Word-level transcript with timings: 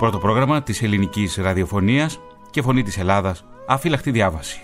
Πρώτο 0.00 0.18
πρόγραμμα 0.18 0.62
της 0.62 0.82
ελληνικής 0.82 1.36
ραδιοφωνίας 1.36 2.20
και 2.50 2.62
φωνή 2.62 2.82
της 2.82 2.98
Ελλάδας, 2.98 3.44
αφύλακτη 3.66 4.10
διάβαση. 4.10 4.60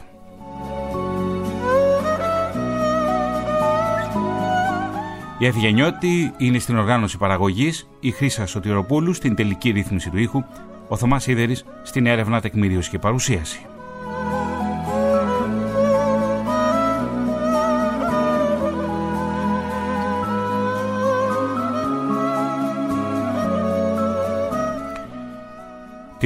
Η 5.38 5.46
Ευγενιώτη 5.46 6.32
είναι 6.36 6.59
στην 6.59 6.78
οργάνωση 6.78 7.18
παραγωγής, 7.18 7.88
η 8.00 8.10
Χρύσα 8.10 8.46
Σωτηροπούλου 8.46 9.12
στην 9.12 9.34
τελική 9.34 9.70
ρύθμιση 9.70 10.10
του 10.10 10.18
ήχου, 10.18 10.42
ο 10.88 10.96
Θωμάς 10.96 11.26
Ίδερης 11.26 11.64
στην 11.82 12.06
έρευνα 12.06 12.40
τεκμηρίωση 12.40 12.90
και 12.90 12.98
παρουσίαση. 12.98 13.66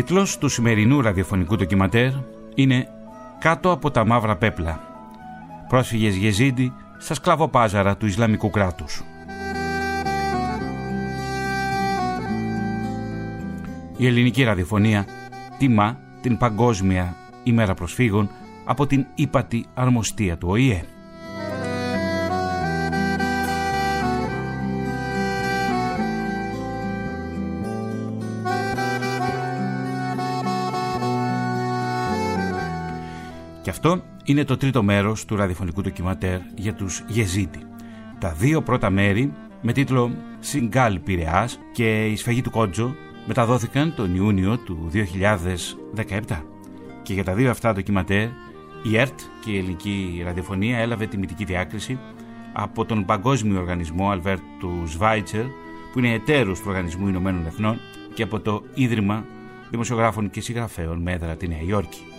Τίτλος 0.00 0.38
του 0.38 0.48
σημερινού 0.48 1.00
ραδιοφωνικού 1.00 1.56
ντοκιματέρ 1.56 2.10
είναι 2.54 2.88
«Κάτω 3.38 3.70
από 3.70 3.90
τα 3.90 4.06
μαύρα 4.06 4.36
πέπλα». 4.36 4.80
Πρόσφυγες 5.68 6.14
Γεζίντι 6.14 6.72
στα 6.98 7.14
σκλαβοπάζαρα 7.14 7.96
του 7.96 8.06
Ισλαμικού 8.06 8.50
κράτους. 8.50 9.02
Η 13.96 14.06
ελληνική 14.06 14.42
ραδιοφωνία 14.42 15.06
τιμά 15.58 15.98
την 16.20 16.36
Παγκόσμια 16.36 17.16
ημέρα 17.42 17.74
προσφύγων 17.74 18.30
από 18.64 18.86
την 18.86 19.06
ύπατη 19.14 19.66
αρμοστία 19.74 20.38
του 20.38 20.48
ΟΗΕ. 20.50 20.84
Αυτό 33.82 34.02
είναι 34.24 34.44
το 34.44 34.56
τρίτο 34.56 34.82
μέρος 34.82 35.24
του 35.24 35.36
ραδιοφωνικού 35.36 35.80
ντοκιματέρ 35.80 36.38
για 36.54 36.74
τους 36.74 37.04
Γεζίτη. 37.08 37.58
Τα 38.18 38.32
δύο 38.32 38.62
πρώτα 38.62 38.90
μέρη 38.90 39.32
με 39.60 39.72
τίτλο 39.72 40.10
«Συγκάλ 40.40 40.98
Πειραιάς» 40.98 41.58
και 41.72 42.06
«Η 42.06 42.16
σφαγή 42.16 42.42
του 42.42 42.50
Κότζο» 42.50 42.94
μεταδόθηκαν 43.26 43.94
τον 43.96 44.14
Ιούνιο 44.14 44.58
του 44.58 44.90
2017. 44.92 46.42
Και 47.02 47.12
για 47.12 47.24
τα 47.24 47.34
δύο 47.34 47.50
αυτά 47.50 47.72
ντοκιματέρ 47.72 48.28
η 48.82 48.98
ΕΡΤ 48.98 49.18
και 49.44 49.50
η 49.50 49.58
ελληνική 49.58 50.22
ραδιοφωνία 50.24 50.78
έλαβε 50.78 51.06
τιμητική 51.06 51.44
διάκριση 51.44 51.98
από 52.52 52.84
τον 52.84 53.04
Παγκόσμιο 53.04 53.60
Οργανισμό 53.60 54.10
Αλβέρτου 54.10 54.70
Σβάιτσερ 54.86 55.44
που 55.92 55.98
είναι 55.98 56.12
εταίρος 56.12 56.58
του 56.58 56.64
Οργανισμού 56.68 57.08
Ηνωμένων 57.08 57.46
Εθνών 57.46 57.78
και 58.14 58.22
από 58.22 58.40
το 58.40 58.62
Ίδρυμα 58.74 59.24
Δημοσιογράφων 59.70 60.30
και 60.30 60.40
Συγγραφέων 60.40 61.02
με 61.02 61.12
έδρα 61.12 61.36
τη 61.36 61.48
Νέα 61.48 61.62
Υόρκη. 61.66 62.09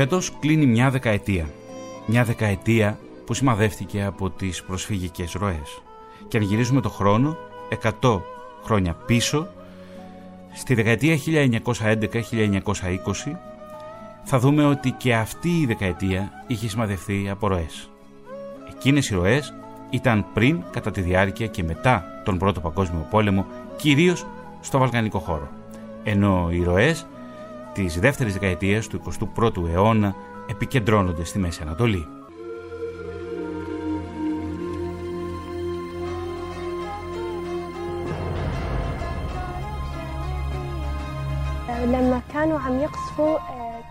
Φέτος 0.00 0.32
κλείνει 0.40 0.66
μια 0.66 0.90
δεκαετία. 0.90 1.46
Μια 2.06 2.24
δεκαετία 2.24 2.98
που 3.24 3.34
σημαδεύτηκε 3.34 4.02
από 4.02 4.30
τις 4.30 4.62
προσφυγικές 4.62 5.32
ροές. 5.32 5.82
Και 6.28 6.36
αν 6.36 6.42
γυρίζουμε 6.42 6.80
το 6.80 6.88
χρόνο, 6.88 7.36
100 8.00 8.20
χρόνια 8.64 8.94
πίσω, 9.06 9.48
στη 10.52 10.74
δεκαετία 10.74 11.16
1911-1920, 11.16 13.36
θα 14.24 14.38
δούμε 14.38 14.64
ότι 14.64 14.90
και 14.90 15.14
αυτή 15.14 15.60
η 15.60 15.66
δεκαετία 15.66 16.30
είχε 16.46 16.68
σημαδευτεί 16.68 17.28
από 17.30 17.48
ροές. 17.48 17.90
Εκείνες 18.74 19.10
οι 19.10 19.14
ροές 19.14 19.54
ήταν 19.90 20.26
πριν, 20.34 20.62
κατά 20.70 20.90
τη 20.90 21.00
διάρκεια 21.00 21.46
και 21.46 21.62
μετά 21.62 22.04
τον 22.24 22.38
Πρώτο 22.38 22.60
Παγκόσμιο 22.60 23.06
Πόλεμο, 23.10 23.46
κυρίως 23.76 24.26
στο 24.60 24.78
Βαλκανικό 24.78 25.18
χώρο. 25.18 25.48
Ενώ 26.04 26.48
οι 26.50 26.62
ροές 26.62 27.06
της 27.72 27.98
δεύτερης 27.98 28.32
δεκαετίας 28.32 28.86
του 28.86 29.00
21ου 29.36 29.68
αιώνα 29.72 30.14
επικεντρώνονται 30.46 31.24
στη 31.24 31.38
Μέση 31.38 31.62
Ανατολή. 31.62 32.06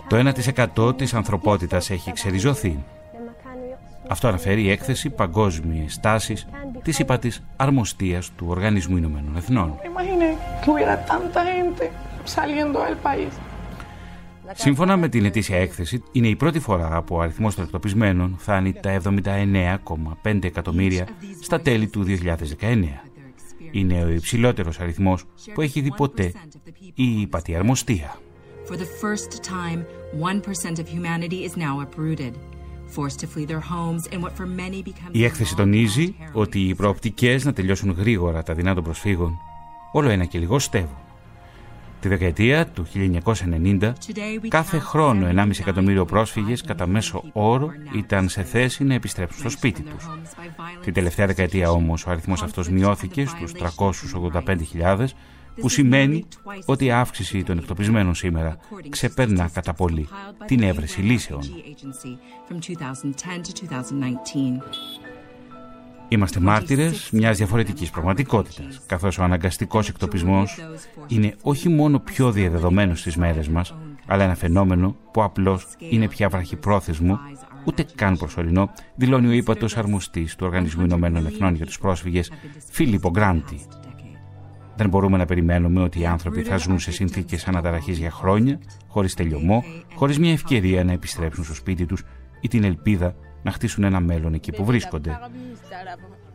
Το 0.08 0.18
1% 0.88 0.98
της 0.98 1.14
ανθρωπότητας 1.14 1.90
έχει 1.90 2.12
ξεριζωθεί. 2.12 2.84
Αυτό 4.08 4.28
αναφέρει 4.28 4.64
η 4.64 4.72
έκθεση 4.72 5.10
«Παγκόσμιες 5.10 6.00
τάσεις» 6.00 6.48
της 6.84 7.00
υπατής 7.00 7.44
αρμοστίας 7.56 8.32
του 8.36 8.46
Οργανισμού 8.50 8.98
Ηνωμένων 8.98 9.36
Εθνών. 9.38 9.80
Σύμφωνα 14.54 14.98
με 14.98 15.10
την 15.10 15.26
ετήσια 15.26 15.58
έκθεση, 15.58 16.04
είναι 16.12 16.28
η 16.28 16.36
πρώτη 16.36 16.60
φορά 16.60 17.02
που 17.02 17.16
ο 17.16 17.22
αριθμός 17.22 17.56
των 17.56 17.64
εκτοπισμένων 17.64 18.36
φτάνει 18.38 18.74
τα 18.74 19.02
79,5 20.24 20.44
εκατομμύρια 20.44 21.08
στα 21.42 21.62
τέλη 21.62 21.88
του 21.88 22.06
2019. 22.60 22.84
Είναι 23.72 24.04
ο 24.04 24.10
υψηλότερος 24.10 24.80
αριθμός 24.80 25.26
που 25.54 25.62
έχει 25.62 25.82
δει 25.82 25.94
ποτέ 25.96 26.34
η 26.94 27.22
υπατιαρμοστία. 27.22 28.18
Η 35.12 35.24
έκθεση 35.24 35.56
τονίζει 35.56 36.16
ότι 36.34 36.60
οι 36.60 36.76
προοπτικές 36.76 37.46
να 37.46 37.54
τελειώσουν 37.54 37.92
γρήγορα 37.92 38.44
τα 38.44 38.54
δεινά 38.54 38.74
των 38.74 38.84
προσφύγων 38.84 39.38
όλο 39.92 40.10
ένα 40.10 40.26
και 40.26 40.40
λιγοστεύουν. 40.40 41.09
Τη 42.00 42.08
δεκαετία 42.08 42.68
του 42.68 42.88
1990, 42.94 43.94
κάθε 44.48 44.80
χρόνο 44.80 45.28
1,5 45.36 45.50
εκατομμύριο 45.60 46.06
πρόσφυγες 46.06 46.62
κατά 46.62 46.88
μέσο 46.88 47.24
όρο 47.34 47.72
ήταν 47.96 48.30
σε 48.30 48.44
θέση 48.44 48.84
να 48.84 48.94
επιστρέψουν 48.94 49.40
στο 49.40 49.50
σπίτι 49.50 49.82
τους. 49.82 50.10
Την 50.84 50.94
τελευταία 50.94 51.26
δεκαετία 51.26 51.72
όμως 51.72 52.06
ο 52.06 52.10
αριθμός 52.10 52.42
αυτός 52.42 52.70
μειώθηκε 52.70 53.26
στους 53.26 53.52
385.000 53.54 55.06
που 55.60 55.70
σημαίνει 55.70 56.26
ότι 56.66 56.86
η 56.86 56.92
αύξηση 56.92 57.44
των 57.44 57.58
εκτοπισμένων 57.58 58.16
σήμερα 58.16 58.58
ξεπερνά 58.90 59.50
κατά 59.54 59.74
πολύ 59.74 60.08
την 60.46 60.64
έβρεση 60.64 61.02
λύσεων. 61.02 61.42
Είμαστε 66.12 66.40
μάρτυρες 66.40 67.10
μιας 67.12 67.38
διαφορετικής 67.38 67.90
πραγματικότητας, 67.90 68.82
καθώς 68.86 69.18
ο 69.18 69.24
αναγκαστικός 69.24 69.90
εκτοπισμός 69.90 70.60
είναι 71.08 71.36
όχι 71.42 71.70
μόνο 71.70 72.00
πιο 72.00 72.32
διαδεδομένος 72.32 73.00
στις 73.00 73.16
μέρες 73.16 73.48
μας, 73.48 73.76
αλλά 74.06 74.24
ένα 74.24 74.36
φαινόμενο 74.36 74.96
που 75.12 75.24
απλώς 75.24 75.68
είναι 75.90 76.08
πια 76.08 76.30
βραχυπρόθεσμο, 76.30 77.20
ούτε 77.66 77.86
καν 77.96 78.18
προσωρινό, 78.18 78.72
δηλώνει 78.96 79.28
ο 79.28 79.32
ύπατος 79.32 79.78
αρμοστής 79.78 80.36
του 80.36 80.46
Οργανισμού 80.46 80.84
Ηνωμένων 80.84 81.26
Εθνών 81.26 81.56
για 81.56 81.66
τους 81.66 81.80
πρόσφυγες, 81.80 82.32
Φίλιππο 82.70 83.10
Γκράντι. 83.10 83.62
Δεν 84.76 84.90
μπορούμε 84.90 85.18
να 85.18 85.26
περιμένουμε 85.26 85.82
ότι 85.82 86.00
οι 86.00 86.06
άνθρωποι 86.06 86.42
θα 86.42 86.58
ζουν 86.58 86.80
σε 86.80 86.92
συνθήκες 86.92 87.48
αναταραχής 87.48 87.98
για 87.98 88.12
χρόνια, 88.12 88.60
χωρίς 88.88 89.14
τελειωμό, 89.14 89.64
χωρίς 89.96 90.20
μια 90.20 90.32
ευκαιρία 90.32 90.84
να 90.84 90.92
επιστρέψουν 90.92 91.44
στο 91.44 91.54
σπίτι 91.54 91.86
τους 91.86 92.04
ή 92.42 92.48
την 92.48 92.64
ελπίδα 92.64 93.16
να 93.42 93.52
χτίσουν 93.52 93.84
ένα 93.84 94.00
μέλλον 94.00 94.34
εκεί 94.34 94.52
που 94.52 94.66
βρίσκονται. 94.66 95.20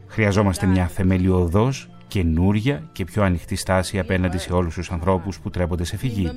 Χρειαζόμαστε 0.07 0.67
μια 0.67 0.87
θεμελιωδώς 0.87 1.89
καινούρια 2.09 2.89
και 2.93 3.05
πιο 3.05 3.23
ανοιχτή 3.23 3.57
στάση 3.57 3.99
απέναντι 3.99 4.39
σε 4.39 4.53
όλους 4.53 4.75
τους 4.75 4.91
ανθρώπους 4.91 5.41
που 5.41 5.51
τρέπονται 5.51 5.85
σε 5.85 5.97
φυγή. 5.97 6.31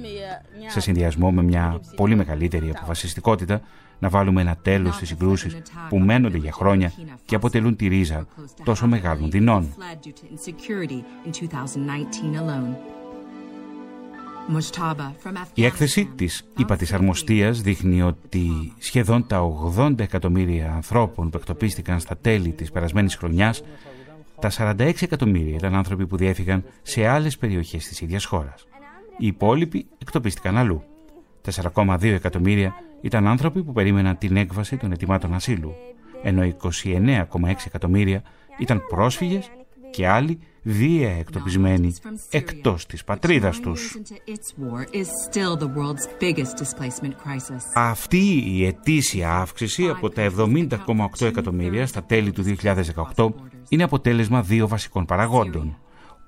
Σε 0.68 0.80
συνδυασμό 0.80 1.32
με 1.32 1.44
μια 1.44 1.80
πολύ 1.96 2.16
μεγαλύτερη 2.16 2.70
αποφασιστικότητα 2.76 3.62
να 4.00 4.10
βάλουμε 4.10 4.42
ένα 4.42 4.56
τέλος 4.56 4.96
στις 4.96 5.08
συγκρούσεις 5.08 5.58
που 5.90 5.98
μένονται 5.98 6.38
για 6.38 6.52
χρόνια 6.52 6.92
και 7.26 7.36
αποτελούν 7.36 7.76
τη 7.76 7.88
ρίζα 7.88 8.28
τόσο 8.64 8.88
μεγάλων 8.88 9.32
δεινών. 9.32 9.74
Η 15.54 15.66
έκθεση 15.66 16.06
της 16.16 16.48
ΥΠΑ 16.58 16.76
της 16.76 16.94
Αρμοστίας 16.94 17.62
δείχνει 17.62 18.02
ότι 18.02 18.74
σχεδόν 18.78 19.28
τα 19.28 19.42
80 19.78 20.00
εκατομμύρια 20.00 20.74
ανθρώπων 20.74 21.30
που 21.30 21.38
εκτοπίστηκαν 21.38 22.00
στα 22.00 22.18
τέλη 22.18 22.52
της 22.52 22.72
περασμένης 22.72 23.16
χρονιάς, 23.16 23.64
τα 24.40 24.50
46 24.50 25.02
εκατομμύρια 25.02 25.56
ήταν 25.56 25.76
άνθρωποι 25.76 26.08
που 26.08 26.18
διέφυγαν 26.18 26.64
σε 26.82 27.08
άλλες 27.08 27.38
περιοχές 27.38 27.88
της 27.88 28.02
ίδιας 28.02 28.26
χώρας. 28.26 28.68
Οι 29.18 29.28
υπόλοιποι 29.28 29.88
εκτοπίστηκαν 29.98 30.58
αλλού. 30.58 30.84
4,2 31.42 32.14
εκατομμύρια 32.14 32.74
ήταν 33.02 33.28
άνθρωποι 33.28 33.64
που 33.64 33.74
περίμεναν 33.74 34.18
την 34.18 34.38
έκβαση 34.38 34.78
των 34.78 34.92
ετοιμάτων 34.92 35.34
ασύλου, 35.34 35.74
ενώ 36.24 36.44
29,6 36.44 37.66
εκατομμύρια 37.66 38.22
ήταν 38.58 38.82
πρόσφυγες 38.88 39.52
και 39.92 40.08
άλλοι 40.08 40.40
βία 40.64 41.10
εκτοπισμένοι 41.10 41.94
εκτός 42.30 42.86
της 42.86 43.04
πατρίδας 43.04 43.60
τους. 43.60 43.98
Αυτή 47.74 48.44
η 48.46 48.66
ετήσια 48.66 49.34
αύξηση 49.34 49.90
από 49.90 50.10
τα 50.10 50.32
70,8 50.38 51.26
εκατομμύρια 51.26 51.88
στα 51.88 52.04
τέλη 52.04 52.32
του 52.32 52.44
2018 53.16 53.30
είναι 53.70 53.84
αποτέλεσμα 53.84 54.42
δύο 54.42 54.68
βασικών 54.68 55.06
παραγόντων. 55.06 55.78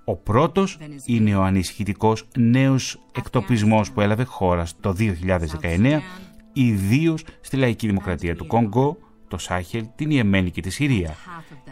Ο 0.05 0.15
πρώτος 0.15 0.77
είναι 1.05 1.35
ο 1.35 1.43
ανησυχητικός 1.43 2.27
νέος 2.37 2.99
εκτοπισμός 3.15 3.91
που 3.91 4.01
έλαβε 4.01 4.23
χώρα 4.23 4.67
το 4.79 4.95
2019, 4.99 6.01
ιδίως 6.53 7.23
στη 7.41 7.57
λαϊκή 7.57 7.87
δημοκρατία 7.87 8.35
του 8.35 8.47
Κόγκο, 8.47 8.97
το 9.27 9.37
Σάχελ, 9.37 9.85
την 9.95 10.09
Ιεμένη 10.11 10.51
και 10.51 10.61
τη 10.61 10.69
Συρία. 10.69 11.15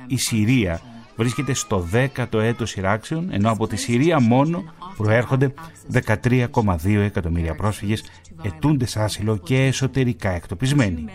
Η 0.08 0.18
Συρία 0.18 0.82
βρίσκεται 1.18 1.54
στο 1.54 1.88
10ο 1.94 2.40
έτος 2.40 2.70
σειράξεων, 2.70 3.28
ενώ 3.32 3.52
από 3.52 3.68
τη 3.68 3.76
Συρία 3.76 4.20
μόνο 4.20 4.64
προέρχονται 4.98 5.54
13,2 5.94 6.64
εκατομμύρια 6.86 7.56
πρόσφυγες 7.56 8.04
ετούντες 8.42 8.98
άσυλο 8.98 9.38
και 9.38 9.66
εσωτερικά 9.66 10.30
εκτοπισμένοι. 10.30 11.06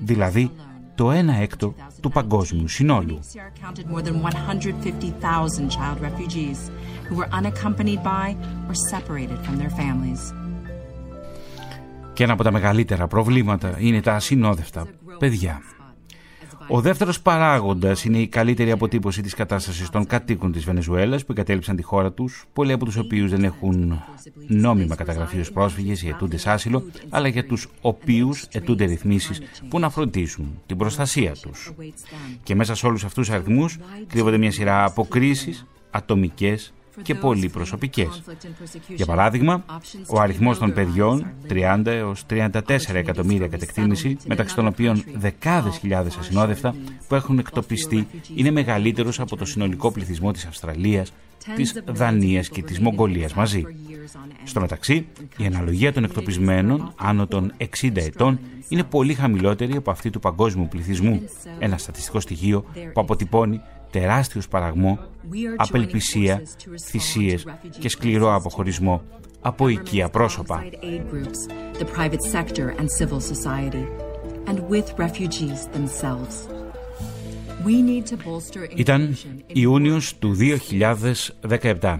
Δηλαδή, 0.00 0.50
το 0.94 1.10
1 1.10 1.40
έκτο 1.40 1.74
του 2.00 2.10
παγκόσμιου 2.10 2.68
συνόλου. 2.68 3.18
Και 12.12 12.24
ένα 12.24 12.32
από 12.32 12.42
τα 12.42 12.52
μεγαλύτερα 12.52 13.06
προβλήματα 13.06 13.74
είναι 13.78 14.00
τα 14.00 14.14
ασυνόδευτα 14.14 14.86
παιδιά. 15.18 15.60
Ο 16.70 16.80
δεύτερος 16.80 17.20
παράγοντας 17.20 18.04
είναι 18.04 18.18
η 18.18 18.26
καλύτερη 18.26 18.70
αποτύπωση 18.70 19.22
της 19.22 19.34
κατάστασης 19.34 19.90
των 19.90 20.06
κατοίκων 20.06 20.52
της 20.52 20.64
Βενεζουέλας 20.64 21.24
που 21.24 21.32
εγκατέλειψαν 21.32 21.76
τη 21.76 21.82
χώρα 21.82 22.12
τους, 22.12 22.44
πολλοί 22.52 22.72
από 22.72 22.84
τους 22.84 22.96
οποίους 22.96 23.30
δεν 23.30 23.44
έχουν 23.44 24.02
νόμιμα 24.46 24.94
καταγραφεί 24.94 25.40
ως 25.40 25.52
πρόσφυγες 25.52 26.02
ή 26.02 26.08
αιτούντες 26.08 26.46
άσυλο, 26.46 26.84
αλλά 27.08 27.28
για 27.28 27.46
τους 27.46 27.68
οποίους 27.80 28.46
αιτούνται 28.52 28.84
ρυθμίσεις 28.84 29.40
που 29.68 29.78
να 29.78 29.90
φροντίσουν 29.90 30.60
την 30.66 30.76
προστασία 30.76 31.32
τους. 31.42 31.72
Και 32.42 32.54
μέσα 32.54 32.74
σε 32.74 32.86
όλους 32.86 33.04
αυτούς 33.04 33.26
τους 33.26 33.34
αριθμούς 33.34 33.78
κρύβονται 34.06 34.38
μια 34.38 34.50
σειρά 34.50 34.84
αποκρίσεις 34.84 35.66
ατομικές 35.90 36.72
και 37.02 37.14
πολύ 37.14 37.48
προσωπικές. 37.48 38.22
Για 38.88 39.06
παράδειγμα, 39.06 39.64
ο 40.08 40.20
αριθμός 40.20 40.58
των 40.58 40.72
παιδιών, 40.72 41.26
30 41.48 41.86
έως 41.86 42.24
34 42.26 42.94
εκατομμύρια 42.94 43.48
κατεκτήμηση, 43.48 44.16
μεταξύ 44.26 44.54
των 44.54 44.66
οποίων 44.66 45.04
δεκάδες 45.14 45.76
χιλιάδες 45.76 46.16
ασυνόδευτα 46.16 46.74
που 47.08 47.14
έχουν 47.14 47.38
εκτοπιστεί, 47.38 48.06
είναι 48.34 48.50
μεγαλύτερος 48.50 49.20
από 49.20 49.36
το 49.36 49.44
συνολικό 49.44 49.92
πληθυσμό 49.92 50.32
της 50.32 50.46
Αυστραλίας, 50.46 51.12
της 51.54 51.82
Δανίας 51.86 52.48
και 52.48 52.62
της 52.62 52.78
Μογγολίας 52.78 53.34
μαζί. 53.34 53.64
Στο 54.44 54.60
μεταξύ, 54.60 55.06
η 55.36 55.46
αναλογία 55.46 55.92
των 55.92 56.04
εκτοπισμένων 56.04 56.92
άνω 56.96 57.26
των 57.26 57.52
60 57.56 57.90
ετών 57.94 58.40
είναι 58.68 58.84
πολύ 58.84 59.14
χαμηλότερη 59.14 59.76
από 59.76 59.90
αυτή 59.90 60.10
του 60.10 60.20
παγκόσμιου 60.20 60.68
πληθυσμού, 60.68 61.22
ένα 61.58 61.78
στατιστικό 61.78 62.20
στοιχείο 62.20 62.64
που 62.92 63.00
αποτυπώνει 63.00 63.60
τεράστιος 63.90 64.44
σπαραγμό, 64.44 64.98
απελπισία, 65.56 66.42
θυσίες 66.80 67.46
και 67.78 67.88
σκληρό 67.88 68.34
αποχωρισμό 68.34 69.02
από 69.40 69.68
οικία 69.68 70.08
πρόσωπα. 70.08 70.64
Ήταν 78.74 79.16
Ιούνιος 79.46 80.18
του 80.18 80.36
2017 81.80 81.98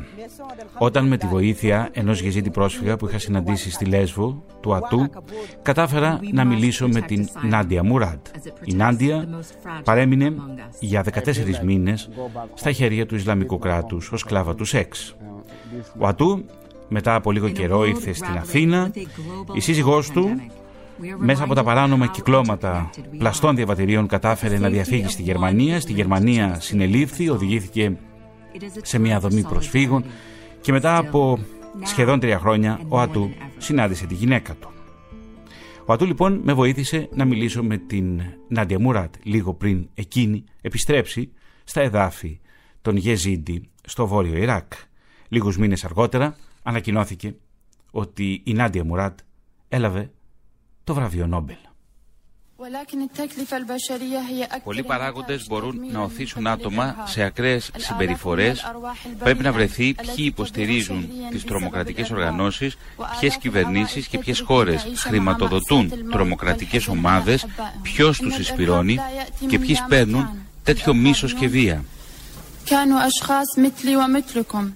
όταν 0.78 1.06
με 1.06 1.16
τη 1.16 1.26
βοήθεια 1.26 1.88
ενός 1.92 2.20
γεζίτη 2.20 2.50
πρόσφυγα 2.50 2.96
που 2.96 3.08
είχα 3.08 3.18
συναντήσει 3.18 3.70
στη 3.70 3.84
Λέσβο, 3.84 4.44
του 4.60 4.74
Ατού, 4.74 5.10
κατάφερα 5.62 6.20
να 6.32 6.44
μιλήσω 6.44 6.88
με 6.88 7.00
την 7.00 7.28
Νάντια 7.42 7.84
Μουράτ. 7.84 8.26
Η 8.64 8.74
Νάντια 8.74 9.28
παρέμεινε 9.84 10.32
για 10.80 11.04
14 11.04 11.62
μήνες 11.64 12.08
στα 12.54 12.72
χέρια 12.72 13.06
του 13.06 13.14
Ισλαμικού 13.14 13.58
κράτους 13.58 14.12
ως 14.12 14.20
σκλάβα 14.20 14.54
του 14.54 14.64
σεξ. 14.64 15.16
Ο 15.98 16.06
Ατού 16.06 16.44
μετά 16.88 17.14
από 17.14 17.32
λίγο 17.32 17.48
καιρό 17.48 17.84
ήρθε 17.84 18.12
στην 18.12 18.36
Αθήνα, 18.36 18.90
η 19.52 19.60
σύζυγός 19.60 20.10
του 20.10 20.40
μέσα 21.18 21.44
από 21.44 21.54
τα 21.54 21.62
παράνομα 21.62 22.06
κυκλώματα 22.06 22.90
πλαστών 23.18 23.56
διαβατηρίων 23.56 24.06
κατάφερε 24.06 24.58
να 24.58 24.68
διαφύγει 24.68 25.08
στη 25.08 25.22
Γερμανία. 25.22 25.80
Στη 25.80 25.92
Γερμανία 25.92 26.60
συνελήφθη, 26.60 27.28
οδηγήθηκε 27.28 27.96
σε 28.82 28.98
μια 28.98 29.20
δομή 29.20 29.42
προσφύγων 29.42 30.04
και 30.60 30.72
μετά 30.72 30.96
από 30.96 31.38
σχεδόν 31.82 32.20
τρία 32.20 32.38
χρόνια 32.38 32.80
ο 32.88 33.00
Ατού 33.00 33.30
συνάντησε 33.58 34.06
τη 34.06 34.14
γυναίκα 34.14 34.54
του. 34.54 34.70
Ο 35.86 35.92
Ατού 35.92 36.04
λοιπόν 36.04 36.40
με 36.44 36.52
βοήθησε 36.52 37.08
να 37.12 37.24
μιλήσω 37.24 37.62
με 37.62 37.76
την 37.76 38.20
Νάντια 38.48 38.78
Μουράτ 38.78 39.14
λίγο 39.22 39.54
πριν 39.54 39.88
εκείνη 39.94 40.44
επιστρέψει 40.60 41.32
στα 41.64 41.80
εδάφη 41.80 42.40
των 42.82 42.96
Γεζίντι 42.96 43.68
στο 43.84 44.06
βόρειο 44.06 44.36
Ιράκ. 44.36 44.72
Λίγους 45.28 45.58
μήνες 45.58 45.84
αργότερα 45.84 46.36
ανακοινώθηκε 46.62 47.34
ότι 47.90 48.42
η 48.44 48.52
Νάντια 48.52 48.84
Μουράτ 48.84 49.18
έλαβε 49.68 50.10
το 50.88 50.94
βραβείο 50.94 51.26
Νόμπελ. 51.26 51.56
Πολλοί 54.64 54.82
παράγοντες 54.82 55.46
μπορούν 55.46 55.80
να 55.92 56.00
οθήσουν 56.00 56.46
άτομα 56.46 56.96
σε 57.06 57.22
ακραίες 57.22 57.70
συμπεριφορές. 57.76 58.72
Πρέπει 59.18 59.42
να 59.42 59.52
βρεθεί 59.52 59.94
ποιοι 59.94 60.14
υποστηρίζουν 60.16 61.08
τις 61.30 61.44
τρομοκρατικές 61.44 62.10
οργανώσεις, 62.10 62.76
ποιες 63.20 63.36
κυβερνήσεις 63.36 64.06
και 64.06 64.18
ποιες 64.18 64.40
χώρες 64.40 64.86
χρηματοδοτούν 64.96 66.10
τρομοκρατικές 66.10 66.88
ομάδες, 66.88 67.46
ποιος 67.82 68.18
τους 68.18 68.38
εισπυρώνει 68.38 68.98
και 69.48 69.58
ποιοι 69.58 69.76
παίρνουν 69.88 70.28
τέτοιο 70.62 70.94
μίσος 70.94 71.34
και 71.34 71.48
βία. 71.48 71.84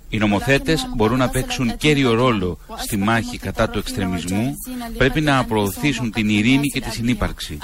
Οι 0.09 0.19
νομοθέτες 0.19 0.87
μπορούν 0.97 1.19
να 1.19 1.29
παίξουν 1.29 1.77
κέριο 1.77 2.15
ρόλο 2.15 2.59
στη 2.77 2.97
μάχη 2.97 3.39
κατά 3.39 3.69
του 3.69 3.79
εξτρεμισμού. 3.79 4.55
Πρέπει 4.99 5.21
να 5.21 5.45
προωθήσουν 5.45 6.11
την 6.13 6.29
ειρήνη 6.29 6.69
και 6.69 6.81
τη 6.81 6.91
συνύπαρξη. 6.91 7.59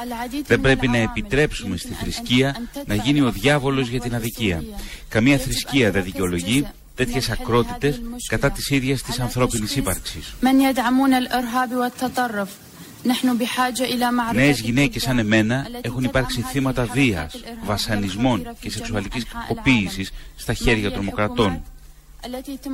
Δεν 0.47 0.61
πρέπει 0.61 0.89
να 0.89 0.97
επιτρέψουμε 0.97 1.77
στη 1.77 1.93
θρησκεία 1.93 2.57
να 2.87 2.95
γίνει 2.95 3.21
ο 3.21 3.31
διάβολος 3.31 3.89
για 3.89 4.01
την 4.01 4.15
αδικία. 4.15 4.65
Καμία 5.09 5.39
θρησκεία 5.39 5.91
δεν 5.91 6.03
δικαιολογεί 6.03 6.67
τέτοιες 6.95 7.31
ακρότητες 7.31 8.01
κατά 8.29 8.51
της 8.51 8.71
ίδιας 8.71 9.03
της 9.03 9.21
ανθρώπινης 9.21 9.77
ύπαρξης. 9.77 10.35
Νέες 14.35 14.61
γυναίκες 14.61 15.03
σαν 15.03 15.19
εμένα 15.19 15.67
έχουν 15.81 16.05
υπάρξει 16.05 16.41
θύματα 16.41 16.85
βίας, 16.85 17.35
βασανισμών 17.65 18.57
και 18.61 18.71
σεξουαλικής 18.71 19.25
κακοποίηση 19.25 20.09
στα 20.37 20.53
χέρια 20.53 20.93
τρομοκρατών. 20.93 21.63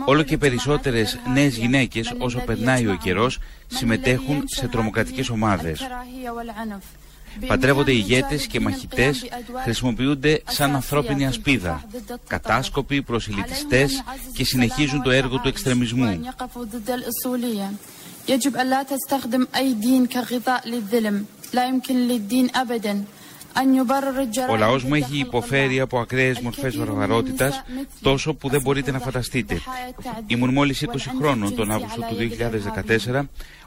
Όλο 0.05 0.23
και 0.23 0.39
περισσότερες 0.39 1.19
νέες 1.33 1.57
γυναίκες 1.57 2.15
όσο 2.19 2.39
περνάει 2.39 2.87
ο 2.87 2.99
καιρός 3.03 3.39
συμμετέχουν 3.67 4.43
σε 4.47 4.69
τρομοκρατικές 4.69 5.29
ομάδες. 5.29 5.81
Παντρεύονται 7.47 7.93
ηγέτες 7.93 8.47
και 8.47 8.61
μαχητές, 8.61 9.25
χρησιμοποιούνται 9.63 10.43
σαν 10.49 10.75
ανθρώπινη 10.75 11.27
ασπίδα, 11.27 11.85
κατάσκοποι, 12.27 13.03
προσιλητιστές 13.03 14.03
και 14.35 14.45
συνεχίζουν 14.45 15.03
το 15.03 15.11
έργο 15.11 15.39
του 15.39 15.49
εξτρεμισμού. 15.49 16.21
يجب 18.28 18.58
ألا 18.58 18.84
تستخدم 18.84 19.48
أي 19.56 19.74
دين 19.74 20.06
كغطاء 20.06 20.70
للظلم 20.70 21.26
لا 21.54 21.68
يمكن 21.68 21.96
للدين 21.96 22.50
أبدا 22.56 23.04
Ο 24.50 24.56
λαό 24.56 24.80
μου 24.88 24.94
έχει 24.94 25.20
υποφέρει 25.20 25.80
από 25.80 26.00
ακραίε 26.00 26.34
μορφέ 26.42 26.70
βαρβαρότητα 26.70 27.64
τόσο 28.02 28.34
που 28.34 28.50
δεν 28.50 28.62
μπορείτε 28.62 28.92
να 28.92 29.00
φανταστείτε. 29.00 29.62
Ήμουν 30.28 30.54
μόλι 30.54 30.76
20 30.82 30.86
χρόνων 31.18 31.56
τον 31.56 31.72
Αύγουστο 31.72 32.02
του 32.02 32.16
2014 33.12 33.22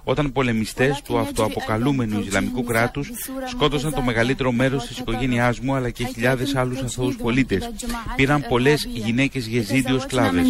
όταν 0.04 0.32
πολεμιστέ 0.32 0.96
του 1.04 1.18
αυτοαποκαλούμενου 1.18 2.20
Ισλαμικού 2.20 2.64
κράτου 2.64 3.04
σκότωσαν 3.48 3.94
το 3.94 4.02
μεγαλύτερο 4.02 4.52
μέρο 4.52 4.76
τη 4.76 4.94
οικογένειά 4.98 5.54
μου 5.62 5.74
αλλά 5.74 5.90
και 5.90 6.04
χιλιάδε 6.04 6.46
άλλου 6.54 6.78
αθώου 6.84 7.14
πολίτε. 7.22 7.72
Πήραν 8.16 8.44
πολλέ 8.48 8.74
γυναίκε 8.86 9.38
γεζίδιο 9.38 9.98
σκλάβε. 9.98 10.42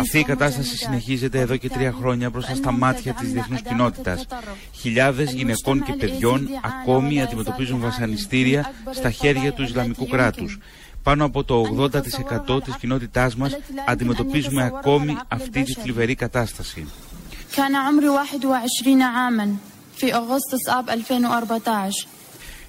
Αυτή 0.00 0.18
η 0.18 0.24
κατάσταση 0.24 0.76
συνεχίζεται 0.76 1.40
εδώ 1.40 1.56
και 1.56 1.68
τρία 1.68 1.92
χρόνια 1.92 2.30
μπροστά 2.30 2.54
στα 2.54 2.72
μάτια 2.72 3.12
της 3.12 3.32
διεθνούς 3.32 3.62
κοινότητας. 3.62 4.26
Χιλιάδες 4.72 5.32
γυναικών 5.32 5.82
και 5.82 5.92
παιδιών 5.92 6.48
ακόμη 6.62 7.22
αντιμετωπίζουν 7.22 7.80
βασανιστήρια 7.80 8.72
στα 8.90 9.10
χέρια 9.10 9.52
του 9.52 9.62
Ισλαμικού 9.62 10.06
κράτους. 10.06 10.58
Πάνω 11.02 11.24
από 11.24 11.44
το 11.44 11.62
80% 11.62 12.62
της 12.64 12.76
κοινότητάς 12.76 13.34
μας 13.36 13.58
αντιμετωπίζουμε 13.86 14.64
ακόμη 14.64 15.16
αυτή 15.28 15.62
τη 15.62 15.72
θλιβερή 15.72 16.14
κατάσταση. 16.14 16.86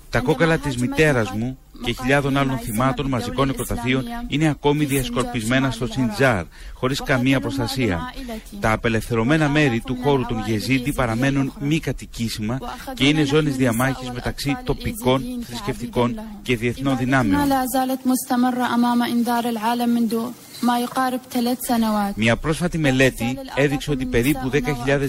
Τα 0.10 0.20
κόκαλα 0.20 0.58
της 0.58 0.78
μητέρας 0.78 1.32
μου 1.32 1.58
και 1.84 1.92
χιλιάδων 1.92 2.38
άλλων 2.38 2.58
θυμάτων 2.58 3.08
μαζικών 3.08 3.48
νεκροταφείων 3.48 4.04
είναι 4.28 4.50
ακόμη 4.50 4.86
διασκορπισμένα 4.86 5.72
στο 5.72 5.88
Σιντζάρ, 5.88 6.44
χωρίς 6.74 7.02
καμία 7.04 7.40
προστασία. 7.40 8.14
Τα 8.60 8.72
απελευθερωμένα 8.72 9.50
μέρη 9.50 9.82
του 9.86 9.98
χώρου 10.04 10.26
των 10.26 10.44
Γεζίντι 10.48 10.94
παραμένουν 10.94 11.54
μη 11.60 11.80
κατοικήσιμα 11.80 12.58
και 12.94 13.08
είναι 13.08 13.24
ζώνες 13.24 13.56
διαμάχης 13.56 14.12
μεταξύ 14.12 14.58
τοπικών, 14.64 15.24
θρησκευτικών 15.46 16.20
και 16.42 16.58
διεθνών 16.58 16.98
δυνάμεων. 16.98 17.42
Μια 22.16 22.38
πρόσφατη 22.38 22.78
μελέτη 22.78 23.38
έδειξε 23.56 23.92
ότι 23.92 24.06
περίπου 24.06 24.50
10.000 24.54 24.60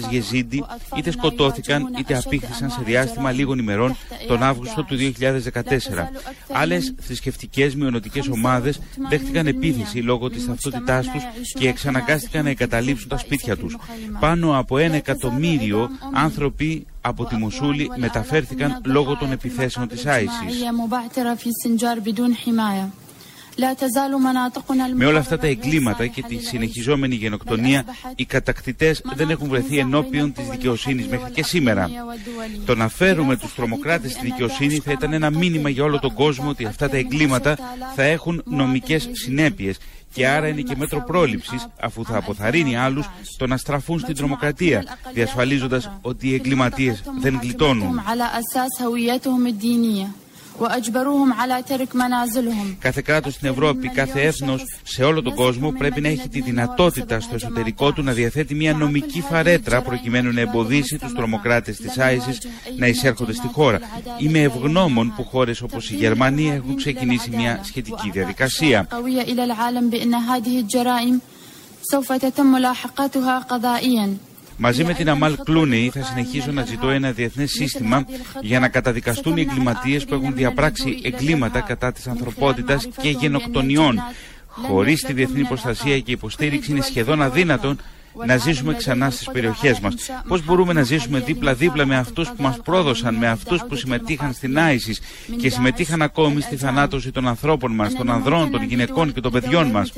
Γεζίντι 0.09 0.63
είτε 0.97 1.11
σκοτώθηκαν 1.11 1.95
είτε 1.99 2.17
απήχθησαν 2.17 2.69
σε 2.69 2.81
διάστημα 2.85 3.31
λίγων 3.31 3.59
ημερών 3.59 3.95
τον 4.27 4.43
Αύγουστο 4.43 4.83
του 4.83 4.95
2014. 5.19 5.21
Άλλε 6.51 6.79
θρησκευτικέ 6.99 7.71
μειονοτικέ 7.75 8.21
ομάδε 8.31 8.73
δέχτηκαν 9.09 9.47
επίθεση 9.47 9.97
λόγω 9.97 10.29
τη 10.29 10.45
ταυτότητά 10.45 11.01
του 11.01 11.21
και 11.59 11.67
εξαναγκάστηκαν 11.67 12.43
να 12.43 12.49
εγκαταλείψουν 12.49 13.09
τα 13.09 13.17
σπίτια 13.17 13.57
του. 13.57 13.79
Πάνω 14.19 14.57
από 14.59 14.77
ένα 14.77 14.95
εκατομμύριο 14.95 15.89
άνθρωποι 16.13 16.85
από 17.01 17.25
τη 17.25 17.35
Μοσούλη 17.35 17.91
μεταφέρθηκαν 17.95 18.81
λόγω 18.85 19.17
των 19.17 19.31
επιθέσεων 19.31 19.87
της 19.87 20.03
ISIS. 20.05 20.51
Με 24.95 25.05
όλα 25.05 25.19
αυτά 25.19 25.37
τα 25.37 25.47
εγκλήματα 25.47 26.07
και 26.07 26.21
τη 26.21 26.37
συνεχιζόμενη 26.37 27.15
γενοκτονία, 27.15 27.85
οι 28.15 28.25
κατακτητές 28.25 29.01
δεν 29.15 29.29
έχουν 29.29 29.49
βρεθεί 29.49 29.77
ενώπιον 29.77 30.33
της 30.33 30.47
δικαιοσύνης 30.47 31.07
μέχρι 31.07 31.31
και 31.31 31.43
σήμερα. 31.43 31.89
Το 32.65 32.75
να 32.75 32.87
φέρουμε 32.87 33.35
τους 33.35 33.55
τρομοκράτες 33.55 34.11
στη 34.11 34.25
δικαιοσύνη 34.25 34.79
θα 34.79 34.91
ήταν 34.91 35.13
ένα 35.13 35.29
μήνυμα 35.29 35.69
για 35.69 35.83
όλο 35.83 35.99
τον 35.99 36.13
κόσμο 36.13 36.49
ότι 36.49 36.65
αυτά 36.65 36.89
τα 36.89 36.97
εγκλήματα 36.97 37.57
θα 37.95 38.03
έχουν 38.03 38.41
νομικές 38.45 39.09
συνέπειες 39.11 39.77
και 40.13 40.27
άρα 40.27 40.47
είναι 40.47 40.61
και 40.61 40.75
μέτρο 40.75 41.03
πρόληψης, 41.07 41.67
αφού 41.81 42.05
θα 42.05 42.17
αποθαρρύνει 42.17 42.77
άλλους 42.77 43.09
το 43.37 43.47
να 43.47 43.57
στραφούν 43.57 43.99
στην 43.99 44.15
τρομοκρατία, 44.15 44.83
διασφαλίζοντας 45.13 45.91
ότι 46.01 46.27
οι 46.29 46.33
εγκληματίες 46.33 47.03
δεν 47.19 47.39
γλιτώνουν. 47.41 48.01
Κάθε 52.79 53.01
κράτος 53.01 53.33
στην 53.33 53.49
Ευρώπη, 53.49 53.87
κάθε 53.89 54.21
έθνος 54.21 54.63
σε 54.83 55.03
όλο 55.03 55.21
τον 55.21 55.35
κόσμο 55.35 55.71
πρέπει 55.71 56.01
να 56.01 56.07
έχει 56.07 56.29
τη 56.29 56.41
δυνατότητα 56.41 57.19
στο 57.19 57.35
εσωτερικό 57.35 57.91
του 57.91 58.03
να 58.03 58.11
διαθέτει 58.11 58.55
μια 58.55 58.73
νομική 58.73 59.21
φαρέτρα 59.21 59.81
προκειμένου 59.81 60.33
να 60.33 60.41
εμποδίσει 60.41 60.97
τους 60.97 61.13
τρομοκράτες 61.13 61.77
της 61.77 61.97
Άισις 61.97 62.39
να 62.77 62.87
εισέρχονται 62.87 63.33
στη 63.33 63.47
χώρα. 63.47 63.79
Είμαι 64.19 64.39
ευγνώμων 64.39 65.13
που 65.15 65.23
χώρες 65.23 65.61
όπως 65.61 65.89
η 65.89 65.95
Γερμανία 65.95 66.53
έχουν 66.53 66.75
ξεκινήσει 66.75 67.29
μια 67.35 67.59
σχετική 67.63 68.09
διαδικασία. 68.09 68.87
Μαζί 74.57 74.83
με 74.83 74.93
την 74.93 75.09
Αμάλ 75.09 75.37
Κλούνεϊ 75.43 75.89
θα 75.89 76.03
συνεχίσω 76.03 76.51
να 76.51 76.65
ζητώ 76.65 76.89
ένα 76.89 77.11
διεθνές 77.11 77.51
σύστημα 77.51 78.05
για 78.41 78.59
να 78.59 78.67
καταδικαστούν 78.67 79.37
οι 79.37 79.41
εγκληματίες 79.41 80.05
που 80.05 80.13
έχουν 80.13 80.33
διαπράξει 80.35 80.99
εγκλήματα 81.03 81.61
κατά 81.61 81.91
της 81.91 82.07
ανθρωπότητας 82.07 82.87
και 83.01 83.09
γενοκτονιών. 83.09 83.99
Χωρίς 84.47 85.01
τη 85.01 85.13
διεθνή 85.13 85.43
προστασία 85.43 85.99
και 85.99 86.11
υποστήριξη 86.11 86.71
είναι 86.71 86.81
σχεδόν 86.81 87.21
αδύνατον 87.21 87.79
να 88.26 88.36
ζήσουμε 88.36 88.74
ξανά 88.74 89.10
στις 89.10 89.28
περιοχές 89.32 89.80
μας. 89.80 89.94
Πώς 90.28 90.44
μπορούμε 90.44 90.72
να 90.72 90.82
ζήσουμε 90.82 91.20
δίπλα-δίπλα 91.20 91.86
με 91.86 91.96
αυτούς 91.96 92.28
που 92.28 92.42
μας 92.42 92.60
πρόδωσαν, 92.64 93.14
με 93.14 93.28
αυτούς 93.28 93.64
που 93.68 93.76
συμμετείχαν 93.76 94.32
στην 94.32 94.58
Άισις 94.58 95.00
και 95.40 95.50
συμμετείχαν 95.50 96.02
ακόμη 96.02 96.40
στη 96.40 96.56
θανάτωση 96.56 97.10
των 97.10 97.28
ανθρώπων 97.28 97.72
μας, 97.72 97.94
των 97.94 98.10
ανδρών, 98.10 98.50
των 98.50 98.62
γυναικών 98.62 99.12
και 99.12 99.20
των 99.20 99.32
παιδιών 99.32 99.66
μας. 99.66 99.92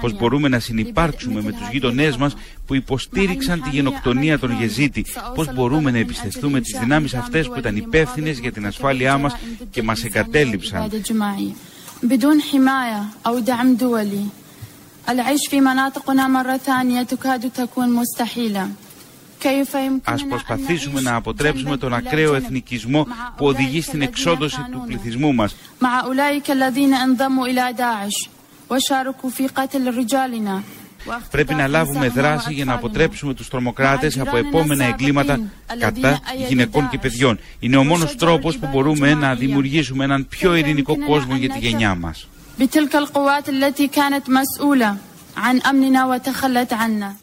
Πώς 0.00 0.18
μπορούμε 0.18 0.48
να 0.48 0.58
συνεπάρξουμε 0.58 1.42
με 1.42 1.52
τους 1.52 1.68
γείτονές 1.72 2.16
μας 2.16 2.34
που 2.66 2.74
υποστήριξαν 2.74 3.62
τη 3.62 3.70
γενοκτονία 3.70 4.38
των 4.38 4.52
Γεζίτη. 4.60 5.06
Πώς 5.34 5.54
μπορούμε 5.54 5.90
να 5.90 5.98
εμπιστευτούμε 5.98 6.60
τις 6.60 6.78
δυνάμεις 6.78 7.14
αυτές 7.14 7.48
που 7.48 7.58
ήταν 7.58 7.76
υπεύθυνε 7.76 8.30
για 8.30 8.52
την 8.52 8.66
ασφάλειά 8.66 9.18
μας 9.18 9.34
και 9.70 9.82
μας 9.82 10.04
εγκατέλειψαν. 10.04 10.90
العيش 12.04 12.50
في 12.50 12.58
مناطقنا 12.58 13.74
مرة 13.74 13.94
ثانية 13.94 14.14
تكاد 14.14 14.37
تكون 14.37 14.37
مستحيلة 14.37 14.37
Ας 20.03 20.25
προσπαθήσουμε 20.29 21.01
να 21.01 21.15
αποτρέψουμε 21.15 21.77
τον 21.77 21.93
ακραίο 21.93 22.35
εθνικισμό 22.35 23.07
που 23.37 23.45
οδηγεί 23.45 23.81
στην 23.81 24.01
εξόδωση 24.01 24.65
του 24.71 24.83
πληθυσμού 24.87 25.33
μας. 25.33 25.55
Πρέπει 31.31 31.53
να 31.53 31.67
λάβουμε 31.67 32.07
δράση 32.07 32.53
για 32.53 32.65
να 32.65 32.73
αποτρέψουμε 32.73 33.33
τους 33.33 33.47
τρομοκράτες 33.47 34.19
από 34.19 34.37
επόμενα 34.37 34.85
εγκλήματα 34.85 35.39
κατά 35.79 36.19
γυναικών 36.47 36.89
και 36.89 36.97
παιδιών. 36.97 37.39
Είναι 37.59 37.77
ο 37.77 37.83
μόνος 37.83 38.15
τρόπος 38.15 38.57
που 38.57 38.67
μπορούμε 38.71 39.13
να 39.13 39.35
δημιουργήσουμε 39.35 40.03
έναν 40.03 40.27
πιο 40.27 40.55
ειρηνικό 40.55 40.97
κόσμο 41.05 41.35
για 41.35 41.49
τη 41.49 41.59
γενιά 41.59 41.95
μας. 41.95 42.27
بتلك 42.60 42.96
القوات 42.96 43.48
التي 43.48 43.88
كانت 43.88 44.30
مسؤولة 44.30 44.96
عن 45.36 45.60
أمننا 45.60 46.06
وتخلت 46.06 46.72
عنا 46.72 47.14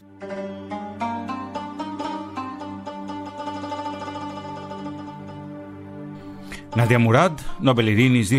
Νάντια 6.75 6.99
Μουράντ, 6.99 7.39
Νόμπελ 7.59 7.87
Ειρήνης 7.87 8.29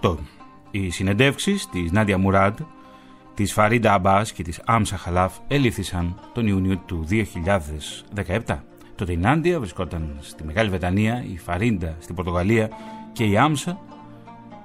2018. 0.00 0.16
Οι 0.70 0.90
συνεντεύξεις 0.90 1.68
της 1.68 1.92
Νάντια 1.92 2.18
Μουράντ, 2.18 2.58
της 3.34 3.52
Φαρίντα 3.52 3.92
Αμπάς 3.92 4.32
και 4.32 4.42
της 4.42 4.60
Άμσα 4.66 4.96
Χαλάφ 4.96 5.32
ελήφθησαν 5.48 6.20
τον 6.34 6.46
Ιούνιο 6.46 6.76
του 6.76 7.06
2017. 8.46 8.62
Τότε 8.94 9.12
η 9.12 9.16
Νάντια 9.16 9.58
βρισκόταν 9.58 10.18
στη 10.20 10.44
Μεγάλη 10.44 10.68
Βρετανία, 10.68 11.24
η 11.32 11.38
Φαρίντα 11.38 11.96
στην 12.00 12.14
Πορτογαλία 12.14 12.68
και 13.12 13.24
η 13.24 13.36
Άμσα 13.36 13.78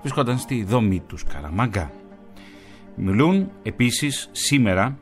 βρισκόταν 0.01 0.39
στη 0.39 0.65
δομή 0.65 1.01
τους 1.01 1.25
Καραμάγκα. 1.25 1.91
Μιλούν 2.97 3.51
επίσης 3.63 4.29
σήμερα 4.33 4.99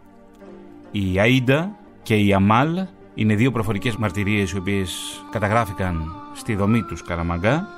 η 0.91 1.15
Αΐντα 1.15 1.65
και 2.03 2.17
η 2.17 2.33
Αμάλ 2.33 2.87
είναι 3.15 3.35
δύο 3.35 3.51
προφορικές 3.51 3.97
μαρτυρίες 3.97 4.51
οι 4.51 4.59
οποίες 4.59 5.23
καταγράφηκαν 5.31 6.13
στη 6.35 6.55
δομή 6.55 6.83
τους 6.83 7.03
Καραμαγκά 7.03 7.69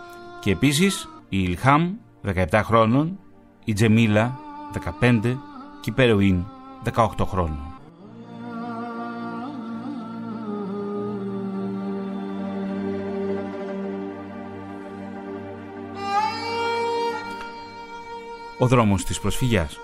και 0.40 0.50
επίσης 0.50 1.08
η 1.28 1.38
Ιλχάμ 1.48 1.94
17 2.50 2.60
χρόνων, 2.64 3.18
η 3.64 3.72
Τζεμίλα 3.72 4.38
15 5.00 5.20
και 5.80 5.90
η 5.90 5.92
Περουίν 5.92 6.44
18 6.94 7.24
χρόνων. 7.26 7.69
Ο 18.62 18.66
δρόμος 18.66 19.04
της 19.04 19.20
προσφυγιάς. 19.20 19.78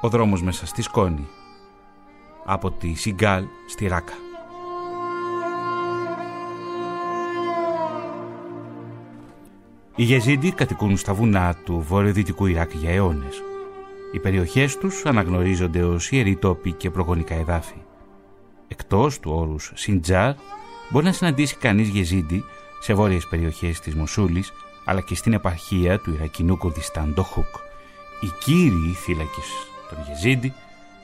Ο 0.00 0.08
δρόμος 0.08 0.42
μέσα 0.42 0.66
στη 0.66 0.82
σκόνη. 0.82 1.28
Από 2.44 2.70
τη 2.70 2.94
Σιγκάλ 2.94 3.44
στη 3.68 3.86
Ράκα. 3.86 4.12
Οι 9.96 10.02
Γεζίντι 10.02 10.52
κατοικούν 10.52 10.96
στα 10.96 11.14
βουνά 11.14 11.54
του 11.64 11.84
βορειοδυτικού 11.88 12.46
Ιράκ 12.46 12.74
για 12.74 12.90
αιώνες. 12.90 13.42
Οι 14.12 14.18
περιοχές 14.18 14.78
τους 14.78 15.04
αναγνωρίζονται 15.04 15.84
ως 15.84 16.10
ιεροί 16.10 16.36
τόποι 16.36 16.72
και 16.72 16.90
προγονικά 16.90 17.34
εδάφη. 17.34 17.82
Εκτός 18.68 19.20
του 19.20 19.32
όρους 19.34 19.72
Σιντζάρ, 19.74 20.34
μπορεί 20.90 21.04
να 21.04 21.12
συναντήσει 21.12 21.56
κανείς 21.56 21.88
Γεζίντι 21.88 22.44
σε 22.80 22.94
βόρειες 22.94 23.26
περιοχές 23.28 23.80
της 23.80 23.94
Μοσούλης, 23.94 24.52
αλλά 24.84 25.00
και 25.00 25.14
στην 25.14 25.32
επαρχία 25.32 25.98
του 25.98 26.12
Ιρακινού 26.12 26.56
Κουρδιστάν 26.56 27.12
Ντοχούκ. 27.14 27.64
Οι 28.20 28.26
κύριοι 28.44 28.92
θύλακες 28.92 29.46
των 29.88 29.98
Γεζίντι 30.08 30.52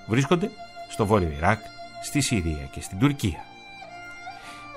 βρίσκονται 0.08 0.50
στο 0.90 1.06
Βόρειο 1.06 1.30
Ιράκ, 1.36 1.60
στη 2.02 2.20
Συρία 2.20 2.70
και 2.72 2.80
στην 2.80 2.98
Τουρκία. 2.98 3.44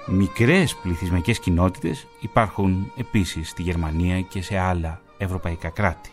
Μικρές 0.08 0.76
πληθυσμικές 0.76 1.40
κοινότητες 1.40 2.08
υπάρχουν 2.20 2.92
επίσης 2.98 3.50
στη 3.50 3.62
Γερμανία 3.62 4.22
και 4.22 4.42
σε 4.42 4.58
άλλα 4.58 5.02
ευρωπαϊκά 5.18 5.70
κράτη. 5.70 6.10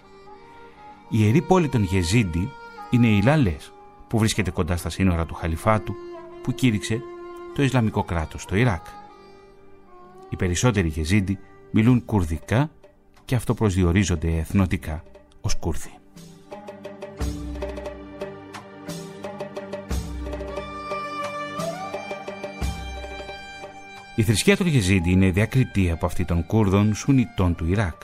Η 1.09 1.19
ιερή 1.19 1.43
πόλη 1.43 1.69
των 1.69 1.83
Γεζίντι 1.83 2.50
είναι 2.91 3.07
η 3.07 3.23
Λαλές 3.23 3.73
που 4.09 4.19
βρίσκεται 4.19 4.50
κοντά 4.50 4.76
στα 4.76 4.91
σύνορα 4.91 5.26
του 5.26 5.35
Χαλιφάτου 5.35 5.95
που 6.43 6.52
κήρυξε 6.52 7.00
το 7.55 7.62
Ισλαμικό 7.62 8.02
κράτος 8.05 8.43
στο 8.43 8.57
Ιράκ. 8.57 8.87
Οι 10.29 10.37
περισσότεροι 10.37 10.88
Γεζίντι 10.88 11.38
μιλούν 11.71 12.05
κουρδικά 12.05 12.71
και 13.25 13.35
αυτό 13.35 13.55
προσδιορίζονται 13.55 14.37
εθνοτικά 14.37 15.02
ως 15.41 15.55
Κούρδοι. 15.55 16.01
Η 24.14 24.23
θρησκεία 24.23 24.57
των 24.57 24.66
Γεζίντι 24.66 25.11
είναι 25.11 25.31
διακριτή 25.31 25.90
από 25.90 26.07
αυτή 26.07 26.25
των 26.25 26.47
Κούρδων 26.47 26.95
Σουνιτών 26.95 27.54
του 27.54 27.66
Ιράκ. 27.66 28.02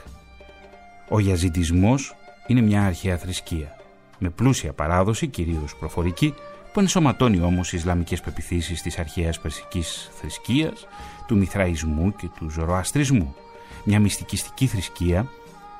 Ο 1.09 1.19
Γιαζιντισμός 1.19 2.15
είναι 2.47 2.61
μια 2.61 2.85
αρχαία 2.85 3.17
θρησκεία, 3.17 3.77
με 4.19 4.31
πλούσια 4.31 4.73
παράδοση, 4.73 5.27
κυρίως 5.27 5.77
προφορική, 5.77 6.35
που 6.73 6.81
ενσωματώνει 6.81 7.41
όμως 7.41 7.73
Ισλαμικές 7.73 8.21
πεπιθήσεις 8.21 8.83
της 8.83 8.99
αρχαίας 8.99 9.41
περσικής 9.41 10.11
θρησκείας, 10.13 10.87
του 11.27 11.37
Μηθραϊσμού 11.37 12.15
και 12.17 12.29
του 12.39 12.51
Ζωροαστρισμού, 12.51 13.35
μια 13.85 14.01
μυστικιστική 14.01 14.67
θρησκεία 14.67 15.31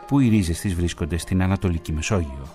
που 0.07 0.21
οι 0.21 0.29
ρίζες 0.29 0.61
της 0.61 0.75
βρίσκονται 0.75 1.17
στην 1.17 1.43
Ανατολική 1.43 1.93
Μεσόγειο. 1.93 2.49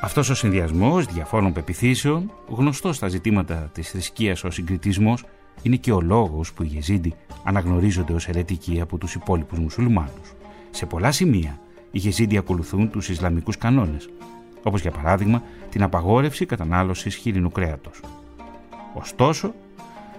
Αυτός 0.00 0.28
ο 0.28 0.34
συνδυασμός 0.34 1.06
διαφόρων 1.06 1.52
πεπιθήσεων, 1.52 2.30
γνωστός 2.48 2.96
στα 2.96 3.08
ζητήματα 3.08 3.70
της 3.72 3.90
θρησκείας 3.90 4.44
ως 4.44 4.54
συγκριτισμός, 4.54 5.24
είναι 5.62 5.76
και 5.76 5.92
ο 5.92 6.00
λόγος 6.00 6.52
που 6.52 6.62
οι 6.62 6.66
Γεζίντι 6.66 7.14
αναγνωρίζονται 7.44 8.12
ως 8.12 8.28
ερετικοί 8.28 8.80
από 8.80 8.98
τους 8.98 9.14
υπόλοιπους 9.14 9.58
μουσουλμάνους. 9.58 10.32
Σε 10.70 10.86
πολλά 10.86 11.12
σημεία, 11.12 11.58
οι 11.90 11.98
Γεζίντι 11.98 12.36
ακολουθούν 12.36 12.90
τους 12.90 13.08
Ισλαμικούς 13.08 13.58
κανόνες, 13.58 14.08
όπως 14.62 14.80
για 14.80 14.90
παράδειγμα 14.90 15.42
την 15.70 15.82
απαγόρευση 15.82 16.46
κατανάλωσης 16.46 17.14
χοιρινού 17.14 17.50
κρέατος. 17.50 18.00
Ωστόσο, 18.94 19.54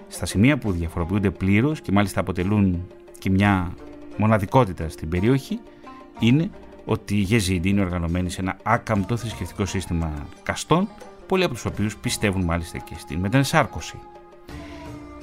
στα 0.08 0.26
σημεία 0.26 0.58
που 0.58 0.72
διαφοροποιούνται 0.72 1.30
πλήρως 1.30 1.80
και 1.80 1.92
μάλιστα 1.92 2.20
αποτελούν 2.20 2.86
και 3.18 3.30
μια 3.30 3.72
μοναδικότητα 4.16 4.88
στην 4.88 5.08
περιοχή, 5.08 5.60
είναι 6.18 6.50
ότι 6.90 7.14
οι 7.14 7.20
Γεζίντι 7.20 7.68
είναι 7.68 7.80
οργανωμένοι 7.80 8.30
σε 8.30 8.40
ένα 8.40 8.56
άκαμπτο 8.62 9.16
θρησκευτικό 9.16 9.66
σύστημα 9.66 10.12
καστών, 10.42 10.88
πολλοί 11.26 11.44
από 11.44 11.54
τους 11.54 11.64
οποίους 11.64 11.96
πιστεύουν 11.96 12.44
μάλιστα 12.44 12.78
και 12.78 12.94
στην 12.98 13.18
μετανεσάρκωση. 13.18 13.98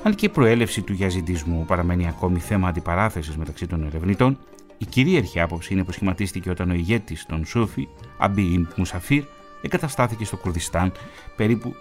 Αν 0.03 0.15
και 0.15 0.25
η 0.25 0.29
προέλευση 0.29 0.81
του 0.81 0.93
γιαζιντισμού 0.93 1.65
παραμένει 1.65 2.07
ακόμη 2.07 2.39
θέμα 2.39 2.67
αντιπαράθεσης 2.67 3.37
μεταξύ 3.37 3.67
των 3.67 3.83
ερευνητών, 3.83 4.37
η 4.77 4.85
κυρίαρχη 4.85 5.39
άποψη 5.39 5.73
είναι 5.73 5.83
που 5.83 5.91
σχηματίστηκε 5.91 6.49
όταν 6.49 6.69
ο 6.69 6.73
ηγέτης 6.73 7.25
των 7.25 7.45
Σούφι, 7.45 7.87
Αμπί 8.17 8.67
Μουσαφίρ, 8.75 9.23
εγκαταστάθηκε 9.61 10.25
στο 10.25 10.37
Κουρδιστάν 10.37 10.91
περίπου 11.35 11.75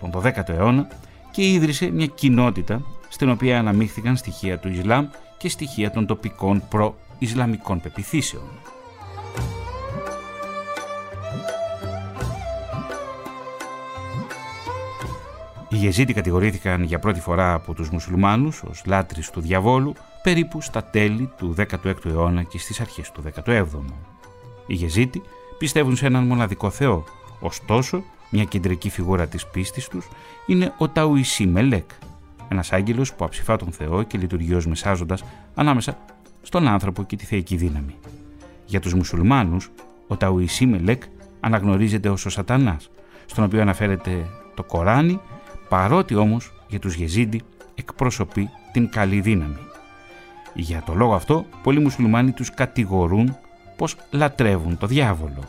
τον 0.00 0.10
12ο 0.14 0.48
αιώνα 0.48 0.88
και 1.30 1.50
ίδρυσε 1.50 1.90
μια 1.90 2.06
κοινότητα 2.06 2.82
στην 3.08 3.30
οποία 3.30 3.58
αναμίχθηκαν 3.58 4.16
στοιχεία 4.16 4.58
του 4.58 4.68
Ισλάμ 4.68 5.08
και 5.38 5.48
στοιχεία 5.48 5.90
των 5.90 6.06
τοπικών 6.06 6.62
προ-Ισλαμικών 6.68 7.80
πεπιθήσεων. 7.80 8.42
Οι 15.72 15.76
Γεζίτοι 15.76 16.12
κατηγορήθηκαν 16.12 16.82
για 16.82 16.98
πρώτη 16.98 17.20
φορά 17.20 17.54
από 17.54 17.74
τους 17.74 17.90
μουσουλμάνους 17.90 18.62
ως 18.62 18.82
λάτρεις 18.86 19.30
του 19.30 19.40
διαβόλου 19.40 19.92
περίπου 20.22 20.60
στα 20.60 20.84
τέλη 20.84 21.30
του 21.36 21.54
16ου 21.58 22.04
αιώνα 22.04 22.42
και 22.42 22.58
στις 22.58 22.80
αρχές 22.80 23.10
του 23.10 23.22
17ου. 23.44 23.64
Οι 24.66 24.74
Γεζίτοι 24.74 25.22
πιστεύουν 25.58 25.96
σε 25.96 26.06
έναν 26.06 26.26
μοναδικό 26.26 26.70
Θεό, 26.70 27.04
ωστόσο 27.40 28.02
μια 28.30 28.44
κεντρική 28.44 28.90
φιγούρα 28.90 29.26
της 29.26 29.46
πίστης 29.46 29.88
τους 29.88 30.08
είναι 30.46 30.72
ο 30.78 30.88
Ταουισί 30.88 31.46
Μελέκ, 31.46 31.90
ένας 32.48 32.72
άγγελος 32.72 33.14
που 33.14 33.24
αψηφά 33.24 33.56
τον 33.56 33.72
Θεό 33.72 34.02
και 34.02 34.18
λειτουργεί 34.18 34.54
ως 34.54 34.66
μεσάζοντας 34.66 35.24
ανάμεσα 35.54 35.98
στον 36.42 36.68
άνθρωπο 36.68 37.02
και 37.02 37.16
τη 37.16 37.24
θεϊκή 37.24 37.56
δύναμη. 37.56 37.94
Για 38.66 38.80
τους 38.80 38.94
μουσουλμάνους, 38.94 39.70
ο 40.06 40.16
Ταουισί 40.16 40.66
Μελέκ 40.66 41.02
αναγνωρίζεται 41.40 42.08
ως 42.08 42.26
ο 42.26 42.28
σατανάς, 42.28 42.90
στον 43.26 43.44
οποίο 43.44 43.60
αναφέρεται 43.60 44.26
το 44.54 44.62
Κοράνι 44.62 45.20
παρότι 45.70 46.14
όμως 46.14 46.52
για 46.68 46.78
τους 46.78 46.94
Γεζίντι 46.94 47.42
εκπροσωπεί 47.74 48.50
την 48.72 48.90
καλή 48.90 49.20
δύναμη. 49.20 49.58
Για 50.54 50.82
το 50.86 50.94
λόγο 50.94 51.14
αυτό, 51.14 51.46
πολλοί 51.62 51.80
μουσουλμάνοι 51.80 52.32
τους 52.32 52.50
κατηγορούν 52.54 53.36
πως 53.76 53.96
λατρεύουν 54.10 54.78
το 54.78 54.86
διάβολο. 54.86 55.44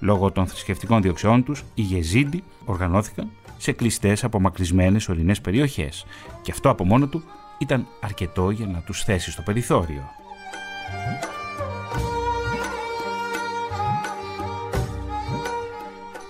Λόγω 0.00 0.30
των 0.30 0.46
θρησκευτικών 0.46 1.02
διοξεών 1.02 1.44
τους, 1.44 1.64
οι 1.74 1.82
Γεζίντι 1.82 2.42
οργανώθηκαν 2.64 3.30
σε 3.58 3.72
κλειστές 3.72 4.24
απομακρυσμένες 4.24 5.08
ορεινές 5.08 5.40
περιοχές 5.40 6.06
και 6.42 6.50
αυτό 6.50 6.68
από 6.70 6.84
μόνο 6.84 7.06
του 7.06 7.22
ήταν 7.58 7.86
αρκετό 8.00 8.50
για 8.50 8.66
να 8.66 8.78
τους 8.78 9.04
θέσει 9.04 9.30
στο 9.30 9.42
περιθώριο. 9.42 10.02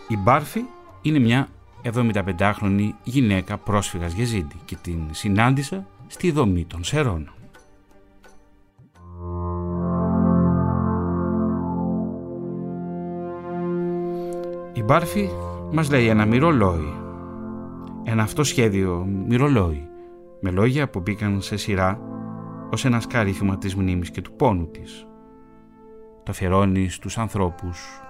Η 0.09 0.17
Μπάρφη 0.17 0.65
είναι 1.03 1.19
μια 1.19 1.49
75χρονη 1.85 2.90
γυναίκα 3.03 3.57
πρόσφυγας 3.59 4.12
Γεζίντη 4.12 4.57
και 4.64 4.77
την 4.83 5.01
συνάντησα 5.11 5.87
στη 6.07 6.31
δομή 6.31 6.64
των 6.64 6.85
Σερών. 6.85 7.31
Η 14.73 14.83
Μπάρφη 14.83 15.31
μας 15.73 15.90
λέει 15.90 16.07
ένα 16.07 16.27
μυρολόι, 16.27 16.95
ένα 18.05 18.23
αυτό 18.23 18.45
σχέδιο 18.45 19.07
μυρολόι, 19.29 19.88
με 20.40 20.51
λόγια 20.51 20.88
που 20.88 21.01
μπήκαν 21.01 21.40
σε 21.40 21.57
σειρά 21.57 22.01
ως 22.71 22.85
ένα 22.85 23.01
σκάριθμα 23.01 23.59
της 23.59 23.75
μνήμης 23.75 24.11
και 24.11 24.21
του 24.21 24.33
πόνου 24.33 24.71
της 24.71 25.07
το 26.23 26.31
αφιερώνει 26.31 26.88
στους 26.88 27.18
ανθρώπους 27.18 28.02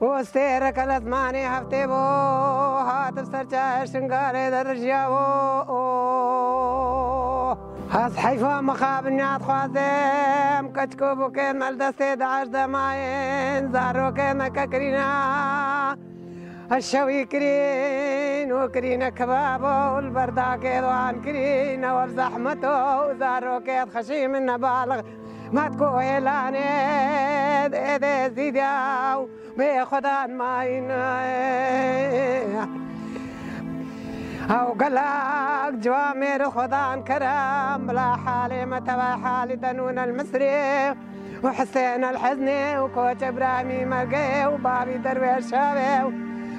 وستير 0.00 0.70
كلت 0.70 1.04
ماني 1.06 1.46
هفتي 1.46 1.86
بو 1.86 1.92
هاتف 1.92 3.26
سرچاه 3.32 3.84
درجيا 4.50 5.08
بو 5.08 5.76
هاس 7.90 8.16
حيفا 8.16 8.60
مخاب 8.60 9.06
نيات 9.06 9.42
كتكو 10.76 11.14
دماين 12.48 13.72
زارو 13.72 14.12
الشوي 16.72 17.24
كرين 17.24 18.52
وكرين 18.52 19.08
كباب 19.08 19.62
والبرداك 19.94 20.66
دوان 20.66 21.22
كرين 21.22 21.84
والزحمته 21.84 23.06
وزارو 23.06 23.60
كيد 23.60 23.88
من 24.26 24.56
بالغ 24.56 25.00
مدکوهلان 25.52 26.52
ده 27.68 28.28
زیدیاو 28.28 29.28
به 29.56 29.84
خدا 29.84 30.26
ماین 30.26 30.90
أو 34.50 34.72
قلاق 34.72 35.70
جوامر 35.70 36.50
خدان 36.50 37.04
كرام 37.04 37.90
لا 37.90 38.16
حالي 38.16 38.66
متبع 38.66 39.16
حالي 39.16 39.56
دنون 39.56 39.98
المصري. 39.98 40.94
وحسين 41.44 42.04
الحزني 42.04 42.78
وكوت 42.78 43.22
إبراهيمي 43.22 43.84
مرقي 43.84 44.46
وبابي 44.46 44.98
درويش 44.98 45.50
شابي. 45.50 46.16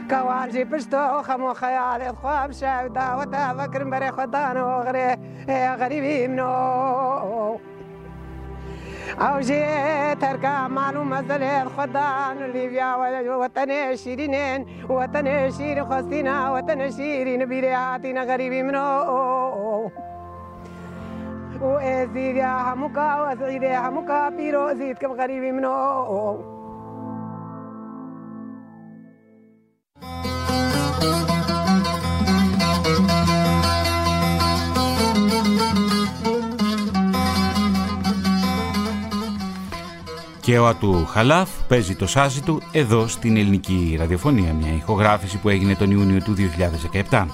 كوانجي 0.09 0.63
بشتو 0.63 1.19
وخمو 1.19 1.53
خيالي 1.53 2.13
خواب 2.13 2.51
شاو 2.51 2.87
داوتا 2.87 3.53
فكر 3.53 3.83
مبري 3.85 4.11
خدان 4.11 4.57
وغري 4.57 5.17
إيه 5.49 5.75
غريبي 5.75 6.27
منو 6.27 7.59
أو 9.19 9.39
جيت 9.39 10.23
ارقى 10.23 10.69
معلوم 10.69 11.09
مزل 11.09 11.69
خدان 11.69 12.37
ليبيا 12.37 12.95
وطن 13.35 13.95
شيرين 13.95 14.65
وطن 14.89 15.51
شير 15.51 15.85
خستينا 15.85 16.51
وطن 16.51 16.91
شيرين 16.91 17.45
بيرياتنا 17.45 18.23
غريبي 18.23 18.63
منو 18.63 19.91
وازيد 21.61 22.35
يا 22.35 22.73
همكا 22.73 23.21
وازيد 23.21 23.63
يا 23.63 23.89
همكا 23.89 24.29
بيرو 24.29 24.73
زيد 24.73 24.97
كم 24.97 25.11
غريبي 25.11 25.51
منو 25.51 26.57
Και 40.47 40.57
ο 40.57 40.67
Ατού 40.67 41.05
Χαλάφ 41.05 41.49
παίζει 41.67 41.95
το 41.95 42.07
σάζι 42.07 42.41
του 42.41 42.61
εδώ 42.71 43.07
στην 43.07 43.37
ελληνική 43.37 43.95
ραδιοφωνία, 43.99 44.53
μια 44.53 44.73
ηχογράφηση 44.75 45.37
που 45.37 45.49
έγινε 45.49 45.75
τον 45.75 45.91
Ιούνιο 45.91 46.21
του 46.21 46.35
2017. 47.09 47.25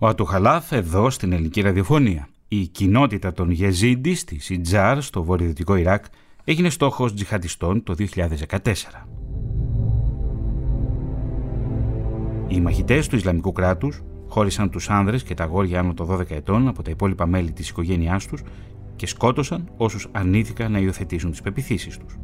Ο 0.00 0.06
Ατουχαλάθ 0.06 0.72
εδώ 0.72 1.10
στην 1.10 1.32
ελληνική 1.32 1.60
ραδιοφωνία. 1.60 2.28
Η 2.48 2.66
κοινότητα 2.66 3.32
των 3.32 3.50
Γεζίντι 3.50 4.14
στη 4.14 4.38
Σιτζάρ 4.38 5.02
στο 5.02 5.22
βορειοδυτικό 5.22 5.76
Ιράκ 5.76 6.04
έγινε 6.44 6.68
στόχος 6.68 7.14
τζιχαντιστών 7.14 7.82
το 7.82 7.94
2014. 7.94 8.60
Οι 12.48 12.60
μαχητές 12.60 13.08
του 13.08 13.16
Ισλαμικού 13.16 13.52
κράτους 13.52 14.02
χώρισαν 14.28 14.70
τους 14.70 14.90
άνδρες 14.90 15.22
και 15.22 15.34
τα 15.34 15.44
αγόρια 15.44 15.80
άνω 15.80 15.94
των 15.94 16.06
12 16.06 16.30
ετών 16.30 16.68
από 16.68 16.82
τα 16.82 16.90
υπόλοιπα 16.90 17.26
μέλη 17.26 17.52
της 17.52 17.68
οικογένειάς 17.68 18.26
τους 18.26 18.42
και 18.96 19.06
σκότωσαν 19.06 19.70
όσους 19.76 20.08
αρνήθηκαν 20.12 20.72
να 20.72 20.78
υιοθετήσουν 20.78 21.30
τις 21.30 21.42
πεπιθήσεις 21.42 21.98
τους. 21.98 22.18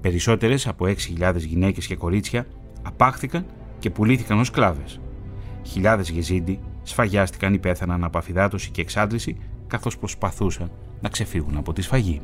Περισσότερες 0.00 0.66
από 0.66 0.86
6.000 1.18 1.34
γυναίκες 1.36 1.86
και 1.86 1.96
κορίτσια 1.96 2.46
απάχθηκαν 2.82 3.46
και 3.78 3.90
πουλήθηκαν 3.90 4.38
ως 4.38 4.46
σκλάβες. 4.46 5.00
Χιλιάδες 5.62 6.10
γεζίντι 6.10 6.58
σφαγιάστηκαν 6.82 7.54
ή 7.54 7.58
πέθαναν 7.58 8.04
από 8.04 8.18
αφυδάτωση 8.18 8.70
και 8.70 8.80
εξάντληση 8.80 9.36
καθώς 9.66 9.98
προσπαθούσαν 9.98 10.70
να 11.00 11.08
ξεφύγουν 11.08 11.56
από 11.56 11.72
τη 11.72 11.82
σφαγή. 11.82 12.20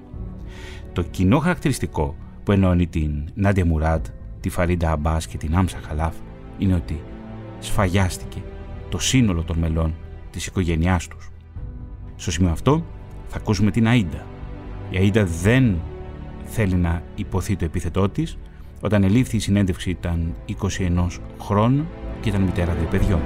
Το 0.93 1.03
κοινό 1.03 1.39
χαρακτηριστικό 1.39 2.17
που 2.45 2.53
ενώνει 2.53 2.87
την 2.87 3.29
Νάντια 3.35 3.65
Μουράντ, 3.65 4.07
τη 4.41 4.49
Φαρίντα 4.49 4.91
Αμπάς 4.91 5.27
και 5.27 5.37
την 5.37 5.57
Άμσα 5.57 5.79
Χαλάφ 5.87 6.15
είναι 6.59 6.75
ότι 6.75 7.01
σφαγιάστηκε 7.59 8.43
το 8.89 8.99
σύνολο 8.99 9.43
των 9.43 9.59
μελών 9.59 9.95
της 10.31 10.47
οικογένειάς 10.47 11.09
τους. 11.09 11.31
Στο 12.17 12.31
σημείο 12.31 12.51
αυτό 12.51 12.85
θα 13.29 13.37
ακούσουμε 13.37 13.71
την 13.71 13.87
Αΐντα. 13.89 14.23
Η 14.91 14.97
Αΐντα 15.01 15.25
δεν 15.43 15.81
θέλει 16.45 16.75
να 16.75 17.03
υποθεί 17.15 17.57
το 17.57 17.65
επίθετό 17.65 18.09
της. 18.09 18.39
Όταν 18.81 19.05
ελήφθη 19.05 19.37
η 19.37 19.41
συνέντευξη 19.41 19.91
ήταν 19.91 20.35
21 20.79 21.07
χρόνων 21.41 21.87
και 22.21 22.29
ήταν 22.29 22.43
μητέρα 22.43 22.73
δύο 22.73 22.89
παιδιών. 22.89 23.21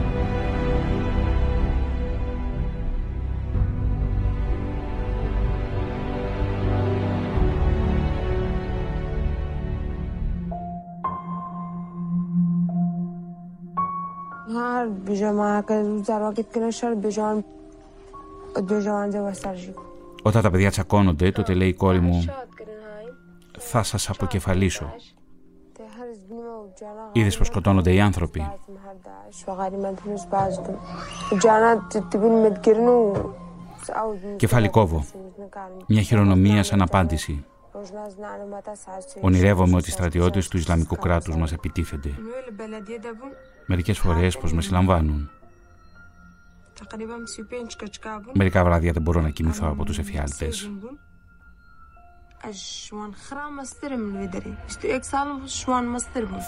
Όταν 20.23 20.43
τα 20.43 20.51
παιδιά 20.51 20.71
τσακώνονται, 20.71 21.31
τότε 21.31 21.55
λέει 21.55 21.69
η 21.69 21.75
κόρη 21.75 22.01
μου 22.01 22.25
«Θα 23.59 23.83
σας 23.83 24.09
αποκεφαλίσω». 24.11 24.95
Είδες 27.13 27.37
πως 27.39 27.47
σκοτώνονται 27.47 27.93
οι 27.93 28.01
άνθρωποι. 28.01 28.51
Κεφάλι 34.37 34.69
κόβω. 34.69 35.05
Μια 35.89 36.03
χειρονομία 36.03 36.63
σαν 36.63 36.83
απάντηση. 36.83 37.45
Ονειρεύομαι 39.21 39.77
ότι 39.77 39.89
οι 39.89 39.93
στρατιώτες 39.93 40.49
του 40.49 40.57
Ισλαμικού 40.57 40.97
κράτους 40.97 41.37
μας 41.37 41.53
επιτίθενται. 41.53 42.15
Μερικές 43.67 43.99
φορές 43.99 44.39
πως 44.39 44.53
με 44.53 44.63
συλλαμβάνουν. 44.63 45.31
Μερικά 48.33 48.65
βράδια 48.65 48.93
δεν 48.93 49.03
μπορώ 49.03 49.21
να 49.21 49.31
κοιμηθώ 49.31 49.69
από 49.69 49.85
τους 49.85 49.99
εφιάλτες. 49.99 50.71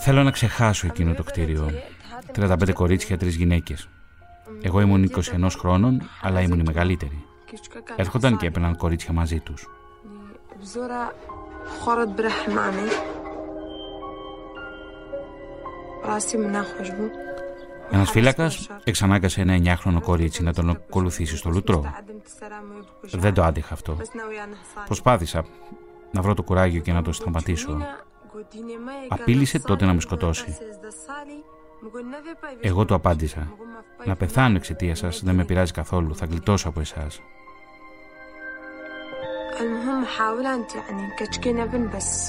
Θέλω 0.03 0.22
να 0.22 0.31
ξεχάσω 0.31 0.87
εκείνο 0.87 1.14
το 1.14 1.22
κτίριο. 1.22 1.70
35 2.33 2.72
κορίτσια, 2.72 3.18
τρεις 3.18 3.35
γυναίκες. 3.37 3.88
Εγώ 4.62 4.81
ήμουν 4.81 5.03
21 5.03 5.48
χρόνων, 5.59 6.00
αλλά 6.22 6.40
ήμουν 6.40 6.59
η 6.59 6.62
μεγαλύτερη. 6.66 7.24
Έρχονταν 7.96 8.37
και 8.37 8.46
έπαιρναν 8.46 8.77
κορίτσια 8.77 9.12
μαζί 9.12 9.40
τους. 9.40 9.66
Ένας 17.90 18.11
φύλακας 18.11 18.69
εξανάγκασε 18.85 19.40
ένα 19.40 19.79
9χρονο 19.85 20.01
κορίτσι 20.03 20.43
να 20.43 20.53
τον 20.53 20.71
ακολουθήσει 20.71 21.37
στο 21.37 21.51
λουτρό. 21.51 21.95
Δεν 23.12 23.35
το 23.35 23.43
άντεχα 23.43 23.75
αυτό. 23.75 23.97
Προσπάθησα 24.87 25.45
να 26.11 26.23
βρω 26.23 26.35
το 26.35 26.43
κουράγιο 26.43 26.81
και 26.81 26.93
να 26.93 27.03
το 27.03 27.12
σταματήσω. 27.12 27.79
Απείλησε 29.09 29.59
τότε 29.59 29.85
να 29.85 29.95
με 29.95 30.01
σκοτώσει. 30.01 30.57
Εγώ 32.61 32.85
του 32.85 32.95
απάντησα. 32.95 33.53
Να 34.05 34.17
πεθάνω 34.17 34.57
εξαιτίας 34.57 34.99
σας 34.99 35.23
δεν 35.25 35.35
με 35.35 35.45
πειράζει 35.45 35.73
καθόλου. 35.73 36.17
Θα 36.17 36.27
γλιτώσω 36.27 36.69
από 36.69 36.81
εσάς. 36.81 37.21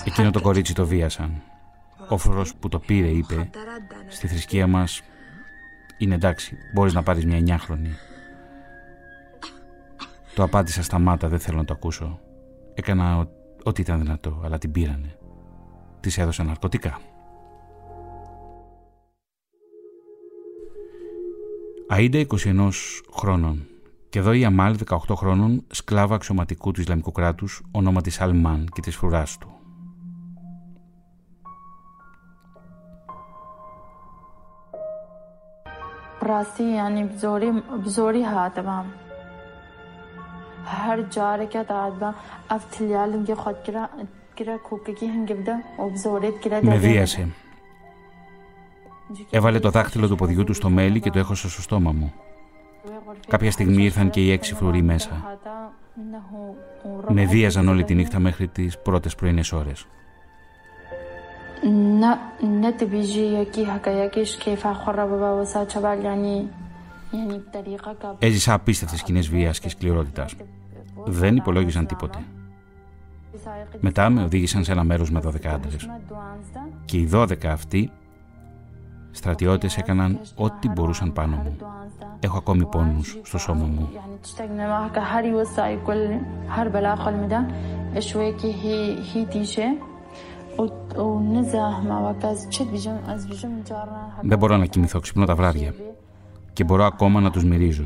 Εκείνο 0.06 0.32
το 0.32 0.42
κορίτσι 0.42 0.74
το 0.74 0.86
βίασαν. 0.86 1.42
Ο 2.10 2.18
φορός 2.18 2.56
που 2.56 2.68
το 2.70 2.80
πήρε 2.80 3.08
είπε 3.08 3.50
«Στη 4.08 4.28
θρησκεία 4.28 4.68
μας 4.68 5.02
είναι 5.98 6.15
εντάξει, 6.15 6.58
μπορείς 6.74 6.94
να 6.94 7.04
πάρεις 7.04 7.26
μια 7.26 7.38
εννιάχρονη». 7.38 7.89
Το 10.36 10.44
απάντησα 10.44 10.84
στα 10.84 11.00
μάτα, 11.00 11.28
δεν 11.28 11.39
θέλω 11.39 11.58
να 11.58 11.65
το 11.65 11.74
ακούσω. 11.74 12.20
Έκανα 12.74 13.30
ό,τι 13.63 13.82
ήταν 13.82 14.00
δυνατό, 14.00 14.41
αλλά 14.44 14.58
την 14.58 14.72
πήρανε. 14.72 15.18
Της 16.00 16.18
έδωσα 16.18 16.44
ναρκωτικά. 16.44 17.00
Αΐντα 21.89 22.26
21 22.28 22.70
χρόνων 23.12 23.68
και 24.10 24.20
εδώ 24.20 24.34
η 24.34 24.46
Αμάλ 24.46 24.78
18 24.86 24.98
χρόνων 25.15 25.63
σκλάβα 25.68 26.15
αξιωματικού 26.15 26.72
του 26.72 26.82
Ισλαμικού 26.82 27.12
κράτους 27.12 27.62
ονόματι 27.72 28.10
Σαλμάν 28.10 28.70
και 28.74 28.82
της 28.82 28.96
φρουράς 28.96 29.38
του. 29.38 29.55
راستی 36.25 36.64
یعنی 36.64 37.05
بزوری 37.05 37.51
بزوری 37.85 38.25
هاتم 38.25 38.85
هر 40.64 41.03
جاره 41.03 41.46
که 41.46 41.62
داد 41.62 42.14
افتلیال 42.51 43.25
که 43.25 43.35
خود 43.35 43.62
کرا 43.62 43.88
کرا 44.37 44.59
کوککی 44.59 45.07
هم 45.07 45.25
گبده 45.25 45.55
و 45.79 45.90
بزورید 45.90 46.38
کرا 46.40 46.61
Με 46.62 46.77
βίασε. 46.77 47.29
Έβαλε 49.31 49.59
το 49.59 49.70
δάχτυλο 49.70 50.09
του 50.09 50.16
ποδιού 50.16 50.44
του 50.44 50.55
στο 50.55 50.70
μέλι 50.70 51.01
και 51.01 51.11
το 51.11 51.18
έχωσε 51.18 51.49
στο 51.49 51.62
στόμα 51.62 51.92
μου. 51.92 52.12
Κάποια 53.29 53.51
στιγμή 53.51 53.83
ήρθαν 53.83 54.11
και 54.11 54.20
οι 54.20 54.31
έξι 54.31 54.55
φρουροί 54.55 54.83
μέσα. 54.83 55.38
Με 57.09 57.25
βίαζαν 57.25 57.68
όλη 57.68 57.85
τη 57.85 57.94
νύχτα 57.94 58.18
μέχρι 58.18 58.49
τις 58.49 58.79
πρώτες 58.79 59.14
πρωινές 59.14 59.53
ώρες. 59.53 59.87
Έζησα 68.20 68.54
απίστευτες 68.54 69.00
σκηνές 69.00 69.30
βίας 69.30 69.60
και 69.60 69.70
σκληρότητας. 69.70 70.36
Δεν 71.06 71.36
υπολόγιζαν 71.36 71.86
τίποτε. 71.86 72.18
Μετά 73.80 74.10
με 74.10 74.24
οδήγησαν 74.24 74.63
σε 74.63 74.72
ένα 74.72 74.84
μέρος 74.84 75.12
με 75.12 75.20
12 75.20 75.48
άντρες. 75.48 75.89
Και 76.86 76.98
οι 76.98 77.10
12 77.13 77.48
αυτοί 77.48 77.91
στρατιώτες 79.12 79.78
έκαναν 79.78 80.20
ό,τι 80.36 80.70
μπορούσαν 80.70 81.13
πάνω 81.13 81.36
μου. 81.36 81.56
Έχω 82.20 82.38
ακόμη 82.38 82.65
πόνους 82.65 83.20
στο 83.24 83.38
σώμα 83.38 83.65
μου. 83.65 83.89
Δεν 94.22 94.38
μπορώ 94.38 94.58
να 94.58 94.65
κοιμηθώ, 94.65 95.00
ξυπνώ 95.00 95.26
τα 95.26 95.36
βράδια 95.36 95.74
και 96.56 96.63
μπορώ 96.63 96.84
ακόμα 96.84 97.20
να 97.20 97.32
τους 97.32 97.44
μυρίζω. 97.44 97.86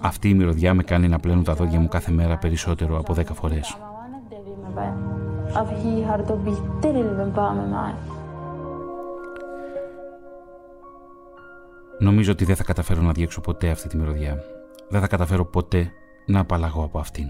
Αυτή 0.00 0.28
η 0.28 0.34
μυρωδιά 0.34 0.74
με 0.74 0.82
κάνει 0.82 1.08
να 1.08 1.18
πλένω 1.18 1.42
τα 1.42 1.54
δόντια 1.54 1.80
μου 1.80 1.88
κάθε 1.88 2.12
μέρα 2.12 2.38
περισσότερο 2.38 2.98
από 2.98 3.14
δέκα 3.14 3.34
φορές. 3.34 3.76
Νομίζω 11.98 12.32
ότι 12.32 12.44
δεν 12.44 12.56
θα 12.56 12.64
καταφέρω 12.64 13.02
να 13.02 13.12
διέξω 13.12 13.40
ποτέ 13.40 13.70
αυτή 13.70 13.88
τη 13.88 13.96
μυρωδιά. 13.96 14.36
Δεν 14.88 15.00
θα 15.00 15.06
καταφέρω 15.06 15.44
ποτέ 15.44 15.90
να 16.26 16.40
απαλλαγώ 16.40 16.84
από 16.84 16.98
αυτήν. 16.98 17.26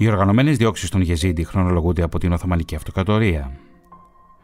Οι 0.00 0.08
οργανωμένες 0.08 0.56
διώξεις 0.56 0.90
των 0.90 1.00
Γεζίντι 1.00 1.44
χρονολογούνται 1.44 2.02
από 2.02 2.18
την 2.18 2.32
Οθωμανική 2.32 2.74
Αυτοκρατορία. 2.74 3.52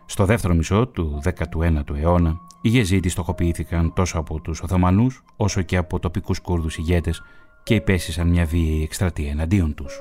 Στο 0.06 0.24
δεύτερο 0.24 0.54
μισό 0.54 0.86
του 0.86 1.22
19ου 1.24 1.96
αιώνα, 1.96 2.40
οι 2.62 2.68
Γεζίντι 2.68 3.08
στοχοποιήθηκαν 3.08 3.92
τόσο 3.92 4.18
από 4.18 4.40
τους 4.40 4.60
Οθωμανούς 4.60 5.22
όσο 5.36 5.62
και 5.62 5.76
από 5.76 5.98
τοπικούς 5.98 6.40
Κούρδους 6.40 6.76
ηγέτες 6.78 7.22
και 7.62 7.74
υπέστησαν 7.74 8.28
μια 8.28 8.44
βίαιη 8.44 8.82
εκστρατεία 8.82 9.30
εναντίον 9.30 9.74
τους. 9.74 10.00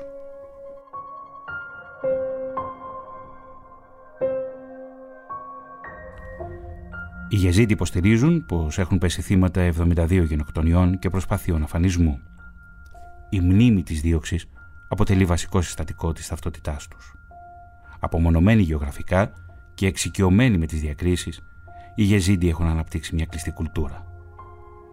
Οι 7.28 7.36
Γεζίντι 7.36 7.72
υποστηρίζουν 7.72 8.46
πως 8.46 8.78
έχουν 8.78 8.98
πέσει 8.98 9.22
θύματα 9.22 9.60
72 9.60 10.24
γενοκτονιών 10.26 10.98
και 10.98 11.10
προσπαθειών 11.10 11.62
αφανισμού. 11.62 12.18
Η 13.30 13.40
μνήμη 13.40 13.82
της 13.82 14.00
δίωξης 14.00 14.48
αποτελεί 14.88 15.24
βασικό 15.24 15.60
συστατικό 15.60 16.12
της 16.12 16.28
ταυτότητάς 16.28 16.88
τους. 16.88 17.14
Απομονωμένοι 18.00 18.62
γεωγραφικά 18.62 19.32
και 19.74 19.86
εξοικειωμένοι 19.86 20.58
με 20.58 20.66
τις 20.66 20.80
διακρίσεις, 20.80 21.40
οι 21.94 22.02
Γεζίντι 22.02 22.48
έχουν 22.48 22.66
αναπτύξει 22.66 23.14
μια 23.14 23.26
κλειστή 23.26 23.50
κουλτούρα. 23.50 24.06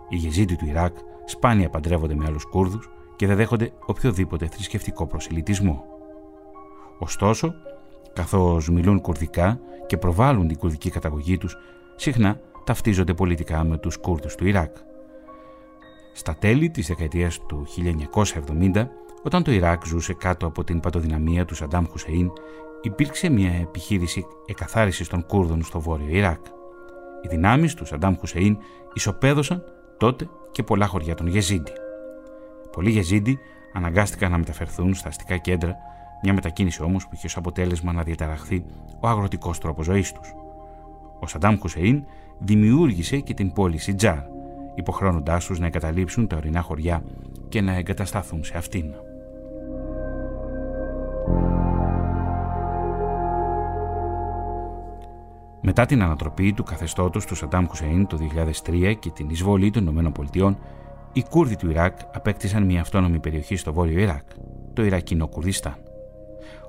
Οι 0.10 0.16
Γεζίντι 0.16 0.56
του 0.56 0.66
Ιράκ 0.66 0.98
σπάνια 1.26 1.70
παντρεύονται 1.70 2.16
με 2.16 2.26
άλλους 2.28 2.46
Κούρδους 2.46 2.90
και 3.16 3.28
δεν 3.28 3.36
δέχονται 3.36 3.72
οποιοδήποτε 3.86 4.48
θρησκευτικό 4.48 5.08
προσιλητισμό. 5.08 5.86
Ωστόσο, 7.00 7.54
καθώς 8.14 8.70
μιλούν 8.70 9.02
κουρδικά 9.02 9.60
και 9.88 9.98
προβάλλουν 9.98 10.48
την 10.48 10.58
κουρδική 10.58 10.90
καταγωγή 10.90 11.38
τους, 11.38 11.58
συχνά 11.96 12.40
ταυτίζονται 12.64 13.14
πολιτικά 13.14 13.64
με 13.64 13.78
τους 13.78 13.98
Κούρδους 13.98 14.36
του 14.36 14.48
Ιράκ. 14.48 14.76
Στα 16.14 16.36
τέλη 16.36 16.70
της 16.70 16.88
δεκαετίας 16.88 17.40
του 17.46 17.66
1970, 17.68 18.90
όταν 19.24 19.44
το 19.44 19.52
Ιράκ 19.52 19.86
ζούσε 19.86 20.14
κάτω 20.14 20.46
από 20.46 20.64
την 20.64 20.80
πατοδυναμία 20.80 21.46
του 21.46 21.56
Σαντάμ 21.56 21.86
Χουσεΐν, 21.86 22.32
υπήρξε 22.82 23.30
μια 23.30 23.52
επιχείρηση 23.52 24.26
εκαθάρισης 24.46 25.08
των 25.08 25.26
Κούρδων 25.26 25.64
στο 25.64 25.80
βόρειο 25.80 26.08
Ιράκ. 26.10 26.46
Οι 27.22 27.28
δυνάμεις 27.28 27.74
του 27.74 27.86
Σαντάμ 27.86 28.16
Χουσεΐν 28.16 28.58
ισοπαίδωσαν 28.94 29.64
τότε 29.98 30.30
και 30.52 30.64
πολλά 30.64 30.88
χωριά 30.88 31.16
των 31.16 31.28
Γεζίντι. 31.28 31.72
Πολλοί 32.72 32.90
Γεζίντι 32.90 33.40
αναγκάστηκαν 33.74 34.32
να 34.32 34.38
μεταφερθούν 34.38 34.94
στα 34.94 35.08
αστικά 35.08 35.38
κέντρα, 35.38 35.76
μια 36.24 36.34
μετακίνηση 36.34 36.84
όμως 36.84 37.04
που 37.04 37.10
είχε 37.14 37.26
ως 37.26 37.38
αποτέλεσμα 37.38 37.92
να 37.92 38.04
διαταραχθεί 38.04 38.66
ο 39.00 39.08
αγροτικός 39.08 39.60
τρόπος 39.60 39.86
ζωής 39.86 40.12
τους. 40.12 40.34
Ο 41.20 41.28
Σαντάμ 41.28 41.58
Χουσεϊν 41.58 42.04
δημιούργησε 42.40 43.20
και 43.20 43.34
την 43.34 43.54
πόλη 43.54 43.78
Σιτζάρ, 43.78 44.18
υποχρεώνοντάς 44.76 45.46
τους 45.46 45.60
να 45.60 45.66
εγκαταλείψουν 45.66 46.28
τα 46.28 46.38
ορεινά 46.38 46.62
χωριά 46.62 47.04
και 47.50 47.62
να 47.62 47.78
εγκατασταθούν 47.78 48.44
σε 48.44 48.58
αυτήν. 48.58 48.86
Μετά 55.66 55.86
την 55.86 56.02
ανατροπή 56.02 56.54
του 56.54 56.64
καθεστώτος 56.64 57.26
του 57.26 57.36
Σαντάμ 57.36 57.66
Χουσέιν 57.66 58.08
το 58.08 58.18
2003 58.66 58.94
και 59.00 59.10
την 59.10 59.30
εισβολή 59.30 59.70
των 59.70 59.98
ΗΠΑ, 59.98 60.58
οι 61.14 61.24
Κούρδοι 61.30 61.56
του 61.56 61.70
Ιράκ 61.70 61.98
απέκτησαν 62.14 62.64
μια 62.64 62.82
αυτόνομη 62.82 63.20
περιοχή 63.20 63.56
στο 63.56 63.74
βόρειο 63.74 64.00
Ιράκ, 64.00 64.24
το 64.74 64.84
Ιρακινό 64.84 65.28
Κουρδιστάν. 65.28 65.76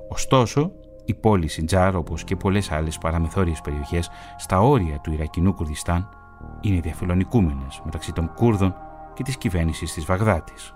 Ωστόσο, 0.08 0.72
η 1.04 1.14
πόλη 1.14 1.48
Σιντζάρ, 1.48 1.96
όπως 1.96 2.24
και 2.24 2.36
πολλές 2.36 2.70
άλλες 2.70 2.98
παραμεθόριες 2.98 3.60
περιοχές 3.60 4.10
στα 4.36 4.60
όρια 4.60 4.98
του 4.98 5.12
Ιρακινού 5.12 5.54
Κουρδιστάν, 5.54 6.08
είναι 6.60 6.80
διαφιλονικούμενες 6.80 7.80
μεταξύ 7.84 8.12
των 8.12 8.30
Κούρδων 8.34 8.74
και 9.14 9.22
της 9.22 9.36
κυβέρνησης 9.36 9.92
της 9.92 10.04
Βαγδάτης. 10.04 10.74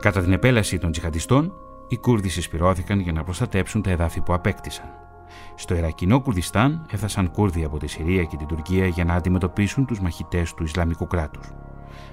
Κατά 0.00 0.22
την 0.22 0.32
επέλαση 0.32 0.78
των 0.78 0.90
τζιχαντιστών, 0.90 1.52
οι 1.94 1.98
Κούρδοι 1.98 2.28
συσπηρώθηκαν 2.28 3.00
για 3.00 3.12
να 3.12 3.24
προστατέψουν 3.24 3.82
τα 3.82 3.90
εδάφη 3.90 4.20
που 4.20 4.34
απέκτησαν. 4.34 4.84
Στο 5.54 5.74
Ιρακινό 5.74 6.20
Κουρδιστάν 6.20 6.86
έφτασαν 6.92 7.30
Κούρδοι 7.30 7.64
από 7.64 7.78
τη 7.78 7.86
Συρία 7.86 8.24
και 8.24 8.36
την 8.36 8.46
Τουρκία 8.46 8.86
για 8.86 9.04
να 9.04 9.14
αντιμετωπίσουν 9.14 9.86
τους 9.86 10.00
μαχητές 10.00 10.54
του 10.54 10.62
Ισλαμικού 10.62 11.06
κράτους. 11.06 11.52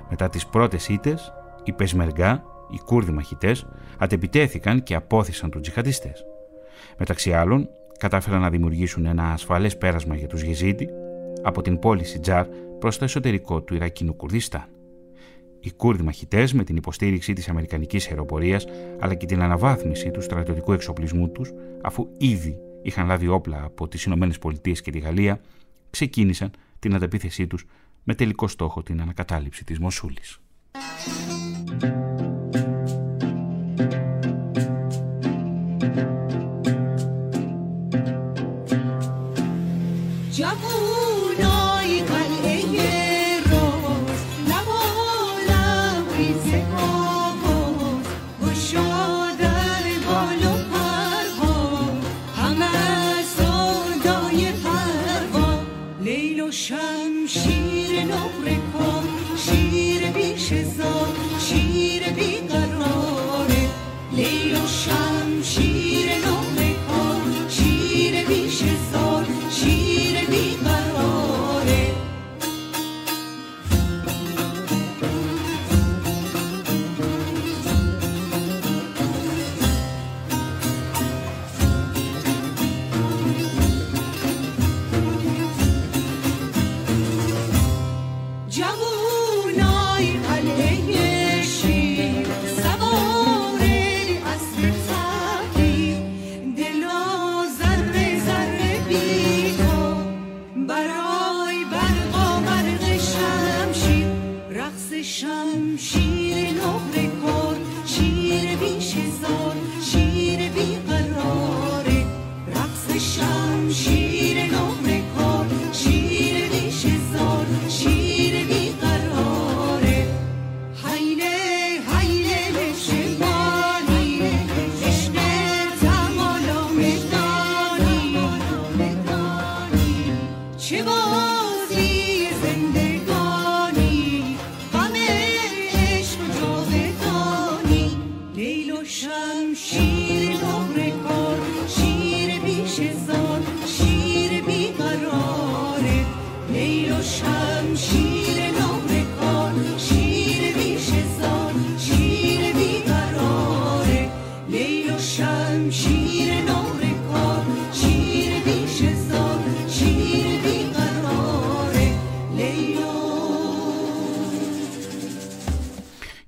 Μετά 0.10 0.30
τις 0.30 0.48
πρώτες 0.48 0.88
ήττες, 0.88 1.34
οι 1.63 1.72
Πεσμεργά, 1.72 2.44
οι 2.70 2.80
Κούρδοι 2.86 3.12
μαχητές, 3.12 3.65
αντεπιτέθηκαν 3.98 4.84
και 4.84 4.96
απόθυσαν 4.96 5.50
τους 5.50 5.62
τζιχαντιστές. 5.62 6.26
Μεταξύ 6.98 7.34
άλλων, 7.34 7.70
κατάφεραν 8.00 8.41
να 8.41 8.50
δημιουργήσουν 8.50 9.06
ένα 9.06 9.32
ασφαλές 9.32 9.78
πέρασμα 9.78 10.15
για 10.15 10.28
τους 10.28 10.41
Γεζίδι 10.41 10.89
από 11.44 11.62
την 11.62 11.80
πόλη 11.80 12.04
Σιτζάρ 12.04 12.46
προς 12.80 12.98
το 12.98 13.04
εσωτερικό 13.04 13.62
του 13.62 13.76
Ιρακινού 13.76 14.15
Κουρδιστάν. 14.15 14.81
Οι 15.63 15.71
Κούρδοι 15.71 16.04
μαχητές, 16.04 16.54
με 16.54 16.63
την 16.63 16.76
υποστήριξη 16.76 17.34
της 17.34 17.50
Αμερικανικής 17.50 18.08
αεροπορίας 18.08 18.65
αλλά 19.00 19.13
και 19.13 19.26
την 19.26 19.41
αναβάθμιση 19.41 20.12
του 20.12 20.21
στρατιωτικού 20.21 20.71
εξοπλισμού 20.71 21.30
τους, 21.30 21.52
αφού 21.82 22.08
ήδη 22.17 22.58
είχαν 22.82 23.08
λάβει 23.08 23.28
όπλα 23.28 23.63
από 23.63 23.88
τις 23.88 24.06
ΗΠΑ 24.06 24.71
και 24.82 24.91
τη 24.91 25.00
Γαλλία, 25.00 25.41
ξεκίνησαν 25.89 26.52
την 26.80 26.95
ανταπίθεσή 26.95 27.47
τους 27.47 27.65
με 28.04 28.15
τελικό 28.15 28.47
στόχο 28.47 28.84
την 28.84 29.02
ανακατάληψη 29.02 29.63
της 29.63 29.80
Μοσούλης. 29.80 30.39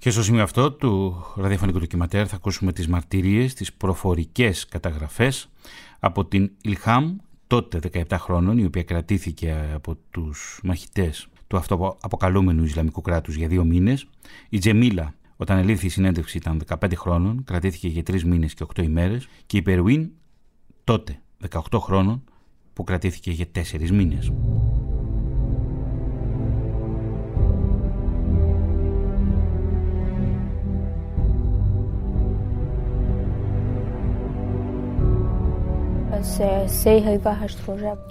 Και 0.03 0.09
στο 0.09 0.23
σημείο 0.23 0.43
αυτό 0.43 0.71
του 0.71 1.23
ραδιοφωνικού 1.35 1.79
ντοκιματέρ 1.79 2.25
θα 2.29 2.35
ακούσουμε 2.35 2.73
τις 2.73 2.87
μαρτυρίες, 2.87 3.53
τις 3.53 3.73
προφορικές 3.73 4.65
καταγραφές 4.65 5.49
από 5.99 6.25
την 6.25 6.51
Ιλχάμ, 6.61 7.15
τότε 7.47 7.79
17 8.09 8.17
χρόνων, 8.17 8.57
η 8.57 8.65
οποία 8.65 8.83
κρατήθηκε 8.83 9.71
από 9.73 9.97
τους 10.09 10.59
μαχητές 10.63 11.27
του 11.47 11.57
αυτοαποκαλούμενου 11.57 12.63
Ισλαμικού 12.63 13.01
κράτους 13.01 13.35
για 13.35 13.47
δύο 13.47 13.63
μήνες. 13.63 14.07
Η 14.49 14.57
Τζεμίλα, 14.57 15.13
όταν 15.35 15.57
ελήφθη 15.57 15.85
η 15.85 15.89
συνέντευξη, 15.89 16.37
ήταν 16.37 16.61
15 16.67 16.95
χρόνων, 16.95 17.43
κρατήθηκε 17.43 17.87
για 17.87 18.03
3 18.03 18.23
μήνες 18.23 18.53
και 18.53 18.63
8 18.63 18.83
ημέρες. 18.83 19.27
Και 19.45 19.57
η 19.57 19.61
Περουίν, 19.61 20.09
τότε 20.83 21.21
18 21.49 21.79
χρόνων, 21.79 22.23
που 22.73 22.83
κρατήθηκε 22.83 23.31
για 23.31 23.45
4 23.51 23.91
μήνες. 23.91 24.31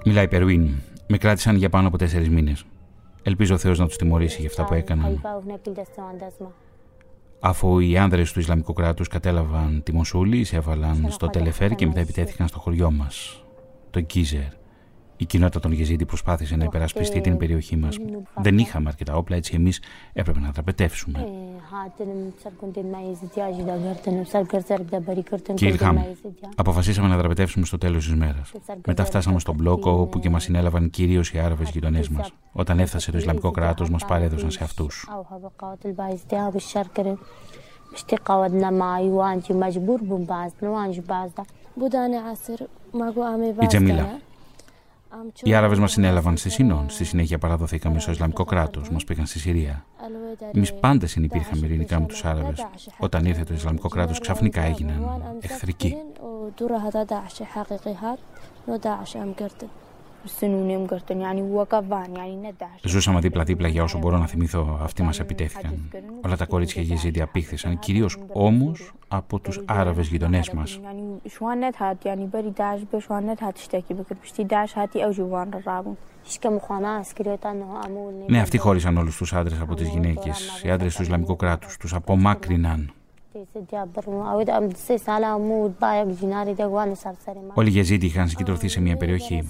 Μιλάει 0.04 0.28
Περουίν. 0.28 0.68
Με 1.06 1.18
κράτησαν 1.18 1.56
για 1.56 1.68
πάνω 1.68 1.88
από 1.88 1.98
τέσσερις 1.98 2.28
μήνες. 2.28 2.64
Ελπίζω 3.22 3.54
ο 3.54 3.58
Θεός 3.58 3.78
να 3.78 3.86
τους 3.86 3.96
τιμωρήσει 3.96 4.40
για 4.40 4.48
αυτά 4.48 4.64
που 4.64 4.74
έκαναν. 4.74 5.20
Αφού 7.40 7.78
οι 7.78 7.98
άνδρες 7.98 8.32
του 8.32 8.40
Ισλαμικού 8.40 8.72
κράτους 8.72 9.08
κατέλαβαν 9.08 9.82
τη 9.82 9.92
Μοσούλη, 9.94 10.38
εισέβαλαν 10.38 11.06
στο 11.08 11.26
Τελεφέρ 11.26 11.74
και 11.74 11.86
μετά 11.86 12.00
επιτέθηκαν 12.00 12.48
στο 12.48 12.58
χωριό 12.58 12.90
μας, 12.90 13.44
το 13.90 14.00
Γκίζερ. 14.00 14.61
Η 15.16 15.24
κοινότητα 15.24 15.60
των 15.60 15.72
Γεζίδη 15.72 16.04
προσπάθησε 16.06 16.56
να 16.56 16.64
υπερασπιστεί 16.64 17.20
την 17.20 17.36
περιοχή 17.36 17.76
μας. 17.76 17.96
Δεν 18.34 18.58
είχαμε 18.58 18.88
αρκετά 18.88 19.16
όπλα, 19.16 19.36
έτσι 19.36 19.54
εμείς 19.54 19.80
έπρεπε 20.12 20.40
να 20.40 20.50
δραπετεύσουμε. 20.50 21.28
Και 25.54 25.66
ήλχαμε. 25.66 26.16
Αποφασίσαμε 26.56 27.08
να 27.08 27.16
δραπετεύσουμε 27.16 27.64
στο 27.64 27.78
τέλος 27.78 28.04
της 28.04 28.14
μέρας. 28.14 28.52
Μετά 28.86 29.04
φτάσαμε 29.04 29.38
στον 29.38 29.54
μπλόκο 29.54 29.90
όπου 29.90 30.18
και 30.18 30.30
μας 30.30 30.42
συνέλαβαν 30.42 30.90
κυρίως 30.90 31.32
οι 31.32 31.38
Άραβες 31.38 31.70
γειτονές 31.70 32.08
μας. 32.08 32.32
Όταν 32.52 32.78
έφτασε 32.78 33.10
το 33.10 33.18
Ισλαμικό 33.18 33.50
κράτος, 33.50 33.90
μας 33.90 34.04
παρέδωσαν 34.04 34.50
σε 34.50 34.64
αυτούς. 34.64 35.08
Η 43.60 43.66
Τζεμίλα 43.66 44.20
οι 45.42 45.54
Άραβες 45.54 45.78
μας 45.78 45.92
συνέλαβαν 45.92 46.36
στη 46.36 46.50
Σινών. 46.50 46.90
Στη 46.90 47.04
συνέχεια 47.04 47.38
παραδοθήκαμε 47.38 48.00
στο 48.00 48.10
Ισλαμικό 48.10 48.44
κράτος. 48.44 48.90
Μας 48.90 49.04
πήγαν 49.04 49.26
στη 49.26 49.38
Συρία. 49.38 49.84
Εμείς 50.52 50.74
πάντα 50.74 51.06
συνεπήρχαμε 51.06 51.66
ειρηνικά 51.66 52.00
με 52.00 52.06
τους 52.06 52.24
Άραβες. 52.24 52.66
Όταν 52.98 53.24
ήρθε 53.24 53.44
το 53.44 53.54
Ισλαμικό 53.54 53.88
κράτος, 53.88 54.18
ξαφνικά 54.18 54.62
έγιναν 54.62 55.22
εχθρικοί. 55.40 55.96
Ζούσαμε 62.82 63.20
δίπλα-δίπλα 63.20 63.68
για 63.68 63.82
όσο 63.82 63.98
μπορώ 63.98 64.18
να 64.18 64.26
θυμηθώ. 64.26 64.78
Αυτοί 64.82 65.02
μας 65.02 65.20
επιτέθηκαν. 65.20 65.90
Όλα 66.24 66.36
τα 66.36 66.46
κορίτσια 66.46 66.82
γεζίδι 66.82 67.20
απήχθησαν, 67.20 67.78
κυρίως 67.78 68.18
όμως 68.32 68.92
από 69.08 69.38
τους 69.38 69.60
Άραβες 69.64 70.08
γειτονές 70.08 70.50
μας. 70.50 70.80
Ναι, 78.28 78.40
αυτοί 78.40 78.58
χώρισαν 78.58 78.96
όλους 78.96 79.16
τους 79.16 79.32
άντρες 79.32 79.60
από 79.60 79.74
τις 79.74 79.88
γυναίκες. 79.88 80.62
Οι 80.64 80.70
άντρες 80.70 80.96
του 80.96 81.02
Ισλαμικού 81.02 81.36
κράτους 81.36 81.76
τους 81.76 81.94
απομάκρυναν. 81.94 82.92
Όλοι 87.54 87.68
οι 87.68 87.70
Γεζίτοι 87.70 88.06
είχαν 88.06 88.28
συγκεντρωθεί 88.28 88.68
σε 88.68 88.80
μια 88.80 88.96
περιοχή. 88.96 89.48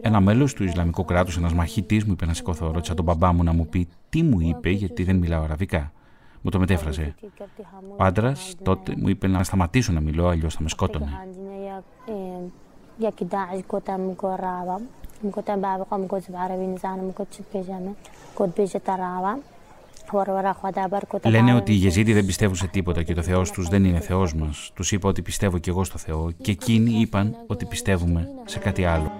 Ένα 0.00 0.20
μέλος 0.20 0.54
του 0.54 0.64
Ισλαμικού 0.64 1.04
κράτους, 1.04 1.36
ένας 1.36 1.52
μαχητής, 1.52 2.04
μου 2.04 2.12
είπε 2.12 2.26
να 2.26 2.34
σηκωθώ. 2.34 2.70
Ρώτησα 2.70 2.94
τον 2.94 3.04
μπαμπά 3.04 3.32
μου 3.32 3.42
να 3.42 3.52
μου 3.52 3.66
πει 3.66 3.88
τι 4.08 4.22
μου 4.22 4.40
είπε, 4.40 4.70
γιατί 4.70 5.04
δεν 5.04 5.16
μιλάω 5.16 5.42
αραβικά. 5.42 5.92
Μου 6.42 6.50
το 6.50 6.58
μετέφρασε. 6.58 7.14
Ο 7.96 8.04
άντρας 8.04 8.54
τότε 8.62 8.94
μου 8.96 9.08
είπε 9.08 9.26
να 9.26 9.44
σταματήσω 9.44 9.92
να 9.92 10.00
μιλώ, 10.00 10.26
αλλιώς 10.28 10.54
θα 10.54 10.62
με 10.62 10.68
σκότωνε. 10.68 11.26
Λένε 21.22 21.54
ότι 21.54 21.72
οι 21.72 21.74
Γεζίδοι 21.74 22.12
δεν 22.12 22.26
πιστεύουν 22.26 22.56
σε 22.56 22.66
τίποτα 22.66 23.02
και 23.02 23.14
το 23.14 23.22
Θεός 23.22 23.50
τους 23.50 23.68
δεν 23.68 23.84
είναι 23.84 24.00
Θεός 24.00 24.34
μας. 24.34 24.70
Τους 24.74 24.92
είπα 24.92 25.08
ότι 25.08 25.22
πιστεύω 25.22 25.58
και 25.58 25.70
εγώ 25.70 25.84
στο 25.84 25.98
Θεό 25.98 26.30
και 26.42 26.50
εκείνοι 26.50 27.00
είπαν 27.00 27.36
ότι 27.46 27.64
πιστεύουμε 27.64 28.28
σε 28.44 28.58
κάτι 28.58 28.84
άλλο. 28.84 29.12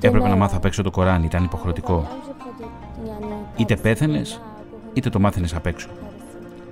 Έπρεπε 0.00 0.28
να 0.28 0.36
μάθω 0.36 0.56
απ' 0.56 0.64
έξω 0.64 0.82
το 0.82 0.90
Κοράνι, 0.90 1.24
ήταν 1.24 1.44
υποχρεωτικό. 1.44 2.08
Είτε 3.56 3.76
πέθανες, 3.76 4.40
είτε 4.92 5.10
το 5.10 5.20
μάθαινες 5.20 5.54
απ' 5.54 5.66
έξω. 5.66 5.88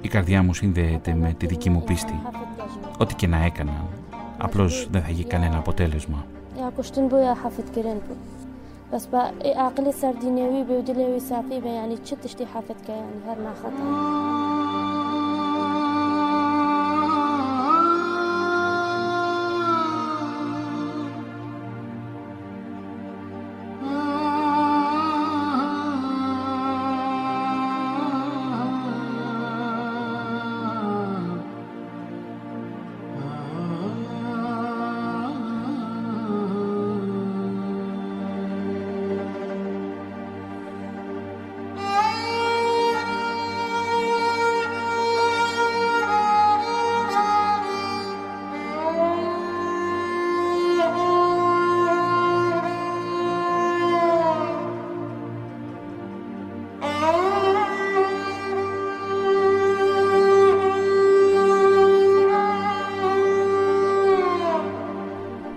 Η 0.02 0.08
καρδιά 0.08 0.42
μου 0.42 0.54
συνδέεται 0.54 1.14
με 1.14 1.34
τη 1.38 1.46
δική 1.46 1.70
μου 1.70 1.82
πίστη. 1.82 2.20
Ό,τι 2.98 3.14
και 3.14 3.26
να 3.26 3.44
έκανα, 3.44 3.84
απλώς 4.38 4.88
δεν 4.90 5.02
θα 5.02 5.08
είχε 5.08 5.24
κανένα 5.24 5.58
αποτέλεσμα. 5.58 6.26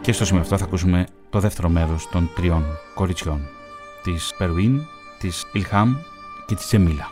Και 0.05 0.11
στο 0.11 0.25
σημείο 0.25 0.41
αυτό 0.41 0.57
θα 0.57 0.63
ακούσουμε 0.65 1.05
το 1.29 1.39
δεύτερο 1.39 1.69
μέρος 1.69 2.09
των 2.09 2.29
τριών 2.35 2.65
κοριτσιών 2.95 3.47
της 4.03 4.33
Περουίν, 4.37 4.81
της 5.19 5.45
Ιλχάμ 5.53 5.95
και 6.45 6.55
της 6.55 6.65
Τζεμίλα. 6.65 7.09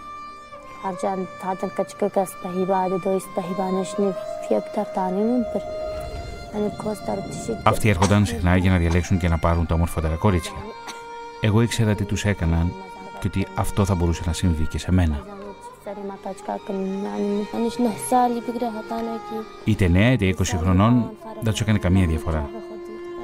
Αυτοί 7.64 7.90
έρχονταν 7.90 8.26
συχνά 8.26 8.58
για 8.58 8.72
να 8.72 8.78
διαλέξουν 8.78 9.18
και 9.18 9.28
να 9.28 9.38
πάρουν 9.38 9.66
τα 9.66 9.76
ομορφότερα 9.76 10.16
κορίτσια. 10.16 10.58
Εγώ 11.42 11.62
ήξερα 11.62 11.96
τι 11.96 12.04
τους 12.04 12.26
έκαναν 12.26 12.74
και 13.20 13.28
ότι 13.28 13.48
αυτό 13.56 13.86
θα 13.86 13.96
μπορούσε 13.96 14.22
να 14.26 14.34
συμβεί 14.34 14.68
και 14.68 14.78
σε 14.78 14.92
μένα. 14.92 15.26
Είτε 19.64 19.88
νέα 19.88 20.12
είτε 20.12 20.36
20 20.38 20.44
χρονών 20.44 21.12
δεν 21.42 21.52
τους 21.52 21.62
έκανε 21.62 21.78
καμία 21.78 22.08
διαφορά. 22.08 22.50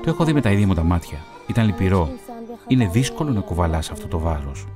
Το 0.04 0.10
έχω 0.10 0.24
δει 0.24 0.34
με 0.34 0.42
τα 0.42 0.52
ίδια 0.52 0.68
μου 0.68 0.74
τα 0.74 0.84
μάτια. 0.84 1.18
Ήταν 1.48 1.66
λυπηρό. 1.66 2.10
Είναι 2.68 2.88
δύσκολο 2.88 3.32
να 3.32 3.40
κουβαλάς 3.40 3.92
αυτό 3.92 4.08
το 4.08 4.20
βάρος. 4.20 4.68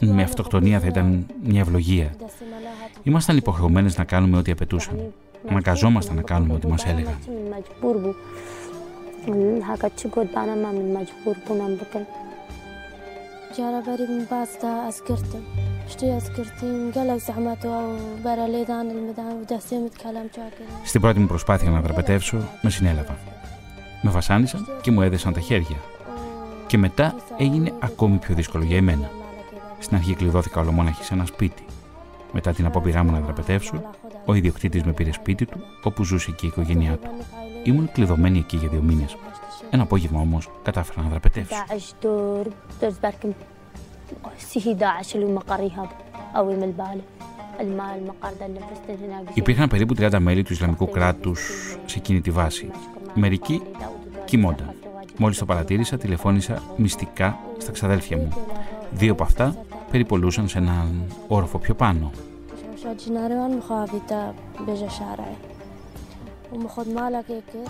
Με 0.00 0.22
αυτοκτονία 0.22 0.80
θα 0.80 0.86
ήταν 0.86 1.26
μια 1.44 1.60
ευλογία. 1.60 2.14
Ήμασταν 3.02 3.36
υποχρεωμένες 3.36 3.98
να 3.98 4.04
κάνουμε 4.04 4.38
ό,τι 4.38 4.50
απαιτούσαν. 4.50 5.12
Αναγκαζόμασταν 5.48 6.16
να 6.16 6.22
κάνουμε 6.22 6.54
ό,τι 6.54 6.66
μας 6.66 6.84
έλεγαν. 6.84 7.18
Στην 20.84 21.00
πρώτη 21.00 21.18
μου 21.18 21.26
προσπάθεια 21.26 21.70
να 21.70 21.80
δραπετεύσω, 21.80 22.36
με 22.62 22.70
συνέλαβαν. 22.70 23.16
Με 24.06 24.10
βασάνισαν 24.10 24.66
και 24.80 24.90
μου 24.90 25.02
έδεσαν 25.02 25.32
τα 25.32 25.40
χέρια. 25.40 25.76
Και 26.66 26.78
μετά 26.78 27.14
έγινε 27.38 27.72
ακόμη 27.80 28.16
πιο 28.16 28.34
δύσκολο 28.34 28.64
για 28.64 28.76
εμένα. 28.76 29.10
Στην 29.78 29.96
αρχή 29.96 30.14
κλειδώθηκα 30.14 30.60
ολομόναχης 30.60 31.06
σε 31.06 31.14
ένα 31.14 31.24
σπίτι. 31.24 31.64
Μετά 32.32 32.52
την 32.52 32.66
απόπειρά 32.66 33.04
μου 33.04 33.10
να 33.10 33.20
δραπετεύσω, 33.20 33.82
ο 34.24 34.34
ιδιοκτήτης 34.34 34.82
με 34.82 34.92
πήρε 34.92 35.12
σπίτι 35.12 35.46
του, 35.46 35.60
όπου 35.82 36.04
ζούσε 36.04 36.30
και 36.30 36.46
η 36.46 36.48
οικογένειά 36.48 36.96
του. 36.96 37.10
Ήμουν 37.62 37.92
κλειδωμένη 37.92 38.38
εκεί 38.38 38.56
για 38.56 38.68
δύο 38.68 38.80
μήνες. 38.80 39.16
Ένα 39.70 39.82
απόγευμα 39.82 40.20
όμως 40.20 40.50
κατάφερα 40.62 41.02
να 41.02 41.08
δραπετεύσω. 41.08 41.56
Υπήρχαν 49.34 49.68
περίπου 49.68 49.94
30 49.98 50.18
μέλη 50.18 50.42
του 50.42 50.52
Ισλαμικού 50.52 50.88
κράτους 50.88 51.40
σε 51.86 51.98
εκείνη 51.98 52.20
τη 52.20 52.30
βάση. 52.30 52.70
Μερικοί 53.14 53.62
κοιμόνταν. 54.24 54.74
Μόλις 55.18 55.38
το 55.38 55.44
παρατήρησα, 55.44 55.96
τηλεφώνησα 55.96 56.62
μυστικά 56.76 57.38
στα 57.58 57.72
ξαδέλφια 57.72 58.16
μου. 58.16 58.28
Δύο 58.90 59.12
από 59.12 59.22
αυτά 59.22 59.56
περιπολούσαν 59.90 60.48
σε 60.48 60.58
έναν 60.58 61.02
όροφο 61.28 61.58
πιο 61.58 61.74
πάνω. 61.74 62.10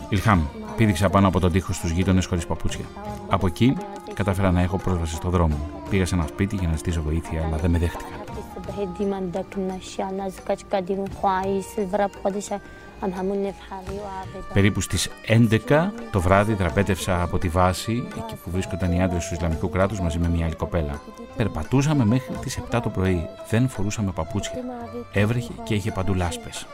Ιλχάμ, 0.08 0.40
πήδηξα 0.76 1.10
πάνω 1.10 1.28
από 1.28 1.40
τον 1.40 1.52
τοίχο 1.52 1.72
στους 1.72 1.90
γείτονες 1.90 2.26
χωρίς 2.26 2.46
παπούτσια. 2.46 2.84
Από 3.28 3.46
εκεί 3.46 3.76
κατάφερα 4.14 4.50
να 4.50 4.60
έχω 4.60 4.76
πρόσβαση 4.76 5.14
στο 5.14 5.28
δρόμο. 5.28 5.56
Πήγα 5.90 6.06
σε 6.06 6.14
ένα 6.14 6.26
σπίτι 6.26 6.56
για 6.56 6.68
να 6.68 6.76
ζητήσω 6.76 7.02
βοήθεια, 7.02 7.44
αλλά 7.46 7.56
δεν 7.56 7.70
με 7.70 7.78
δέχτηκαν. 7.78 8.18
Περίπου 14.52 14.80
στις 14.80 15.10
11 15.28 15.90
το 16.10 16.20
βράδυ 16.20 16.54
δραπέτευσα 16.54 17.22
από 17.22 17.38
τη 17.38 17.48
βάση, 17.48 17.92
εκεί 18.16 18.34
που 18.44 18.50
βρίσκονταν 18.50 18.92
οι 18.92 19.02
άντρες 19.02 19.28
του 19.28 19.34
Ισλαμικού 19.34 19.68
κράτους 19.68 20.00
μαζί 20.00 20.18
με 20.18 20.28
μια 20.28 20.44
άλλη 20.44 20.54
κοπέλα. 20.54 21.00
Περπατούσαμε 21.36 22.04
μέχρι 22.04 22.34
τις 22.34 22.58
7 22.70 22.80
το 22.82 22.88
πρωί. 22.88 23.26
Δεν 23.50 23.68
φορούσαμε 23.68 24.10
παπούτσια. 24.10 24.58
Έβρεχε 25.12 25.52
και 25.62 25.74
είχε 25.74 25.90
παντού 25.90 26.14
λάσπες. 26.14 26.66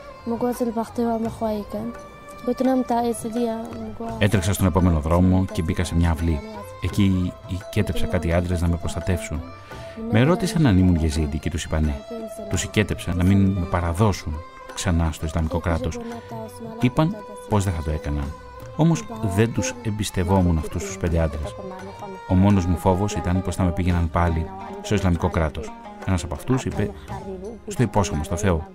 Έτρεξα 4.19 4.53
στον 4.53 4.67
επόμενο 4.67 4.99
δρόμο 4.99 5.45
και 5.51 5.61
μπήκα 5.61 5.83
σε 5.83 5.95
μια 5.95 6.11
αυλή. 6.11 6.39
Εκεί 6.83 7.33
οικέτεψα 7.47 8.05
κάτι 8.05 8.33
άντρες 8.33 8.61
να 8.61 8.67
με 8.67 8.75
προστατεύσουν. 8.75 9.41
Με 10.11 10.23
ρώτησαν 10.23 10.65
αν 10.65 10.77
ήμουν 10.77 10.95
γεζίδι 10.95 11.39
και 11.39 11.49
τους 11.49 11.63
είπα 11.63 11.79
ναι. 11.79 11.95
Τους 12.49 12.63
οικέτεψα 12.63 13.13
να 13.15 13.23
μην 13.23 13.37
με 13.37 13.65
παραδώσουν 13.65 14.35
ξανά 14.81 15.11
στο 15.11 15.25
Ισλαμικό 15.25 15.59
κράτος. 15.59 15.99
Είπαν 16.79 17.15
πως 17.49 17.63
δεν 17.63 17.73
θα 17.73 17.83
το 17.83 17.91
έκαναν. 17.91 18.33
Όμως 18.75 19.05
δεν 19.35 19.53
τους 19.53 19.73
εμπιστευόμουν 19.83 20.57
αυτούς 20.57 20.83
τους 20.83 20.97
πέντε 20.97 21.19
άντρες. 21.19 21.55
Ο 22.27 22.33
μόνος 22.33 22.65
μου 22.65 22.77
φόβος 22.77 23.13
ήταν 23.13 23.41
πως 23.41 23.55
θα 23.55 23.63
με 23.63 23.71
πήγαιναν 23.71 24.09
πάλι 24.09 24.45
στο 24.81 24.95
Ισλαμικό 24.95 25.29
κράτος. 25.29 25.71
Ένας 26.07 26.23
από 26.23 26.33
αυτούς 26.33 26.65
είπε: 26.65 26.91
Στο 27.67 27.83
υπόσχομαι 27.83 28.23
στο 28.23 28.37
Θεό. 28.37 28.67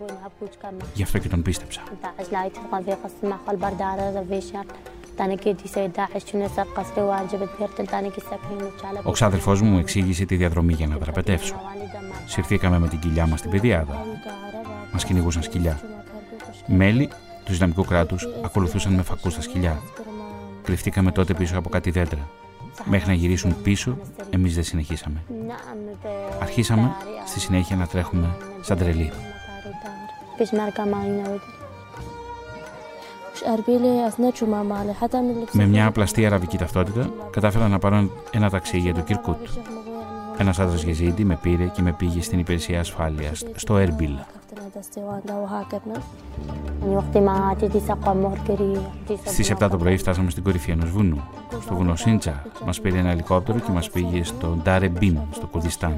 Γι' 0.94 1.02
αυτό 1.02 1.18
και 1.18 1.28
τον 1.28 1.42
πίστεψα. 1.42 1.80
Ο 9.02 9.10
ξάδελφός 9.10 9.60
μου 9.62 9.78
εξήγησε 9.78 10.24
τη 10.24 10.36
διαδρομή 10.36 10.72
για 10.72 10.86
να 10.86 10.96
δραπετεύσω. 10.96 11.54
Συρθήκαμε 12.26 12.78
με 12.78 12.88
την 12.88 12.98
κοιλιά 12.98 13.26
μας 13.26 13.38
στην 13.38 13.50
πεδιάδα. 13.50 14.06
Μας 14.92 15.04
κυνηγούσαν 15.04 15.42
σκυλιά. 15.42 15.80
Μέλη 16.66 17.08
του 17.44 17.52
Ισλαμικού 17.52 17.84
κράτους 17.84 18.28
ακολουθούσαν 18.44 18.92
με 18.92 19.02
φακούς 19.02 19.32
στα 19.32 19.42
σκυλιά. 19.42 19.82
Κρυφτήκαμε 20.62 21.12
τότε 21.12 21.34
πίσω 21.34 21.58
από 21.58 21.68
κάτι 21.68 21.90
δέντρα. 21.90 22.28
Μέχρι 22.84 23.08
να 23.08 23.14
γυρίσουν 23.14 23.62
πίσω, 23.62 23.98
εμείς 24.30 24.54
δεν 24.54 24.64
συνεχίσαμε. 24.64 25.22
Αρχίσαμε 26.40 26.94
στη 27.26 27.40
συνέχεια 27.40 27.76
να 27.76 27.86
τρέχουμε 27.86 28.36
σαν 28.60 28.78
τρελοί. 28.78 29.12
Με 35.52 35.66
μια 35.66 35.86
απλαστή 35.86 36.26
αραβική 36.26 36.58
ταυτότητα 36.58 37.10
κατάφερα 37.30 37.68
να 37.68 37.78
πάρω 37.78 38.10
ένα 38.30 38.50
ταξί 38.50 38.78
για 38.78 38.94
το 38.94 39.00
Κυρκούτ. 39.00 39.46
Ένας 40.38 40.58
άντρας 40.58 40.82
Γεζίντη 40.82 41.24
με 41.24 41.38
πήρε 41.42 41.64
και 41.64 41.82
με 41.82 41.92
πήγε 41.92 42.22
στην 42.22 42.38
υπηρεσία 42.38 42.80
ασφάλειας 42.80 43.44
στο 43.54 43.76
Έρμπιλ. 43.76 44.12
Στις 49.24 49.52
7 49.58 49.68
το 49.70 49.76
πρωί 49.76 49.96
φτάσαμε 49.96 50.30
στην 50.30 50.42
κορυφή 50.42 50.70
ενός 50.70 50.90
βουνού. 50.90 51.22
Στο 51.60 51.74
βουνό 51.74 51.96
Σιντζάρ 51.96 52.46
μας 52.64 52.80
πήρε 52.80 52.98
ένα 52.98 53.10
ελικόπτερο 53.10 53.58
και 53.58 53.70
μας 53.70 53.90
πήγε 53.90 54.24
στο 54.24 54.46
Ντάρε 54.62 54.88
Μπίν, 54.88 55.18
στο 55.30 55.46
Κουρδιστάν. 55.46 55.96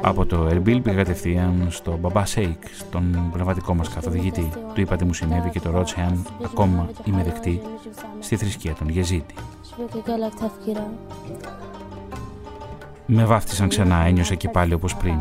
Από 0.00 0.26
το 0.26 0.46
Ερμπίλ 0.50 0.80
πήγα 0.80 0.96
κατευθείαν 0.96 1.66
στο 1.70 1.96
Μπαμπά 2.00 2.24
Σέικ, 2.24 2.62
στον 2.78 3.30
πνευματικό 3.32 3.74
μας 3.74 3.84
καθοδηγητή. 3.94 4.50
Του 4.74 4.80
είπα 4.80 4.96
τι 4.96 5.04
μου 5.04 5.12
συνέβη 5.12 5.50
και 5.50 5.60
τον 5.60 5.70
ρώτησα 5.70 6.00
αν 6.00 6.26
ακόμα 6.44 6.88
είμαι 7.04 7.22
δεκτή 7.22 7.60
στη 8.18 8.36
θρησκεία 8.36 8.74
των 8.74 8.88
Γεζίτη. 8.88 9.34
Με 13.06 13.24
βάφτισαν 13.24 13.68
ξανά, 13.68 13.96
ένιωσα 13.96 14.34
και 14.34 14.48
πάλι 14.48 14.74
όπως 14.74 14.96
πριν. 14.96 15.20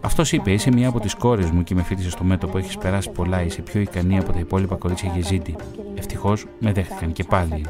Αυτό 0.00 0.22
είπε: 0.30 0.52
Είσαι 0.52 0.70
μία 0.70 0.88
από 0.88 1.00
τι 1.00 1.16
κόρε 1.16 1.46
μου 1.52 1.62
και 1.62 1.74
με 1.74 1.82
φίτησε 1.82 2.10
στο 2.10 2.24
μέτωπο. 2.24 2.58
Έχει 2.58 2.78
περάσει 2.78 3.10
πολλά, 3.10 3.42
είσαι 3.42 3.62
πιο 3.62 3.80
ικανή 3.80 4.18
από 4.18 4.32
τα 4.32 4.38
υπόλοιπα 4.38 4.76
κορίτσια 4.76 5.12
Γεζίτη. 5.14 5.56
Ευτυχώ 5.94 6.36
με 6.58 6.72
δέχτηκαν 6.72 7.12
και 7.12 7.24
πάλι. 7.24 7.66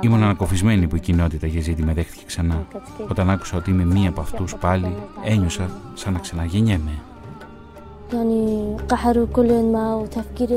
Ήμουν 0.00 0.22
ανακοφισμένη 0.22 0.86
που 0.86 0.96
η 0.96 1.00
κοινότητα 1.00 1.46
Γεζίτη 1.46 1.82
με 1.82 1.92
δέχτηκε 1.92 2.24
ξανά. 2.26 2.66
Όταν 3.10 3.30
άκουσα 3.30 3.56
ότι 3.56 3.70
είμαι 3.70 3.84
μία 3.84 4.08
από 4.08 4.20
αυτούς 4.20 4.56
πάλι, 4.56 4.96
ένιωσα 5.24 5.70
σαν 5.94 6.12
να 6.12 6.18
ξαναγεννιέμαι. 6.18 6.90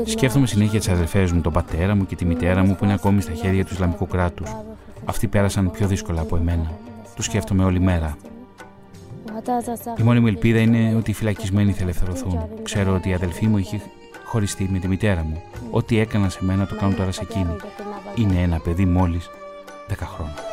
Σκέφτομαι 0.04 0.46
συνέχεια 0.46 0.78
τις 0.78 0.88
αδερφές 0.88 1.32
μου, 1.32 1.40
τον 1.40 1.52
πατέρα 1.52 1.94
μου 1.94 2.06
και 2.06 2.16
τη 2.16 2.24
μητέρα 2.24 2.64
μου 2.64 2.76
που 2.76 2.84
είναι 2.84 2.92
ακόμη 2.92 3.20
στα 3.20 3.32
χέρια 3.32 3.64
του 3.64 3.72
Ισλαμικού 3.72 4.06
κράτους. 4.06 4.56
Αυτοί 5.04 5.26
πέρασαν 5.26 5.70
πιο 5.70 5.86
δύσκολα 5.86 6.20
από 6.20 6.36
εμένα. 6.36 6.72
Τους 7.14 7.24
σκέφτομαι 7.24 7.64
όλη 7.64 7.80
μέρα. 7.80 8.16
Η 9.98 10.02
μόνη 10.02 10.20
μου 10.20 10.26
ελπίδα 10.26 10.58
είναι 10.58 10.94
ότι 10.96 11.10
οι 11.10 11.14
φυλακισμένοι 11.14 11.72
θα 11.72 11.82
ελευθερωθούν. 11.82 12.38
Ξέρω 12.62 12.94
ότι 12.94 13.08
η 13.08 13.12
αδελφή 13.12 13.46
μου 13.46 13.58
είχε 13.58 13.80
χωριστεί 14.28 14.68
με 14.70 14.78
τη 14.78 14.88
μητέρα 14.88 15.22
μου. 15.22 15.42
Ό,τι 15.70 15.98
έκανα 15.98 16.28
σε 16.28 16.44
μένα 16.44 16.66
το 16.66 16.76
κάνω 16.76 16.94
τώρα 16.94 17.12
σε 17.12 17.22
εκείνη. 17.22 17.56
Είναι 18.14 18.42
ένα 18.42 18.60
παιδί 18.60 18.84
μόλις 18.84 19.30
10 19.88 19.94
χρόνια. 19.98 20.47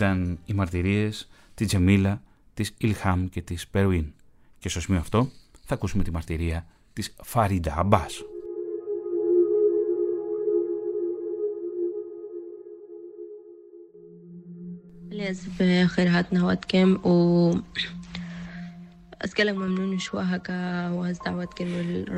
Ήταν 0.00 0.38
οι 0.44 0.52
μαρτυρίες 0.52 1.28
της 1.54 1.66
Τζεμίλα, 1.66 2.22
της 2.54 2.74
Ιλχάμ 2.78 3.28
και 3.28 3.42
της 3.42 3.68
Περουίν. 3.68 4.12
Και 4.58 4.68
στο 4.68 4.80
σημείο 4.80 5.00
αυτό 5.00 5.30
θα 5.64 5.74
ακούσουμε 5.74 6.02
τη 6.02 6.10
μαρτυρία 6.10 6.66
της 6.92 7.14
Φαρίντα 7.22 7.74
Αμπάς. 7.76 8.24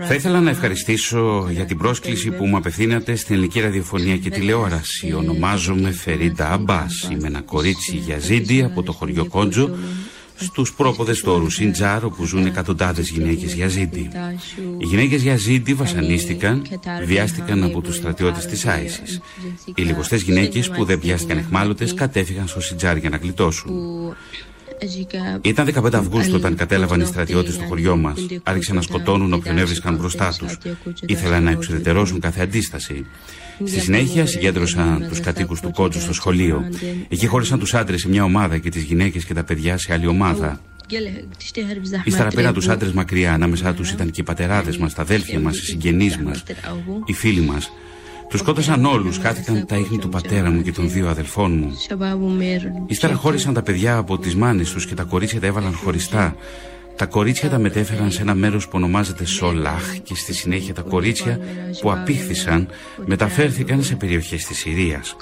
Θα 0.06 0.14
ήθελα 0.14 0.40
να 0.40 0.50
ευχαριστήσω 0.50 1.48
για 1.50 1.64
την 1.64 1.78
πρόσκληση 1.78 2.30
που 2.30 2.46
μου 2.46 2.56
απευθύνατε 2.56 3.14
στην 3.14 3.34
ελληνική 3.34 3.60
ραδιοφωνία 3.60 4.16
και 4.16 4.30
τηλεόραση. 4.30 5.12
Ονομάζομαι 5.12 5.90
Φερίντα 5.90 6.50
Αμπάς. 6.50 7.08
Είμαι 7.12 7.26
ένα 7.26 7.40
κορίτσι 7.40 7.96
για 7.96 8.18
ζήντη 8.18 8.62
από 8.62 8.82
το 8.82 8.92
χωριό 8.92 9.26
Κόντζο 9.26 9.70
στους 10.36 10.74
πρόποδες 10.74 11.20
τόρου 11.20 11.50
Σιντζάρ 11.50 12.04
όπου 12.04 12.24
ζουν 12.24 12.46
εκατοντάδες 12.46 13.08
γυναίκες 13.08 13.52
Γιαζίντι. 13.52 14.10
Οι 14.78 14.84
γυναίκες 14.84 15.22
Γιαζίντι 15.22 15.74
βασανίστηκαν, 15.74 16.66
βιάστηκαν 17.04 17.64
από 17.64 17.80
τους 17.80 17.96
στρατιώτες 17.96 18.46
της 18.46 18.66
Άισις. 18.66 19.20
Οι 19.74 19.82
λιγοστές 19.82 20.22
γυναίκες 20.22 20.70
που 20.70 20.84
δεν 20.84 20.98
πιάστηκαν 20.98 21.38
εχμάλωτες 21.38 21.94
κατέφυγαν 21.94 22.48
στο 22.48 22.60
Σιντζάρ 22.60 22.96
για 22.96 23.10
να 23.10 23.16
γλιτώσουν. 23.16 23.70
Ήταν 25.42 25.66
15 25.74 25.94
Αυγούστου 25.94 26.34
όταν 26.34 26.56
κατέλαβαν 26.56 27.00
οι 27.00 27.04
στρατιώτες 27.04 27.54
στο 27.54 27.64
χωριό 27.64 27.96
μας. 27.96 28.26
Άρχισαν 28.42 28.76
να 28.76 28.82
σκοτώνουν 28.82 29.32
όποιον 29.32 29.58
έβρισκαν 29.58 29.96
μπροστά 29.96 30.32
τους. 30.38 30.58
Ήθελαν 31.06 31.42
να 31.42 31.50
εξουδετερώσουν 31.50 32.20
κάθε 32.20 32.42
αντίσταση. 32.42 33.06
Στη 33.64 33.80
συνέχεια 33.80 34.26
συγκέντρωσαν 34.26 35.06
τους 35.08 35.20
κατοίκους 35.20 35.60
του 35.60 35.70
κότσου 35.70 36.00
στο 36.00 36.12
σχολείο. 36.12 36.68
Εκεί 37.08 37.26
χώρισαν 37.26 37.58
τους 37.58 37.74
άντρες 37.74 38.00
σε 38.00 38.08
μια 38.08 38.24
ομάδα 38.24 38.58
και 38.58 38.70
τις 38.70 38.82
γυναίκες 38.82 39.24
και 39.24 39.34
τα 39.34 39.44
παιδιά 39.44 39.78
σε 39.78 39.92
άλλη 39.92 40.06
ομάδα. 40.06 40.60
Ύστερα 42.04 42.28
πέρα 42.28 42.52
τους 42.52 42.68
άντρες 42.68 42.92
μακριά, 42.92 43.32
ανάμεσά 43.32 43.74
τους 43.74 43.90
ήταν 43.90 44.10
και 44.10 44.20
οι 44.20 44.24
πατεράδες 44.24 44.76
μας, 44.76 44.94
τα 44.94 45.02
αδέλφια 45.02 45.40
μας, 45.40 45.58
οι 45.58 45.64
συγγενείς 45.64 46.16
μας, 46.16 46.42
οι 47.04 47.12
φίλοι 47.12 47.40
μας. 47.40 47.72
Τους 48.32 48.40
σκότωσαν 48.40 48.84
όλους, 48.84 49.18
χάθηκαν 49.18 49.66
τα 49.66 49.76
ίχνη 49.76 49.98
του 49.98 50.08
πατέρα 50.08 50.50
μου 50.50 50.62
και 50.62 50.72
των 50.72 50.90
δύο 50.90 51.08
αδελφών 51.08 51.58
μου. 51.58 51.76
Ύστερα 52.86 53.14
χώρισαν 53.14 53.54
τα 53.54 53.62
παιδιά 53.62 53.96
από 53.96 54.18
τις 54.18 54.36
μάνες 54.36 54.70
τους 54.70 54.86
και 54.86 54.94
τα 54.94 55.02
κορίτσια 55.02 55.40
τα 55.40 55.46
έβαλαν 55.46 55.74
χωριστά. 55.74 56.36
Τα 56.96 57.06
κορίτσια 57.06 57.48
τα 57.48 57.58
μετέφεραν 57.58 58.10
σε 58.10 58.22
ένα 58.22 58.34
μέρος 58.34 58.64
που 58.64 58.72
ονομάζεται 58.74 59.24
Σολάχ 59.24 59.98
και 60.02 60.14
στη 60.14 60.34
συνέχεια 60.34 60.74
τα 60.74 60.82
κορίτσια 60.82 61.38
που 61.80 61.92
απήχθησαν 61.92 62.68
μεταφέρθηκαν 63.06 63.82
σε 63.82 63.94
περιοχές 63.94 64.44
της 64.44 64.58
Συρίας. 64.58 65.16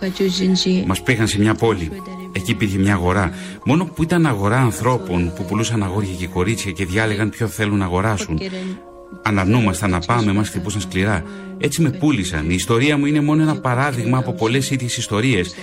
Μας 0.87 1.03
πήγαν 1.03 1.29
σε 1.29 1.39
μια 1.39 1.55
πόλη. 1.55 1.91
Εκεί 2.33 2.51
υπήρχε 2.51 2.79
μια 2.79 2.95
αγορά. 2.95 3.33
Μόνο 3.65 3.85
που 3.85 4.03
ήταν 4.03 4.27
αγορά 4.27 4.61
ανθρώπων 4.61 5.33
που 5.37 5.45
πουλούσαν 5.45 5.83
αγόρια 5.83 6.15
και 6.19 6.27
κορίτσια 6.27 6.73
και 6.73 6.87
διάλεγαν 6.87 7.31
ποιο 7.31 7.47
θέλουν 7.47 7.79
να 7.79 7.85
αγοράσουν. 7.85 8.41
Αναρνούμασταν 9.23 9.91
να 9.91 9.99
πάμε, 9.99 10.33
μας 10.33 10.49
χτυπούσαν 10.49 10.81
σκληρά. 10.81 11.25
Έτσι 11.59 11.83
με 11.83 11.91
πούλησαν. 11.91 12.51
Η 12.51 12.55
ιστορία 12.55 12.99
μου 12.99 13.07
είναι 13.07 13.21
μόνο 13.21 13.43
ένα 13.43 13.61
παράδειγμα 13.61 14.19
από 14.19 14.33
πολλές 14.33 14.71
ίδιες 14.71 14.97
ιστορίες. 14.97 15.55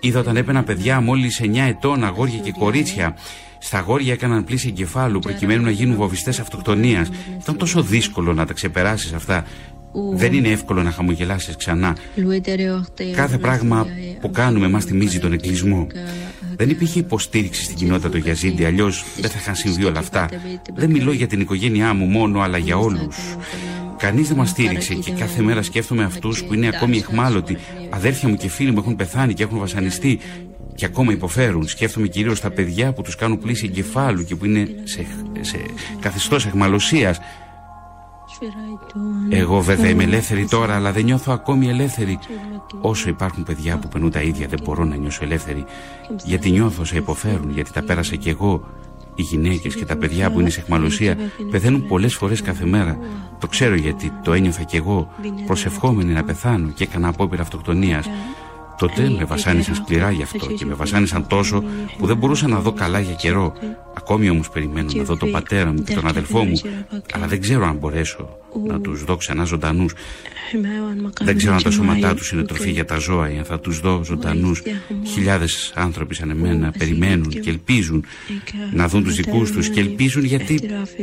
Είδα 0.00 0.20
όταν 0.20 0.36
έπαινα 0.36 0.62
παιδιά 0.62 1.00
μόλις 1.00 1.40
9 1.40 1.66
ετών, 1.68 2.04
αγόρια 2.04 2.38
και 2.38 2.52
κορίτσια. 2.58 3.16
Στα 3.60 3.78
αγόρια 3.78 4.12
έκαναν 4.12 4.44
πλήση 4.44 4.68
εγκεφάλου 4.68 5.18
προκειμένου 5.18 5.62
να 5.62 5.70
γίνουν 5.70 5.96
βοβιστέ 5.96 6.30
αυτοκτονίας. 6.30 7.10
Ήταν 7.42 7.56
τόσο 7.56 7.82
δύσκολο 7.82 8.34
να 8.34 8.46
τα 8.46 8.52
ξεπεράσεις 8.52 9.12
αυτά. 9.12 9.44
Δεν 10.14 10.32
είναι 10.32 10.48
εύκολο 10.48 10.82
να 10.82 10.90
χαμογελάσεις 10.90 11.56
ξανά. 11.56 11.96
Κάθε 13.14 13.38
πράγμα 13.38 13.86
που 14.20 14.30
κάνουμε 14.30 14.68
μας 14.68 14.84
θυμίζει 14.84 15.18
τον 15.18 15.32
εκκλεισμό. 15.32 15.86
Δεν 16.58 16.70
υπήρχε 16.70 16.98
υποστήριξη 16.98 17.64
στην 17.64 17.76
κοινότητα 17.76 18.08
του 18.08 18.16
Γιαζίντι, 18.16 18.64
αλλιώς 18.64 19.04
δεν 19.20 19.30
θα 19.30 19.38
είχαν 19.40 19.54
συμβεί 19.54 19.84
όλα 19.84 19.98
αυτά. 19.98 20.28
Δεν 20.74 20.90
μιλώ 20.90 21.12
για 21.12 21.26
την 21.26 21.40
οικογένειά 21.40 21.94
μου 21.94 22.06
μόνο, 22.06 22.40
αλλά 22.40 22.58
για 22.58 22.76
όλους. 22.76 23.16
Κανείς 23.98 24.28
δεν 24.28 24.36
μας 24.36 24.48
στήριξε 24.48 24.94
και 24.94 25.10
κάθε 25.10 25.42
μέρα 25.42 25.62
σκέφτομαι 25.62 26.04
αυτούς 26.04 26.44
που 26.44 26.54
είναι 26.54 26.66
ακόμη 26.66 26.96
εχμάλωτοι. 26.96 27.56
Αδέρφια 27.90 28.28
μου 28.28 28.36
και 28.36 28.48
φίλοι 28.48 28.70
μου 28.70 28.78
έχουν 28.78 28.96
πεθάνει 28.96 29.34
και 29.34 29.42
έχουν 29.42 29.58
βασανιστεί 29.58 30.18
και 30.74 30.84
ακόμα 30.84 31.12
υποφέρουν. 31.12 31.68
Σκέφτομαι 31.68 32.06
κυρίως 32.06 32.40
τα 32.40 32.50
παιδιά 32.50 32.92
που 32.92 33.02
τους 33.02 33.14
κάνουν 33.14 33.38
πλήση 33.38 33.66
εγκεφάλου 33.66 34.24
και 34.24 34.36
που 34.36 34.44
είναι 34.44 34.68
σε, 34.84 35.06
σε 35.40 35.58
καθεστώς 36.00 36.46
εχμαλωσίας. 36.46 37.18
Εγώ 39.28 39.60
βέβαια 39.60 39.88
είμαι 39.88 40.02
ελεύθερη 40.02 40.46
τώρα, 40.46 40.74
αλλά 40.74 40.92
δεν 40.92 41.04
νιώθω 41.04 41.32
ακόμη 41.32 41.68
ελεύθερη. 41.68 42.18
Όσο 42.80 43.08
υπάρχουν 43.08 43.42
παιδιά 43.42 43.78
που 43.78 43.88
περνούν 43.88 44.10
τα 44.10 44.20
ίδια, 44.20 44.46
δεν 44.46 44.58
μπορώ 44.64 44.84
να 44.84 44.96
νιώσω 44.96 45.24
ελεύθερη. 45.24 45.64
Γιατί 46.24 46.50
νιώθω 46.50 46.84
σε 46.84 46.96
υποφέρουν, 46.96 47.50
γιατί 47.50 47.72
τα 47.72 47.82
πέρασα 47.82 48.16
κι 48.16 48.28
εγώ. 48.28 48.68
Οι 49.14 49.22
γυναίκες 49.22 49.74
και 49.74 49.84
τα 49.84 49.96
παιδιά 49.96 50.30
που 50.30 50.40
είναι 50.40 50.50
σε 50.50 50.60
εχμαλωσία 50.60 51.16
πεθαίνουν 51.50 51.86
πολλές 51.86 52.14
φορές 52.14 52.42
κάθε 52.42 52.64
μέρα. 52.64 52.98
Το 53.38 53.46
ξέρω 53.46 53.74
γιατί 53.74 54.12
το 54.24 54.32
ένιωθα 54.32 54.62
κι 54.62 54.76
εγώ, 54.76 55.08
προσευχόμενη 55.46 56.12
να 56.12 56.24
πεθάνω 56.24 56.68
και 56.68 56.84
έκανα 56.84 57.08
απόπειρα 57.08 57.42
αυτοκτονίας. 57.42 58.06
Τότε 58.78 59.08
με 59.08 59.24
βασάνισαν 59.24 59.74
σκληρά 59.74 60.10
γι' 60.10 60.22
αυτό 60.22 60.46
και 60.46 60.64
με 60.64 60.74
βασάνισαν 60.74 61.26
τόσο 61.26 61.64
που 61.98 62.06
δεν 62.06 62.16
μπορούσα 62.16 62.48
να 62.48 62.60
δω 62.60 62.72
καλά 62.72 63.00
για 63.00 63.14
καιρό. 63.14 63.54
Ακόμη 63.94 64.30
όμως 64.30 64.48
περιμένω 64.50 64.90
να 64.94 65.02
δω 65.02 65.16
τον 65.16 65.30
πατέρα 65.30 65.72
μου 65.72 65.82
και 65.82 65.94
τον 65.94 66.06
αδελφό 66.06 66.44
μου, 66.44 66.60
αλλά 67.12 67.26
δεν 67.26 67.40
ξέρω 67.40 67.66
αν 67.66 67.76
μπορέσω 67.76 68.38
να 68.66 68.80
τους 68.80 69.04
δω 69.04 69.16
ξανά 69.16 69.44
ζωντανούς. 69.44 69.92
Δεν 71.20 71.36
ξέρω 71.36 71.54
αν 71.54 71.62
τα 71.62 71.70
σώματά 71.70 72.14
τους 72.14 72.32
είναι 72.32 72.42
τροφή 72.42 72.70
για 72.70 72.84
τα 72.84 72.98
ζώα 72.98 73.32
ή 73.32 73.38
αν 73.38 73.44
θα 73.44 73.60
τους 73.60 73.80
δω 73.80 74.00
ζωντανούς. 74.04 74.62
Χιλιάδες 75.06 75.72
άνθρωποι 75.74 76.14
σαν 76.14 76.30
εμένα 76.30 76.72
περιμένουν 76.78 77.28
και 77.28 77.50
ελπίζουν 77.50 78.04
να 78.72 78.88
δουν 78.88 79.04
τους 79.04 79.14
δικούς 79.14 79.50
τους 79.50 79.68
και 79.68 79.80
ελπίζουν 79.80 80.24
γιατί 80.24 80.60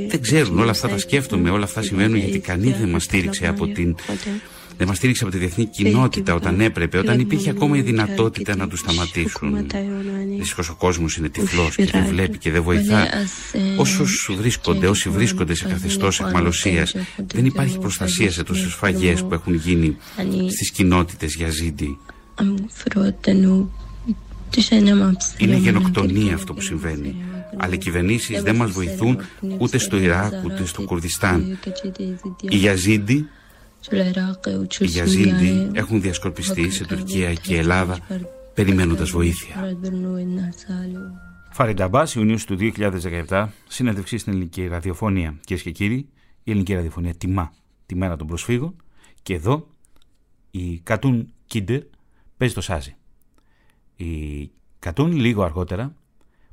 δεν 0.10 0.22
ξέρουν 0.22 0.60
όλα 0.60 0.72
αυτά 0.72 0.88
τα 0.88 0.98
σκέφτομαι, 0.98 1.50
όλα 1.50 1.64
αυτά 1.64 1.82
συμβαίνουν 1.82 2.18
γιατί 2.18 2.40
κανείς 2.40 2.78
δεν 2.78 2.90
μας 2.90 3.04
στήριξε 3.04 3.48
από 3.48 3.68
την 3.68 3.96
δεν 4.78 4.88
μας 4.88 4.98
στήριξε 4.98 5.24
από 5.24 5.34
τη 5.34 5.40
διεθνή 5.40 5.66
κοινότητα 5.66 6.34
όταν 6.34 6.62
έπρεπε, 6.62 6.98
όταν 6.98 7.20
υπήρχε 7.20 7.50
ακόμα 7.50 7.78
η 7.78 7.82
δυνατότητα 7.82 8.56
να 8.56 8.68
τους 8.68 8.80
σταματήσουν. 8.80 9.68
Δυστυχώς 10.38 10.70
ο 10.70 10.76
κόσμος 10.76 11.18
είναι 11.18 11.30
τυφλός 11.30 11.76
και 11.76 11.86
δεν 11.86 12.06
βλέπει 12.06 12.38
και 12.38 12.52
δεν 12.52 12.64
βοηθά. 12.64 13.08
Όσου 13.78 14.06
βρίσκονται, 14.38 14.88
όσοι 14.88 15.10
βρίσκονται 15.10 15.54
σε 15.54 15.66
καθεστώς 15.68 16.20
εχμαλωσία, 16.20 16.88
δεν 17.34 17.46
υπάρχει 17.46 17.78
προστασία 17.78 18.32
σε 18.32 18.44
τόσες 18.44 18.74
φαγές 18.74 19.24
που 19.24 19.34
έχουν 19.34 19.54
γίνει 19.54 19.98
στις 20.50 20.72
κοινότητες 20.72 21.36
για 21.36 21.50
ζήτη. 21.50 21.98
Είναι 25.38 25.56
γενοκτονία 25.56 26.36
αυτό 26.36 26.54
που 26.54 26.62
συμβαίνει. 26.62 27.16
Αλλά 27.58 27.74
οι 27.74 27.78
κυβερνήσεις 27.78 28.42
δεν 28.42 28.56
μας 28.56 28.72
βοηθούν 28.72 29.18
ούτε 29.58 29.78
στο 29.78 29.98
Ιράκ 29.98 30.34
ούτε 30.46 30.66
στο 30.66 30.82
Κουρδιστάν. 30.82 31.58
Οι 32.50 32.56
Γιαζίντι 32.56 33.28
οι 34.80 34.86
Γιαζίντι 34.86 35.70
έχουν 35.74 36.02
διασκορπιστεί 36.02 36.70
σε 36.70 36.86
Τουρκία 36.86 37.34
και 37.34 37.58
Ελλάδα 37.58 38.00
περιμένοντας 38.54 39.10
βοήθεια. 39.10 39.78
Φαρινταμπάς, 41.52 42.16
Ιουνίους 42.16 42.46
του 42.46 42.56
2017, 43.28 43.48
συνέντευξη 43.68 44.18
στην 44.18 44.34
ελληνική 44.34 44.68
ραδιοφωνία. 44.68 45.40
Κυρίες 45.44 45.66
και 45.66 45.72
κύριοι, 45.72 46.10
η 46.44 46.52
ελληνική 46.52 46.74
ραδιοφωνία 46.74 47.14
τιμά 47.16 47.54
τη 47.86 47.96
μέρα 47.96 48.16
των 48.16 48.28
προσφύγων 48.28 48.76
και 49.24 49.34
εδώ 49.34 49.68
η 50.52 50.80
Κατούν 50.80 51.34
Κίντερ 51.46 51.82
παίζει 52.38 52.54
το 52.54 52.62
σάζι. 52.62 52.96
Η 53.96 54.52
Κατούν 54.80 55.12
λίγο 55.12 55.44
αργότερα 55.44 55.96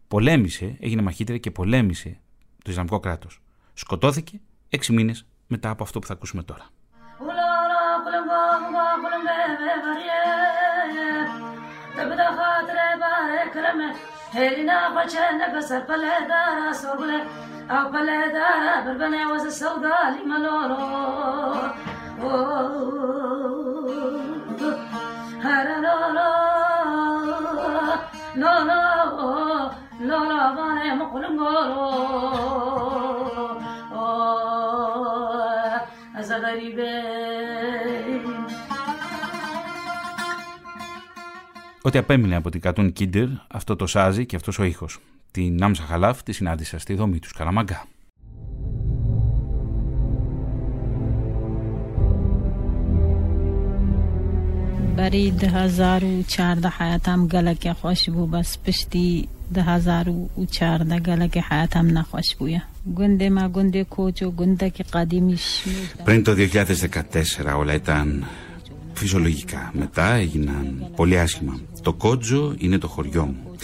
πολέμησε, 0.09 0.77
έγινε 0.81 1.03
μαχήτρια 1.03 1.39
και 1.39 1.51
πολέμησε 1.51 2.21
το 2.63 2.71
Ισλαμικό 2.71 3.01
κράτος. 3.01 3.43
Σκοτώθηκε 3.75 4.41
έξι 4.69 4.93
μήνες 4.93 5.27
μετά 5.47 5.71
από 5.71 5.83
αυτό 5.83 5.99
που 5.99 6.07
θα 6.07 6.13
ακούσουμε 6.13 6.43
τώρα. 6.43 6.71
تبدا 11.98 12.26
خاطر 12.26 12.78
بار 13.02 13.32
کرم 13.54 13.80
هرینا 14.34 14.90
بچن 14.96 15.40
بسر 15.56 15.80
پله 15.80 16.20
دارا 16.30 16.74
سوگله 16.74 17.22
او 17.70 17.92
پله 17.92 18.32
دارا 18.34 18.82
بربنه 18.86 19.34
وز 19.34 19.60
سودالی 19.60 20.24
ملورو 20.26 20.78
هر 25.44 25.68
لولو 25.84 26.34
لولو 28.36 29.70
لولو 30.00 30.56
بانه 30.56 30.94
مقلنگورو 30.94 31.92
از 36.16 36.32
غریبه 36.32 37.04
Ό,τι 41.82 41.98
απέμεινε 41.98 42.36
από 42.36 42.50
την 42.50 42.62
Κατούν 42.62 42.94
Κίντερ, 42.94 43.28
αυτό 43.48 43.76
το 43.76 43.88
σάζι 43.88 44.26
και 44.26 44.36
αυτός 44.36 44.60
ο 44.60 44.64
ήχος. 44.64 45.00
Την 45.32 45.56
Νάμσα 45.56 45.84
Χαλάφ 45.84 46.24
τη 46.24 46.32
συνάντησα 46.32 46.80
στη 46.80 46.94
δομή 46.94 47.20
του 47.20 47.30
Καραμαγκά. 47.38 47.88
برای 54.98 55.32
ده 55.32 55.48
هزار 55.48 56.04
و 56.04 56.24
چارده 56.28 56.70
حیاتم 56.70 57.28
گلک 57.28 57.72
خوش 57.72 58.10
بو 58.10 58.28
بس 58.28 58.58
پشتی 58.66 59.28
ده 59.54 59.64
هزار 59.64 60.10
و 60.10 60.46
چارده 60.52 61.00
گلک 61.00 61.38
حیاتم 61.38 61.98
نخوش 61.98 62.36
بویا 62.36 62.62
گنده 62.96 63.30
ما 63.30 63.50
گنده 63.50 63.84
کوچ 63.84 64.22
و 64.22 64.32
گنده 64.32 64.70
که 64.70 64.84
قدیمیش 64.84 65.64
Πριν 66.06 66.24
το 66.24 66.34
2014 66.34 67.52
όλα 67.52 67.74
ήταν 67.74 68.24
φυσιολογικά. 69.03 69.71
Μετά 69.73 70.15
έγιναν 70.15 70.91
πολύ 70.97 71.19
άσχημα. 71.19 71.61
Το 71.83 71.93
Κότζο 71.93 72.55
είναι 72.59 72.79
το 72.79 72.89
χωριό 72.89 73.25
μου. 73.25 73.57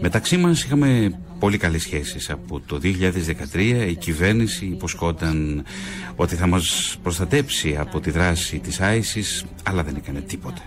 Μεταξύ 0.00 0.36
μας 0.36 0.64
είχαμε 0.64 1.18
πολύ 1.38 1.56
καλές 1.58 1.82
σχέσεις. 1.82 2.30
Από 2.30 2.60
το 2.60 2.78
2013 2.78 3.86
η 3.88 3.94
κυβέρνηση 3.94 4.64
υποσχόταν 4.64 5.64
ότι 6.16 6.34
θα 6.34 6.46
μας 6.46 6.96
προστατέψει 7.02 7.76
από 7.78 8.00
τη 8.00 8.10
δράση 8.10 8.58
της 8.58 8.78
ISIS, 8.80 9.46
αλλά 9.62 9.82
δεν 9.82 9.96
έκανε 9.96 10.20
τίποτα. 10.20 10.62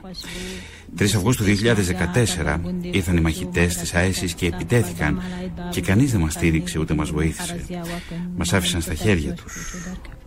3 0.97 1.03
Αυγούστου 1.03 1.43
2014 1.43 2.59
ήρθαν 2.91 3.17
οι 3.17 3.21
μαχητές 3.21 3.77
της 3.77 3.93
ISIS 3.95 4.29
και 4.35 4.45
επιτέθηκαν 4.45 5.21
και 5.69 5.81
κανείς 5.81 6.11
δεν 6.11 6.21
μας 6.21 6.33
στήριξε 6.33 6.79
ούτε 6.79 6.93
μας 6.93 7.09
βοήθησε. 7.09 7.65
Μας 8.37 8.53
άφησαν 8.53 8.81
στα 8.81 8.93
χέρια 8.93 9.33
τους. 9.33 9.75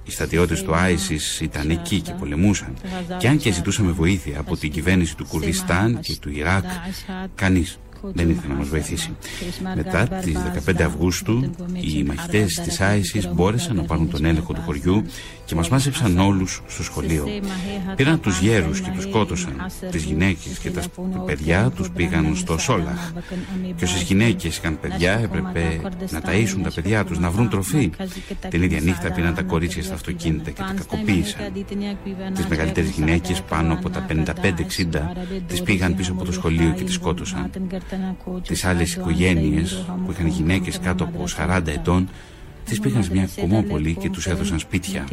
Οι 0.06 0.10
στρατιώτες 0.10 0.62
του 0.62 0.72
ISIS 0.72 1.40
ήταν 1.40 1.70
εκεί 1.70 2.00
και 2.00 2.12
πολεμούσαν. 2.12 2.74
Και 3.18 3.28
αν 3.28 3.36
και 3.36 3.52
ζητούσαμε 3.52 3.92
βοήθεια 3.92 4.38
από 4.38 4.56
την 4.56 4.70
κυβέρνηση 4.70 5.16
του 5.16 5.26
Κουρδιστάν 5.26 6.00
και 6.00 6.16
του 6.20 6.30
Ιράκ, 6.30 6.64
κανείς 7.34 7.78
δεν 8.12 8.30
ήθελε 8.30 8.52
να 8.52 8.58
μας 8.58 8.68
βοηθήσει. 8.68 9.16
Μετά 9.74 10.08
τις 10.08 10.36
15 10.66 10.82
Αυγούστου 10.82 11.50
οι 11.80 12.02
μαχητές 12.02 12.54
της 12.54 12.80
ISIS 12.80 13.32
μπόρεσαν 13.34 13.76
να 13.76 13.82
πάρουν 13.82 14.10
τον 14.10 14.24
έλεγχο 14.24 14.52
του 14.52 14.60
χωριού 14.60 15.04
και 15.44 15.54
μας 15.54 15.68
μάζεψαν 15.68 16.18
όλους 16.18 16.62
στο 16.66 16.82
σχολείο. 16.82 17.26
Πήραν 17.96 18.20
τους 18.20 18.40
γέρους 18.40 18.80
και 18.80 18.90
τους 18.94 19.02
σκότωσαν. 19.02 19.66
Τις 19.90 20.02
γυναίκες 20.02 20.58
και 20.58 20.70
τα 20.70 20.82
παιδιά 21.26 21.70
τους 21.70 21.90
πήγαν 21.90 22.36
στο 22.36 22.58
Σόλαχ. 22.58 23.12
Και 23.76 23.84
όσες 23.84 24.02
γυναίκες 24.02 24.56
είχαν 24.56 24.80
παιδιά 24.80 25.12
έπρεπε 25.12 25.80
να 26.10 26.20
ταΐσουν 26.20 26.60
τα 26.62 26.70
παιδιά 26.74 27.04
τους, 27.04 27.18
να 27.18 27.30
βρουν 27.30 27.48
τροφή. 27.48 27.90
Την 28.48 28.62
ίδια 28.62 28.80
νύχτα 28.80 29.12
πήραν 29.12 29.34
τα 29.34 29.42
κορίτσια 29.42 29.82
στα 29.82 29.94
αυτοκίνητα 29.94 30.50
και 30.50 30.62
τα 30.62 30.74
κακοποίησαν. 30.76 31.40
Τις 32.34 32.46
μεγαλύτερες 32.46 32.90
γυναίκες 32.90 33.42
πάνω 33.42 33.72
από 33.72 33.90
τα 33.90 34.06
55-60 34.08 35.12
τις 35.46 35.62
πήγαν 35.62 35.94
πίσω 35.94 36.12
από 36.12 36.24
το 36.24 36.32
σχολείο 36.32 36.72
και 36.76 36.84
τις 36.84 36.94
σκότωσαν. 36.94 37.50
Τις 38.42 38.64
άλλες 38.64 38.94
οικογένειες 38.94 39.84
που 40.04 40.10
είχαν 40.10 40.26
γυναίκες 40.26 40.78
κάτω 40.78 41.04
από 41.04 41.24
40 41.36 41.66
ετών 41.66 42.08
τις 42.64 42.80
πήγαν 42.80 43.02
σε 43.02 43.12
μια 43.12 43.28
κομμόπολη 43.40 43.94
και 43.94 44.10
τους 44.10 44.26
έδωσαν 44.26 44.58
σπίτια. 44.58 45.04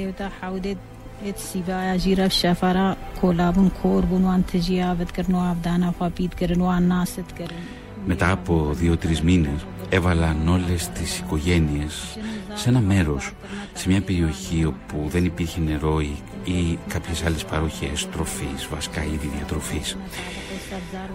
Μετά 8.05 8.31
από 8.31 8.69
δύο-τρεις 8.73 9.21
μήνες 9.21 9.65
έβαλαν 9.89 10.47
όλες 10.47 10.89
τις 10.89 11.19
οικογένειες 11.19 12.17
σε 12.53 12.69
ένα 12.69 12.79
μέρος, 12.79 13.31
σε 13.73 13.89
μια 13.89 14.01
περιοχή 14.01 14.65
όπου 14.65 15.05
δεν 15.09 15.25
υπήρχε 15.25 15.59
νερό 15.59 15.99
ή, 16.01 16.15
ή 16.43 16.77
κάποιες 16.87 17.25
άλλες 17.25 17.43
παροχές 17.43 18.09
τροφής, 18.09 18.67
βασικά 18.71 19.03
είδη 19.03 19.31
διατροφής. 19.35 19.97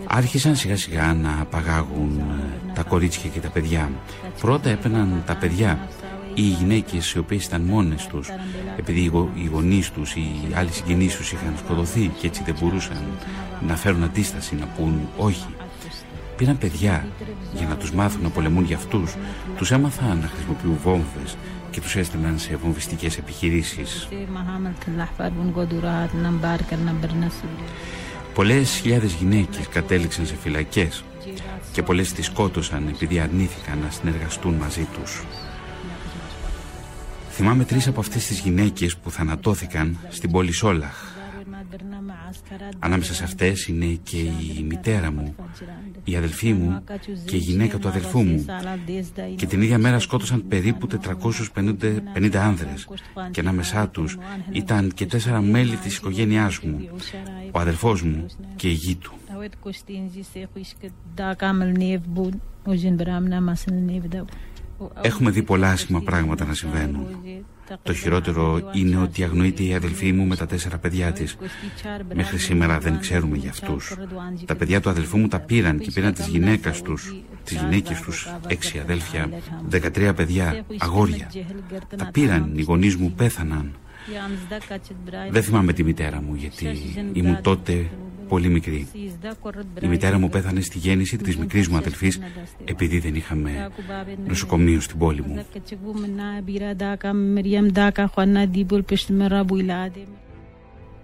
Άρχισαν 0.07 0.57
σιγά 0.57 0.77
σιγά 0.77 1.15
να 1.15 1.41
απαγάγουν 1.41 2.19
ε, 2.19 2.73
τα 2.75 2.83
κορίτσια 2.83 3.31
και 3.31 3.41
τα 3.41 3.49
παιδιά. 3.49 3.91
Πρώτα 4.41 4.71
έπαιρναν 4.71 5.23
τα 5.27 5.37
παιδιά 5.37 5.79
ή 6.35 6.43
οι 6.43 6.57
γυναίκες 6.59 7.13
οι 7.13 7.19
οποίες 7.19 7.45
ήταν 7.45 7.63
μόνες 7.63 8.07
τους 8.07 8.29
επειδή 8.77 9.13
οι 9.35 9.47
γονείς 9.53 9.91
τους 9.91 10.15
ή 10.15 10.21
οι 10.21 10.55
άλλοι 10.55 10.73
συγγενείς 10.73 11.17
τους 11.17 11.33
είχαν 11.33 11.55
σκοτωθεί 11.65 12.11
και 12.21 12.27
έτσι 12.27 12.43
δεν 12.45 12.57
μπορούσαν 12.61 13.05
να 13.67 13.77
φέρουν 13.77 14.03
αντίσταση, 14.03 14.55
να 14.55 14.67
πούν 14.67 15.09
όχι. 15.17 15.47
Πήραν 16.37 16.59
παιδιά 16.59 17.07
για 17.55 17.67
να 17.67 17.77
τους 17.77 17.93
μάθουν 17.93 18.23
να 18.23 18.29
πολεμούν 18.29 18.65
για 18.65 18.77
αυτούς. 18.77 19.15
Τους 19.57 19.71
έμαθαν 19.71 20.19
να 20.19 20.27
χρησιμοποιούν 20.27 20.79
βόμβες 20.83 21.37
και 21.71 21.81
τους 21.81 21.97
έστειλαν 21.97 22.39
σε 22.39 22.57
βομβιστικές 22.57 23.19
επιχειρήσεις. 23.19 24.09
Πολλές 28.39 28.71
χιλιάδες 28.71 29.13
γυναίκες 29.13 29.69
κατέληξαν 29.69 30.27
σε 30.27 30.37
φυλακές 30.37 31.05
και 31.73 31.83
πολλές 31.83 32.13
τις 32.13 32.27
σκότωσαν 32.27 32.89
επειδή 32.89 33.19
αρνήθηκαν 33.19 33.79
να 33.79 33.91
συνεργαστούν 33.91 34.55
μαζί 34.55 34.89
τους. 34.93 35.25
Θυμάμαι 37.31 37.65
τρεις 37.65 37.87
από 37.87 38.01
αυτές 38.01 38.27
τις 38.27 38.39
γυναίκες 38.39 38.97
που 38.97 39.11
θανατώθηκαν 39.11 39.99
στην 40.09 40.31
πόλη 40.31 40.53
Σόλαχ. 40.53 41.08
Ανάμεσα 42.79 43.15
σε 43.15 43.25
αυτές 43.25 43.67
είναι 43.67 43.99
και 44.03 44.17
η 44.17 44.65
μητέρα 44.69 45.13
μου, 45.13 45.35
η 46.05 46.17
αδελφή 46.17 46.53
μου 46.53 46.83
και 47.25 47.37
η 47.37 47.39
γυναίκα 47.39 47.79
του 47.79 47.89
αδελφού 47.89 48.23
μου. 48.23 48.45
Και 49.37 49.47
την 49.47 49.63
ίδια 49.63 49.79
μέρα 49.79 49.99
σκότωσαν 49.99 50.49
περίπου 50.49 50.87
450 50.87 52.37
άνδρες 52.37 52.89
και 53.31 53.41
ανάμεσά 53.41 53.89
τους 53.89 54.19
ήταν 54.53 54.93
και 54.95 55.07
τέσσερα 55.07 55.41
μέλη 55.41 55.77
της 55.77 55.97
οικογένειάς 55.97 56.61
μου, 56.61 56.89
ο 57.51 57.59
αδελφός 57.59 58.03
μου 58.03 58.27
και 58.57 58.69
η 58.69 58.73
γη 58.73 58.97
του. 58.97 59.13
Έχουμε 65.01 65.31
δει 65.31 65.43
πολλά 65.43 65.71
άσχημα 65.71 66.01
πράγματα 66.01 66.45
να 66.45 66.55
συμβαίνουν. 66.55 67.07
Το 67.83 67.95
χειρότερο 67.95 68.71
είναι 68.73 68.97
ότι 68.97 69.25
αγνοείται 69.25 69.63
η 69.63 69.75
αδελφή 69.75 70.13
μου 70.13 70.25
με 70.25 70.37
τα 70.37 70.47
τέσσερα 70.47 70.79
παιδιά 70.79 71.13
της. 71.13 71.37
Μέχρι 72.15 72.39
σήμερα 72.39 72.79
δεν 72.79 72.99
ξέρουμε 72.99 73.37
για 73.37 73.51
αυτούς. 73.51 73.95
Τα 74.45 74.57
παιδιά 74.57 74.81
του 74.81 74.91
αδελφού 74.91 75.19
μου 75.19 75.29
τα 75.29 75.41
πήραν 75.41 75.79
και 75.79 75.91
πήραν 75.91 76.13
τις 76.13 76.27
γυναίκες 76.27 76.83
τους, 76.83 77.15
τις 77.45 77.57
γυναίκες 77.57 78.01
τους, 78.01 78.29
έξι 78.47 78.79
αδέλφια, 78.79 79.29
δεκατρία 79.69 80.15
παιδιά, 80.15 80.65
αγόρια. 80.79 81.31
Τα 81.97 82.11
πήραν, 82.13 82.53
οι 82.55 82.63
γονείς 82.63 82.97
μου 82.97 83.13
πέθαναν. 83.17 83.75
Δεν 85.31 85.43
θυμάμαι 85.43 85.73
τη 85.73 85.85
μητέρα 85.85 86.23
μου 86.23 86.35
γιατί 86.35 86.67
ήμουν 87.13 87.43
τότε 87.43 87.91
πολύ 88.29 88.49
μικρή. 88.49 88.87
Η 89.81 89.87
μητέρα 89.87 90.19
μου 90.19 90.29
πέθανε 90.29 90.61
στη 90.61 90.79
γέννηση 90.79 91.17
της 91.17 91.37
μικρής 91.37 91.69
μου 91.69 91.77
αδελφής 91.77 92.21
επειδή 92.65 92.99
δεν 92.99 93.15
είχαμε 93.15 93.71
νοσοκομείο 94.27 94.81
στην 94.81 94.99
πόλη 94.99 95.23
μου. 95.23 95.45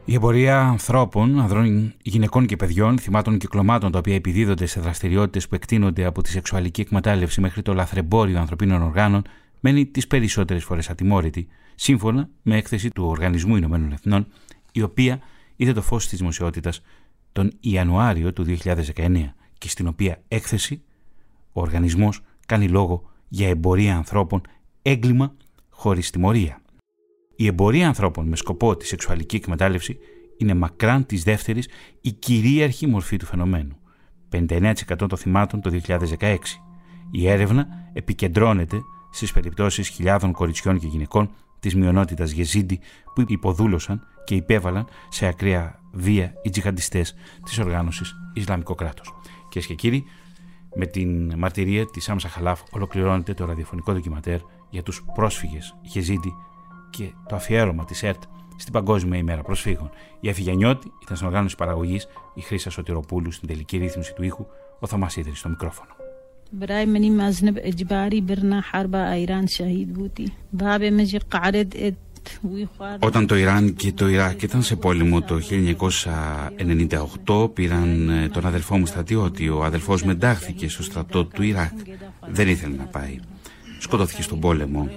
Η 0.07 0.14
εμπορία 0.14 0.61
ανθρώπων, 0.61 1.41
ανδρών, 1.41 1.95
γυναικών 2.03 2.47
και 2.47 2.57
παιδιών, 2.57 2.99
θυμάτων 2.99 3.39
κυκλωμάτων 3.39 3.93
τα 3.93 3.99
οποία 3.99 4.14
επιδίδονται 4.14 4.66
σε 4.66 4.81
δραστηριότητες 4.81 5.49
που 5.49 5.55
εκτείνονται 5.55 6.05
από 6.05 6.22
τη 6.22 6.29
σεξουαλική 6.29 6.81
εκμετάλλευση 6.81 7.41
μέχρι 7.41 7.62
το 7.62 7.75
λαθρεμπόριο 7.75 8.39
ανθρωπίνων 8.39 8.83
οργάνων, 8.83 9.22
μένει 9.61 9.87
τις 9.87 10.07
περισσότερες 10.07 10.64
φορές 10.64 10.91
ατιμόρυτη, 10.91 11.49
σύμφωνα 11.75 12.29
με 12.43 12.57
έκθεση 12.57 12.91
του 12.91 13.05
Οργανισμού 13.07 13.57
Ηνωμένων 13.57 13.93
Εθνών, 13.93 14.27
η 14.72 14.83
οποία 14.83 15.20
είδε 15.57 15.72
το 15.72 15.83
φως 15.83 16.09
της 16.09 16.18
δημοσιότητας 16.18 16.83
τον 17.35 17.53
Ιανουάριο 17.61 18.32
του 18.32 18.45
2019 18.64 19.32
και 19.59 19.68
στην 19.68 19.87
οποία 19.87 20.22
έκθεση 20.28 20.82
ο 21.53 21.61
οργανισμός 21.61 22.20
κάνει 22.47 22.68
λόγο 22.68 23.11
για 23.28 23.49
εμπορία 23.49 23.97
ανθρώπων 23.97 24.41
έγκλημα 24.82 25.35
χωρίς 25.70 26.11
τιμωρία. 26.11 26.62
Η 27.37 27.47
εμπορία 27.47 27.87
ανθρώπων 27.87 28.28
με 28.28 28.37
σκοπό 28.37 28.76
τη 28.76 28.87
σεξουαλική 28.87 29.37
εκμετάλλευση 29.37 29.99
είναι 30.37 30.55
μακράν 30.55 31.07
της 31.07 31.22
δεύτερης 31.22 31.68
η 32.01 32.12
κυρίαρχη 32.12 32.87
μορφή 32.87 33.16
του 33.16 33.26
φαινομένου. 33.26 33.76
59% 34.32 34.74
των 34.97 35.18
θυμάτων 35.18 35.61
το 35.61 35.80
2016. 35.87 36.37
Η 37.11 37.28
έρευνα 37.28 37.66
επικεντρώνεται 37.93 38.80
στις 39.11 39.32
περιπτώσεις 39.32 39.89
χιλιάδων 39.89 40.32
κοριτσιών 40.32 40.78
και 40.78 40.87
γυναικών 40.87 41.30
της 41.65 41.75
μειονότητας 41.75 42.31
Γεζίντι 42.31 42.81
που 43.15 43.25
υποδούλωσαν 43.27 44.07
και 44.25 44.35
υπέβαλαν 44.35 44.87
σε 45.09 45.27
ακραία 45.27 45.81
βία 45.93 46.33
οι 46.43 46.51
τζιχαντιστές 46.51 47.15
της 47.45 47.59
οργάνωσης 47.59 48.15
Ισλαμικό 48.35 48.75
κράτος. 48.75 49.15
Κυρίες 49.49 49.67
και 49.67 49.75
κύριοι, 49.75 50.05
με 50.75 50.87
την 50.87 51.39
μαρτυρία 51.39 51.87
της 51.87 52.09
Άμσα 52.09 52.29
Χαλάφ 52.29 52.61
ολοκληρώνεται 52.71 53.35
το 53.35 53.45
ραδιοφωνικό 53.45 53.93
ντοκιματέρ 53.93 54.41
για 54.71 54.83
τους 54.83 55.05
πρόσφυγες 55.15 55.77
Γεζίντι 55.83 56.35
και 56.91 57.12
το 57.29 57.37
αφιέρωμα 57.37 57.85
της 57.85 58.03
ΕΡΤ 58.03 58.23
στην 58.57 58.73
Παγκόσμια 58.73 59.19
ημέρα 59.19 59.43
προσφύγων. 59.43 59.91
Η 60.21 60.29
Αφηγιανιώτη 60.29 60.93
ήταν 61.03 61.17
στην 61.17 61.29
οργάνωση 61.29 61.57
παραγωγής, 61.57 62.07
η 62.35 62.41
Χρήσα 62.41 62.71
Σωτηροπούλου 62.71 63.31
στην 63.31 63.49
τελική 63.49 63.77
ρύθμιση 63.77 64.15
του 64.15 64.23
ήχου, 64.23 64.47
ο 64.79 64.87
Θωμάς 64.87 65.17
Ίδρυ 65.17 65.35
στο 65.35 65.49
μικρόφωνο 65.49 66.03
برای 66.53 66.86
منی 66.86 67.10
مزنب 67.10 67.60
اجباری 67.62 68.22
برنا 68.22 68.60
حرب 68.60 68.95
ایران 68.95 69.45
شهید 69.47 69.93
بودی 69.93 70.32
باب 70.53 70.84
مجی 70.84 71.20
قعرد 71.20 71.76
όταν 72.99 73.28
το 73.28 73.36
Ιράν 73.36 73.74
και 73.74 73.91
το 73.91 74.07
Ιράκ 74.07 74.41
ήταν 74.41 74.64
σε 74.64 74.76
πόλεμο 74.76 75.22
το 75.22 75.39
1998 77.26 77.53
πήραν 77.53 78.10
ε, 78.10 78.30
τον 78.30 78.45
αδελφό 78.45 78.78
μου 78.78 78.86
στρατιώτη. 78.86 79.49
Ο 79.49 79.64
αδελφός 79.64 80.03
με 80.03 80.12
εντάχθηκε 80.12 80.70
στο 80.70 80.84
στρατό 80.84 81.26
του 81.26 81.43
Ιράκ. 81.43 81.74
Δεν 82.28 82.47
ήθελε 82.47 82.76
να 82.76 82.84
πάει. 82.84 83.20
Σκοτώθηκε 83.80 84.22
στον 84.22 84.39
πόλεμο. 84.39 84.89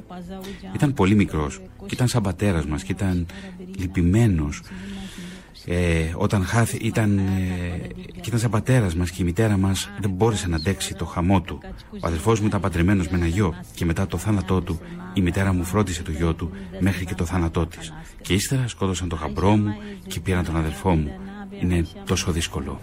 Ήταν 0.74 0.94
πολύ 0.94 1.14
μικρός 1.14 1.60
και 1.86 1.94
ήταν 1.94 2.08
σαν 2.08 2.22
πατέρας 2.22 2.66
μας 2.66 2.82
και 2.82 2.92
ήταν 2.92 3.26
λυπημένος 3.76 4.62
ε, 5.69 6.11
όταν 6.15 6.45
χάθη, 6.45 6.77
ήταν, 6.77 7.17
ε, 7.17 7.21
και 8.21 8.27
ήταν 8.27 8.39
σαν 8.39 8.49
πατέρας 8.49 8.95
μας 8.95 9.11
και 9.11 9.21
η 9.21 9.25
μητέρα 9.25 9.57
μας 9.57 9.89
δεν 9.99 10.09
μπόρεσε 10.09 10.47
να 10.47 10.55
αντέξει 10.55 10.95
το 10.95 11.05
χαμό 11.05 11.41
του. 11.41 11.59
Ο 11.91 12.07
αδελφός 12.07 12.39
μου 12.39 12.47
ήταν 12.47 12.61
παντρεμένος 12.61 13.07
με 13.07 13.17
ένα 13.17 13.27
γιο 13.27 13.53
και 13.75 13.85
μετά 13.85 14.07
το 14.07 14.17
θάνατό 14.17 14.61
του 14.61 14.79
η 15.13 15.21
μητέρα 15.21 15.53
μου 15.53 15.63
φρόντισε 15.63 16.03
το 16.03 16.11
γιο 16.11 16.33
του 16.33 16.51
μέχρι 16.79 17.05
και 17.05 17.15
το 17.15 17.25
θάνατό 17.25 17.65
της. 17.65 17.93
Και 18.21 18.33
ύστερα 18.33 18.67
σκότωσαν 18.67 19.09
τον 19.09 19.19
γαμπρό 19.19 19.55
μου 19.57 19.73
και 20.07 20.19
πήραν 20.19 20.45
τον 20.45 20.57
αδελφό 20.57 20.95
μου. 20.95 21.11
Είναι 21.61 21.85
τόσο 22.05 22.31
δύσκολο. 22.31 22.79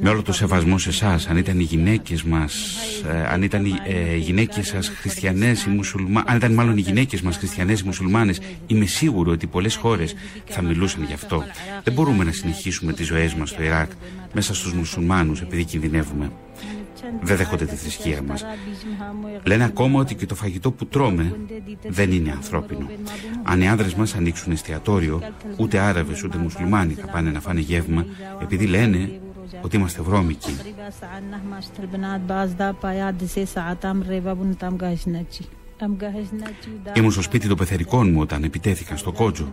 Με 0.00 0.08
όλο 0.08 0.22
το 0.22 0.32
σεβασμό 0.32 0.78
σε 0.78 0.88
εσάς, 0.88 1.28
αν 1.28 1.36
ήταν 1.36 1.60
οι 1.60 1.62
γυναίκες 1.62 2.22
μας, 2.22 2.76
ε, 3.08 3.26
αν 3.26 3.42
ήταν 3.42 3.64
οι 3.64 3.74
ε, 3.86 4.16
γυναίκες 4.16 4.66
σας 4.66 4.88
χριστιανές 4.88 5.64
ή 5.64 5.68
μουσουλμάνε, 5.68 6.24
αν 6.28 6.36
ήταν 6.36 6.52
μάλλον 6.52 6.76
οι 6.76 6.80
γυναίκες 6.80 7.20
μας 7.20 7.36
χριστιανές 7.36 7.80
ή 7.80 7.84
μουσουλμάνες, 7.84 8.40
είμαι 8.66 8.86
σίγουρο 8.86 9.32
ότι 9.32 9.46
πολλές 9.46 9.74
χώρες 9.74 10.14
θα 10.44 10.62
μιλούσαν 10.62 11.04
γι' 11.04 11.12
αυτό. 11.12 11.44
Δεν 11.84 11.94
μπορούμε 11.94 12.24
να 12.24 12.32
συνεχίσουμε 12.32 12.92
τις 12.92 13.06
ζωές 13.06 13.34
μας 13.34 13.48
στο 13.48 13.62
Ιράκ 13.62 13.90
μέσα 14.32 14.54
στους 14.54 14.72
μουσουλμάνους 14.72 15.40
επειδή 15.40 15.64
κινδυνεύουμε 15.64 16.30
δεν 17.20 17.36
δέχονται 17.36 17.64
τη 17.64 17.74
θρησκεία 17.74 18.22
μας. 18.22 18.44
Λένε 19.42 19.64
ακόμα 19.64 20.00
ότι 20.00 20.14
και 20.14 20.26
το 20.26 20.34
φαγητό 20.34 20.70
που 20.70 20.86
τρώμε 20.86 21.36
δεν 21.88 22.12
είναι 22.12 22.30
ανθρώπινο. 22.30 22.86
Αν 23.42 23.60
οι 23.60 23.68
άνδρες 23.68 23.94
μας 23.94 24.14
ανοίξουν 24.14 24.52
εστιατόριο, 24.52 25.22
ούτε 25.56 25.78
Άραβες 25.78 26.22
ούτε 26.22 26.38
Μουσουλμάνοι 26.38 26.94
θα 26.94 27.06
πάνε 27.06 27.30
να 27.30 27.40
φάνε 27.40 27.60
γεύμα, 27.60 28.06
επειδή 28.42 28.66
λένε 28.66 29.20
ότι 29.60 29.76
είμαστε 29.76 30.02
βρώμικοι. 30.02 30.56
Ήμουν 36.94 37.10
στο 37.10 37.22
σπίτι 37.22 37.48
των 37.48 37.56
πεθερικών 37.56 38.12
μου 38.12 38.20
όταν 38.20 38.44
επιτέθηκαν 38.44 38.96
στο 38.96 39.12
Κότζο. 39.12 39.52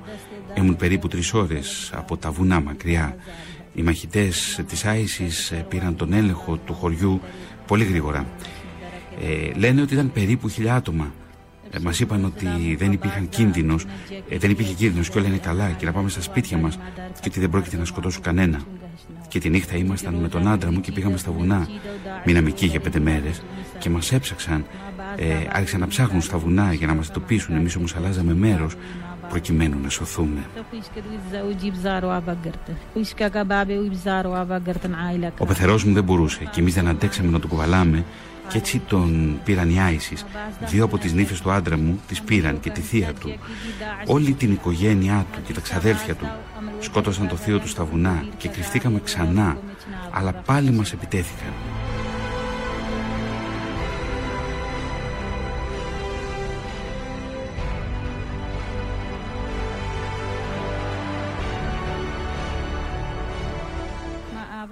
Ήμουν 0.58 0.76
περίπου 0.76 1.08
τρεις 1.08 1.34
ώρες 1.34 1.92
από 1.96 2.18
τα 2.18 2.32
βουνά 2.32 2.62
μακριά. 2.62 3.16
Οι 3.74 3.82
μαχητές 3.82 4.60
της 4.68 4.86
Άισις 4.86 5.54
πήραν 5.70 5.96
τον 5.96 6.14
έλεγχο 6.14 6.58
του 6.58 6.74
χωριού 6.74 7.22
πολύ 7.68 7.84
γρήγορα. 7.84 8.26
Ε, 9.22 9.58
λένε 9.58 9.82
ότι 9.82 9.94
ήταν 9.94 10.12
περίπου 10.12 10.50
χιλιά 10.50 10.76
άτομα. 10.76 11.14
Ε, 11.72 11.80
μας 11.80 12.00
είπαν 12.00 12.26
ότι 12.26 12.76
δεν 12.76 12.92
υπήρχαν 12.92 13.30
κίνδυνος, 13.30 13.86
ε, 14.30 14.38
δεν 14.38 14.50
υπήρχε 14.50 14.74
κίνδυνος 14.74 15.10
και 15.10 15.18
όλα 15.18 15.28
είναι 15.28 15.38
καλά 15.38 15.70
και 15.70 15.86
να 15.86 15.92
πάμε 15.92 16.10
στα 16.10 16.22
σπίτια 16.22 16.58
μας 16.58 16.80
και 16.96 17.28
ότι 17.28 17.40
δεν 17.40 17.50
πρόκειται 17.50 17.78
να 17.78 17.86
σκοτώσουν 17.86 18.22
κανένα. 18.22 18.60
Και 19.28 19.40
τη 19.40 19.50
νύχτα 19.50 19.76
ήμασταν 19.76 20.14
με 20.14 20.28
τον 20.28 20.48
άντρα 20.48 20.72
μου 20.72 20.82
και 20.82 20.92
πήγαμε 20.92 21.18
στα 21.18 21.32
βουνά. 21.32 21.68
Μείναμε 22.26 22.50
εκεί 22.50 22.66
για 22.66 22.80
πέντε 22.80 23.00
μέρες 23.00 23.42
και 23.80 23.90
μας 23.90 24.12
έψαξαν. 24.12 24.66
Ε, 25.16 25.36
άρχισαν 25.52 25.80
να 25.80 25.88
ψάχνουν 25.88 26.22
στα 26.22 26.38
βουνά 26.38 26.74
για 26.74 26.88
να 26.88 26.94
μας 26.94 27.12
τοπίσουν. 27.12 27.56
Εμείς 27.56 27.76
όμως 27.76 27.96
αλλάζαμε 27.96 28.34
μέρος 28.34 28.76
προκειμένου 29.32 29.80
να 29.82 29.90
σωθούμε. 29.90 30.42
Ο 35.38 35.46
πεθερός 35.46 35.84
μου 35.84 35.94
δεν 35.94 36.04
μπορούσε 36.04 36.44
και 36.52 36.60
εμείς 36.60 36.74
δεν 36.74 36.88
αντέξαμε 36.88 37.32
να 37.32 37.40
τον 37.40 37.50
κουβαλάμε 37.50 38.04
και 38.48 38.58
έτσι 38.58 38.80
τον 38.88 39.40
πήραν 39.44 39.70
οι 39.70 39.82
Άισις. 39.82 40.26
Δύο 40.66 40.84
από 40.84 40.98
τις 40.98 41.14
νύφες 41.14 41.42
του 41.42 41.52
άντρα 41.52 41.78
μου 41.78 42.00
τις 42.08 42.22
πήραν 42.22 42.60
και 42.60 42.70
τη 42.70 42.82
θεία 42.82 43.14
του. 43.14 43.34
Όλη 44.06 44.34
την 44.34 44.52
οικογένειά 44.52 45.26
του 45.34 45.40
και 45.46 45.54
τα 45.54 45.62
ξαδέλφια 45.62 46.16
του 46.16 46.26
σκότωσαν 46.80 47.28
το 47.28 47.36
θείο 47.36 47.60
τους 47.60 47.72
στα 47.72 47.86
βουνά 47.86 48.26
και 48.38 48.48
κρυφτήκαμε 48.48 49.00
ξανά, 49.04 49.58
αλλά 50.12 50.32
πάλι 50.34 50.72
μας 50.72 50.94
επιτέθηκαν. 50.94 51.54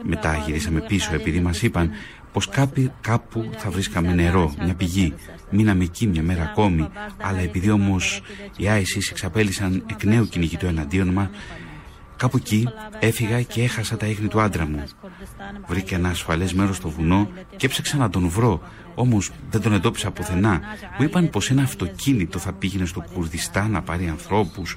Μετά 0.10 0.36
γυρίσαμε 0.46 0.82
πίσω 0.82 1.14
επειδή 1.14 1.40
μας 1.40 1.62
είπαν 1.62 1.92
πως 2.32 2.50
κάπου, 2.50 2.92
κάπου 3.02 3.50
θα 3.58 3.70
βρίσκαμε 3.70 4.14
νερό, 4.14 4.54
μια 4.64 4.74
πηγή. 4.74 5.14
Μείναμε 5.50 5.84
εκεί 5.84 6.08
μια 6.08 6.24
μέρα 6.24 6.44
ακόμη, 6.44 6.88
αλλά 7.22 7.40
επειδή 7.40 7.70
όμως 7.70 8.22
οι 8.58 8.66
ISIS 8.68 9.08
εξαπέλυσαν 9.10 9.86
εκ 9.90 10.04
νέου 10.04 10.28
κυνηγητό 10.28 10.68
εναντίον 10.68 11.08
μας, 11.08 11.30
Κάπου 12.20 12.38
εκεί 12.38 12.68
έφυγα 13.00 13.42
και 13.42 13.64
έχασα 13.64 13.98
τα 13.98 14.06
ίχνη 14.06 14.28
του 14.28 14.42
άντρα 14.42 14.68
μου. 14.68 14.84
Βρήκα 15.68 15.96
ένα 15.96 16.10
ασφαλές 16.10 16.54
μέρος 16.54 16.76
στο 16.76 16.90
βουνό 16.90 17.30
και 17.56 17.66
έψαξα 17.66 17.98
να 17.98 18.10
τον 18.10 18.30
βρω. 18.30 18.62
Όμως 18.96 19.32
δεν 19.50 19.62
τον 19.62 19.74
εντόπισα 19.74 20.12
πουθενά. 20.12 20.62
Μου 20.98 21.06
είπαν 21.06 21.30
πως 21.30 21.50
ένα 21.50 21.62
αυτοκίνητο 21.62 22.40
θα 22.40 22.54
πήγαινε 22.54 22.86
στο 22.86 23.04
Κουρδιστάν 23.14 23.72
να 23.72 23.82
πάρει 23.82 24.08
ανθρώπους 24.08 24.76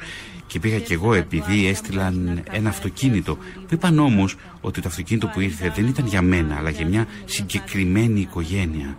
και 0.52 0.58
πήγα 0.58 0.78
κι 0.78 0.92
εγώ 0.92 1.14
επειδή 1.14 1.66
έστειλαν 1.66 2.42
ένα 2.50 2.68
αυτοκίνητο. 2.68 3.36
Μου 3.36 3.66
είπαν 3.70 3.98
όμως 3.98 4.36
ότι 4.60 4.80
το 4.80 4.88
αυτοκίνητο 4.88 5.26
που 5.26 5.40
ήρθε 5.40 5.72
δεν 5.74 5.86
ήταν 5.86 6.06
για 6.06 6.22
μένα 6.22 6.56
αλλά 6.56 6.70
για 6.70 6.86
μια 6.86 7.06
συγκεκριμένη 7.24 8.20
οικογένεια. 8.20 8.96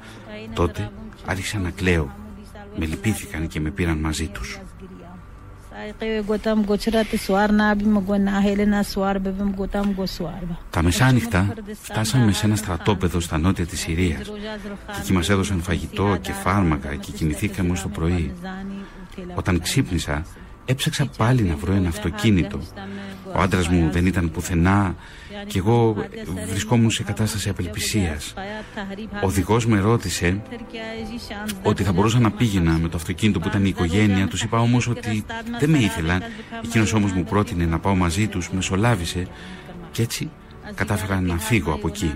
Τότε 0.54 0.92
άρχισα 1.26 1.60
να 1.60 1.70
κλαίω. 1.70 2.16
Με 2.78 2.86
λυπήθηκαν 2.86 3.48
και 3.48 3.60
με 3.60 3.70
πήραν 3.70 3.98
μαζί 3.98 4.28
τους. 4.28 4.60
Τα 10.70 10.82
μεσάνυχτα 10.84 11.54
φτάσαμε 11.82 12.32
σε 12.32 12.46
ένα 12.46 12.56
στρατόπεδο 12.56 13.20
στα 13.20 13.38
νότια 13.38 13.66
της 13.66 13.80
Συρίας 13.80 14.28
και 14.86 15.00
εκεί 15.00 15.14
μας 15.14 15.30
έδωσαν 15.30 15.62
φαγητό 15.62 16.18
και 16.22 16.32
φάρμακα 16.32 16.96
και 16.96 17.12
κοιμηθήκαμε 17.12 17.72
ως 17.72 17.82
το 17.82 17.88
πρωί. 17.88 18.34
Όταν 19.36 19.62
ξύπνησα 19.62 20.26
έψαξα 20.66 21.06
πάλι 21.18 21.42
να 21.42 21.56
βρω 21.56 21.74
ένα 21.74 21.88
αυτοκίνητο. 21.88 22.60
Ο 23.36 23.40
άντρας 23.40 23.68
μου 23.68 23.90
δεν 23.92 24.06
ήταν 24.06 24.32
πουθενά 24.32 24.96
και 25.48 25.58
εγώ 25.58 25.96
βρισκόμουν 26.50 26.92
σε 26.92 27.04
κατάσταση 27.04 27.50
απελπισίας. 27.50 28.34
Ο 29.24 29.26
οδηγός 29.26 29.66
με 29.66 29.80
ρώτησε 29.80 30.42
ότι 31.64 31.84
θα 31.84 31.92
μπορούσα 31.92 32.20
να 32.20 32.32
πήγαινα 32.32 32.72
με 32.72 32.90
το 32.90 32.98
αυτοκίνητο 32.98 33.40
που 33.40 33.48
ήταν 33.48 33.66
η 33.66 33.70
οικογένεια. 33.70 34.28
Τους 34.28 34.44
είπα 34.44 34.60
όμως 34.60 34.88
ότι 34.88 35.26
δεν 35.60 35.70
με 35.70 35.78
ήθελαν. 35.78 36.24
Εκείνος 36.64 36.94
όμως 36.94 37.12
μου 37.12 37.24
πρότεινε 37.24 37.66
να 37.66 37.80
πάω 37.80 37.96
μαζί 37.96 38.28
τους, 38.28 38.50
με 38.52 38.62
σολάβησε 38.62 39.28
και 39.92 40.02
έτσι 40.02 40.30
κατάφερα 40.76 41.22
να 41.22 41.38
φύγω 41.38 41.72
από 41.74 41.88
εκεί. 41.88 42.14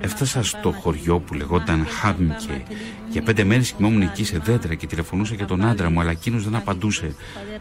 Έφτασα 0.00 0.42
στο 0.42 0.70
χωριό 0.70 1.18
που 1.18 1.34
λεγόταν 1.34 1.86
Χάμκε. 1.86 2.64
Για 3.10 3.22
πέντε 3.22 3.44
μέρες 3.44 3.72
κοιμόμουν 3.72 4.02
εκεί 4.02 4.24
σε 4.24 4.38
δέντρα 4.38 4.74
και 4.74 4.86
τηλεφωνούσα 4.86 5.34
για 5.34 5.46
τον 5.46 5.64
άντρα 5.64 5.90
μου, 5.90 6.00
αλλά 6.00 6.10
εκείνος 6.10 6.44
δεν 6.44 6.54
απαντούσε. 6.54 7.14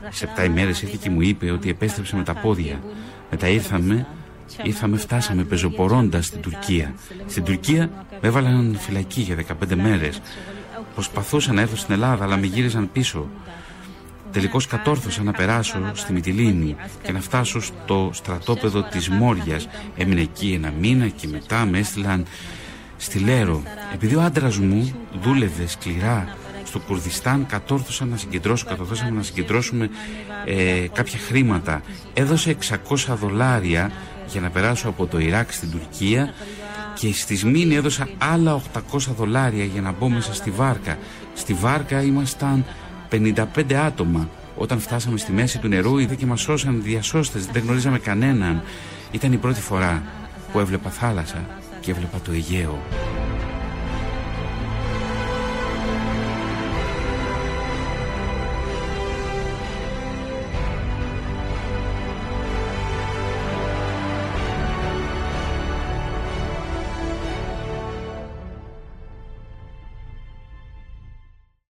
Σε 0.09 0.25
επτά 0.25 0.43
ημέρες 0.43 0.81
ήρθε 0.81 0.97
και 1.01 1.09
μου 1.09 1.21
είπε 1.21 1.51
ότι 1.51 1.69
επέστρεψε 1.69 2.15
με 2.15 2.23
τα 2.23 2.33
πόδια. 2.33 2.79
Μετά 3.29 3.47
ήρθαμε 3.47 4.07
Ήρθαμε, 4.63 4.97
φτάσαμε 4.97 5.43
πεζοπορώντας 5.43 6.25
στην 6.25 6.41
Τουρκία. 6.41 6.93
Στην 7.27 7.43
Τουρκία 7.43 7.89
με 8.21 8.27
έβαλαν 8.27 8.77
φυλακή 8.79 9.21
για 9.21 9.35
15 9.35 9.75
μέρες. 9.75 10.21
Προσπαθούσα 10.93 11.53
να 11.53 11.61
έρθω 11.61 11.75
στην 11.75 11.93
Ελλάδα, 11.93 12.23
αλλά 12.23 12.37
με 12.37 12.45
γύριζαν 12.45 12.91
πίσω. 12.91 13.27
Τελικώς 14.31 14.67
κατόρθωσα 14.67 15.23
να 15.23 15.31
περάσω 15.31 15.91
στη 15.93 16.13
Μυτιλίνη 16.13 16.75
και 17.01 17.11
να 17.11 17.19
φτάσω 17.19 17.61
στο 17.61 18.09
στρατόπεδο 18.13 18.83
της 18.83 19.09
Μόριας. 19.09 19.67
Έμεινε 19.97 20.21
εκεί 20.21 20.51
ένα 20.53 20.73
μήνα 20.79 21.07
και 21.07 21.27
μετά 21.27 21.65
με 21.65 21.77
έστειλαν 21.79 22.25
στη 22.97 23.19
Λέρο. 23.19 23.63
Επειδή 23.93 24.15
ο 24.15 24.21
άντρας 24.21 24.57
μου 24.57 24.93
δούλευε 25.21 25.67
σκληρά 25.67 26.37
στο 26.63 26.79
Κουρδιστάν 26.79 27.45
κατόρθωσα 27.45 28.05
να 28.05 28.17
συγκεντρώσω, 28.17 28.65
κατορθώσαμε 28.65 29.11
να 29.11 29.23
συγκεντρώσουμε 29.23 29.89
ε, 30.45 30.87
κάποια 30.93 31.19
χρήματα. 31.19 31.81
Έδωσε 32.13 32.57
600 32.89 33.15
δολάρια 33.19 33.91
για 34.27 34.41
να 34.41 34.49
περάσω 34.49 34.89
από 34.89 35.05
το 35.05 35.19
Ιράκ 35.19 35.51
στην 35.51 35.71
Τουρκία 35.71 36.33
και 36.93 37.13
στη 37.13 37.35
Σμήνη 37.35 37.75
έδωσα 37.75 38.09
άλλα 38.17 38.61
800 38.91 38.99
δολάρια 39.17 39.63
για 39.63 39.81
να 39.81 39.91
μπω 39.91 40.09
μέσα 40.09 40.33
στη 40.33 40.51
βάρκα. 40.51 40.97
Στη 41.33 41.53
βάρκα 41.53 42.01
ήμασταν 42.01 42.65
55 43.09 43.73
άτομα. 43.73 44.29
Όταν 44.55 44.79
φτάσαμε 44.79 45.17
στη 45.17 45.31
μέση 45.31 45.59
του 45.59 45.67
νερού 45.67 45.97
είδε 45.97 46.15
και 46.15 46.25
μας 46.25 46.41
σώσαν 46.41 46.81
διασώστες, 46.83 47.45
δεν 47.45 47.61
γνωρίζαμε 47.63 47.99
κανέναν. 47.99 48.61
Ήταν 49.11 49.33
η 49.33 49.37
πρώτη 49.37 49.61
φορά 49.61 50.03
που 50.51 50.59
έβλεπα 50.59 50.89
θάλασσα 50.89 51.45
και 51.79 51.91
έβλεπα 51.91 52.19
το 52.23 52.31
Αιγαίο. 52.31 52.79